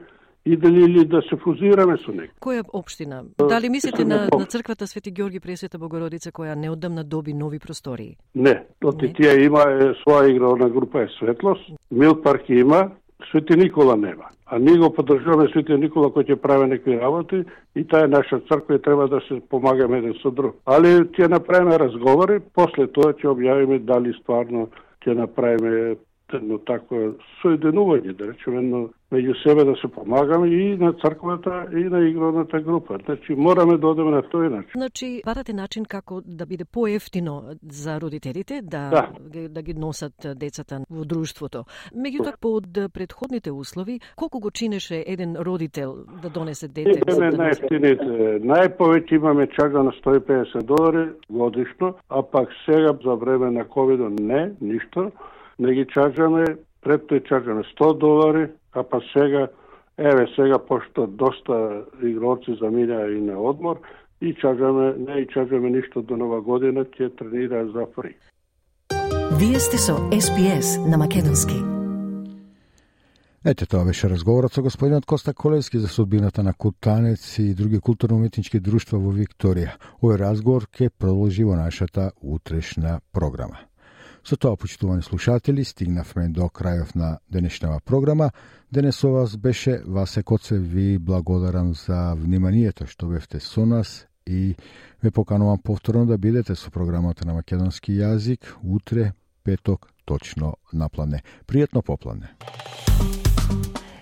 и 0.46 0.56
дали 0.56 0.80
или 0.80 1.04
да 1.04 1.22
се 1.28 1.36
фузираме 1.42 1.96
со 2.04 2.12
некој. 2.14 2.38
Која 2.40 2.62
општина? 2.72 3.24
Дали 3.38 3.68
мислите 3.68 4.04
на, 4.04 4.28
на 4.30 4.46
црквата 4.46 4.86
Свети 4.86 5.10
Георги 5.10 5.40
Пресвета 5.40 5.78
Богородица 5.78 6.30
која 6.30 6.54
неодамна 6.54 7.04
доби 7.04 7.34
нови 7.34 7.58
простории? 7.58 8.16
Не, 8.34 8.62
оти 8.84 9.12
тие 9.12 9.34
има 9.44 9.66
е, 9.66 9.90
своја 10.04 10.30
игрална 10.30 10.70
група 10.70 11.02
е 11.02 11.08
Светлост, 11.18 11.66
Мил 11.90 12.22
Парк 12.22 12.48
има, 12.48 12.90
Свети 13.30 13.56
Никола 13.56 13.96
нема. 13.96 14.30
А 14.46 14.58
ние 14.58 14.78
го 14.78 14.92
поддржуваме 14.94 15.48
Свети 15.50 15.74
Никола 15.74 16.12
кој 16.14 16.30
ќе 16.30 16.38
прави 16.38 16.70
некои 16.70 17.00
работи 17.00 17.42
и 17.74 17.82
таа 17.84 18.06
е 18.06 18.14
наша 18.14 18.38
црква 18.46 18.76
и 18.76 18.82
треба 18.82 19.08
да 19.08 19.20
се 19.26 19.40
помагаме 19.50 19.98
еден 19.98 20.14
со 20.22 20.30
друг. 20.30 20.54
Али 20.66 21.02
ќе 21.10 21.26
направиме 21.28 21.78
разговори, 21.78 22.38
после 22.54 22.86
тоа 22.86 23.16
ќе 23.18 23.34
објавиме 23.34 23.82
дали 23.82 24.14
стварно 24.22 24.68
ќе 25.02 25.18
направиме 25.18 25.96
едно 26.34 26.58
такво 26.58 26.96
соединување, 27.42 28.12
да 28.18 28.26
речеме, 28.26 28.58
едно 28.58 28.88
меѓу 29.12 29.34
себе 29.42 29.64
да 29.64 29.74
се 29.76 29.88
помагаме 29.88 30.48
и 30.48 30.76
на 30.76 30.92
црквата 30.94 31.66
и 31.72 31.84
на 31.84 32.08
игралната 32.08 32.60
група. 32.60 32.98
Значи 33.04 33.34
мораме 33.34 33.76
да 33.78 33.86
одеме 33.88 34.10
на 34.10 34.22
тој 34.22 34.48
начин. 34.48 34.70
Значи, 34.74 35.22
барате 35.24 35.52
начин 35.52 35.84
како 35.84 36.20
да 36.24 36.46
биде 36.46 36.64
поевтино 36.64 37.42
за 37.62 38.00
родителите 38.00 38.60
да, 38.62 38.90
Да. 38.90 39.08
ги- 39.30 39.48
да 39.48 39.62
ги 39.62 39.74
носат 39.74 40.12
децата 40.36 40.80
во 40.90 41.04
друштвото. 41.04 41.64
Меѓутоа, 41.96 42.34
под 42.40 42.64
предходните 42.92 43.52
услови, 43.52 44.00
колку 44.16 44.40
го 44.40 44.50
чинеше 44.50 45.04
еден 45.06 45.36
родител 45.36 45.94
да 46.22 46.30
донесе 46.30 46.68
дете? 46.68 47.00
За 47.08 47.20
да 47.20 47.30
најефтините. 47.32 48.42
Најповеќе 48.42 49.14
имаме 49.14 49.46
чага 49.46 49.82
на 49.82 49.92
150 49.92 50.62
долари 50.62 51.08
годишно, 51.30 51.94
а 52.10 52.22
пак 52.22 52.48
сега 52.64 52.92
за 53.04 53.14
време 53.14 53.50
на 53.50 53.64
ковидот 53.64 54.12
не, 54.20 54.50
ништо. 54.60 55.12
Не 55.58 55.74
ги 55.74 55.86
чаджаме, 55.88 56.44
пред 56.84 57.06
тој 57.10 57.24
чаджаме 57.28 57.62
100 57.72 57.92
долари, 57.98 58.48
а 58.72 58.82
па 58.82 59.00
сега, 59.12 59.48
еве 59.98 60.26
сега, 60.36 60.58
пошто 60.58 61.06
доста 61.06 61.84
игрорци 62.02 62.58
заминаа 62.60 63.10
и 63.10 63.20
на 63.20 63.40
одмор, 63.40 63.80
и 64.20 64.34
чаджаме, 64.34 64.94
не 64.98 65.20
и 65.20 65.28
чаджаме 65.28 65.70
ништо 65.70 66.02
до 66.02 66.16
нова 66.16 66.40
година, 66.40 66.84
ќе 66.84 67.16
тренираат 67.16 67.72
за 67.72 67.86
фри. 67.94 68.16
Вие 69.38 69.60
сте 69.60 69.78
со 69.78 69.96
SPS 70.12 70.76
на 70.90 70.98
Македонски. 70.98 71.56
Ете, 73.46 73.66
тоа 73.66 73.84
беше 73.84 74.08
разговорот 74.10 74.52
со 74.52 74.62
господинот 74.62 75.06
Коста 75.06 75.34
Колевски 75.34 75.78
за 75.78 75.88
судбината 75.88 76.42
на 76.42 76.52
Кутанец 76.52 77.38
и 77.38 77.54
други 77.54 77.78
културно-уметнички 77.78 78.60
друштва 78.60 78.98
во 78.98 79.12
Викторија. 79.14 79.76
Овој 80.02 80.18
разговор 80.18 80.66
ќе 80.66 80.90
продолжи 80.90 81.44
во 81.44 81.54
нашата 81.54 82.10
утрешна 82.22 83.00
програма. 83.12 83.70
Со 84.26 84.36
тоа, 84.36 84.56
почитувани 84.56 85.02
слушатели, 85.02 85.64
стигнавме 85.64 86.28
до 86.34 86.48
крајов 86.50 86.96
на 86.96 87.18
денешнава 87.30 87.78
програма. 87.80 88.30
Денес 88.72 88.96
со 88.96 89.08
вас 89.08 89.36
беше 89.36 89.82
Васе 89.86 90.22
Коце, 90.22 90.58
ви 90.58 90.98
благодарам 90.98 91.74
за 91.74 92.14
вниманието 92.18 92.86
што 92.86 93.06
бевте 93.06 93.38
со 93.40 93.66
нас 93.66 94.06
и 94.26 94.56
ве 95.02 95.10
поканувам 95.10 95.58
повторно 95.62 96.06
да 96.06 96.18
бидете 96.18 96.56
со 96.56 96.70
програмата 96.70 97.24
на 97.24 97.34
македонски 97.34 97.92
јазик 97.92 98.50
утре, 98.64 99.12
петок, 99.44 99.92
точно 100.04 100.56
на 100.72 100.88
плане. 100.88 101.22
Пријатно 101.46 101.82
поплане. 101.82 102.34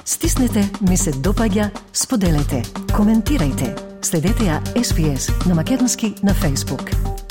Стиснете, 0.04 0.64
ми 0.88 0.96
се 0.96 1.12
допаѓа, 1.12 1.68
споделете, 1.92 2.62
коментирајте. 2.96 3.76
Следете 4.00 4.48
ја 4.48 4.62
SPS 4.72 5.46
на 5.48 5.54
Македонски 5.54 6.14
на 6.22 6.32
Facebook. 6.32 7.23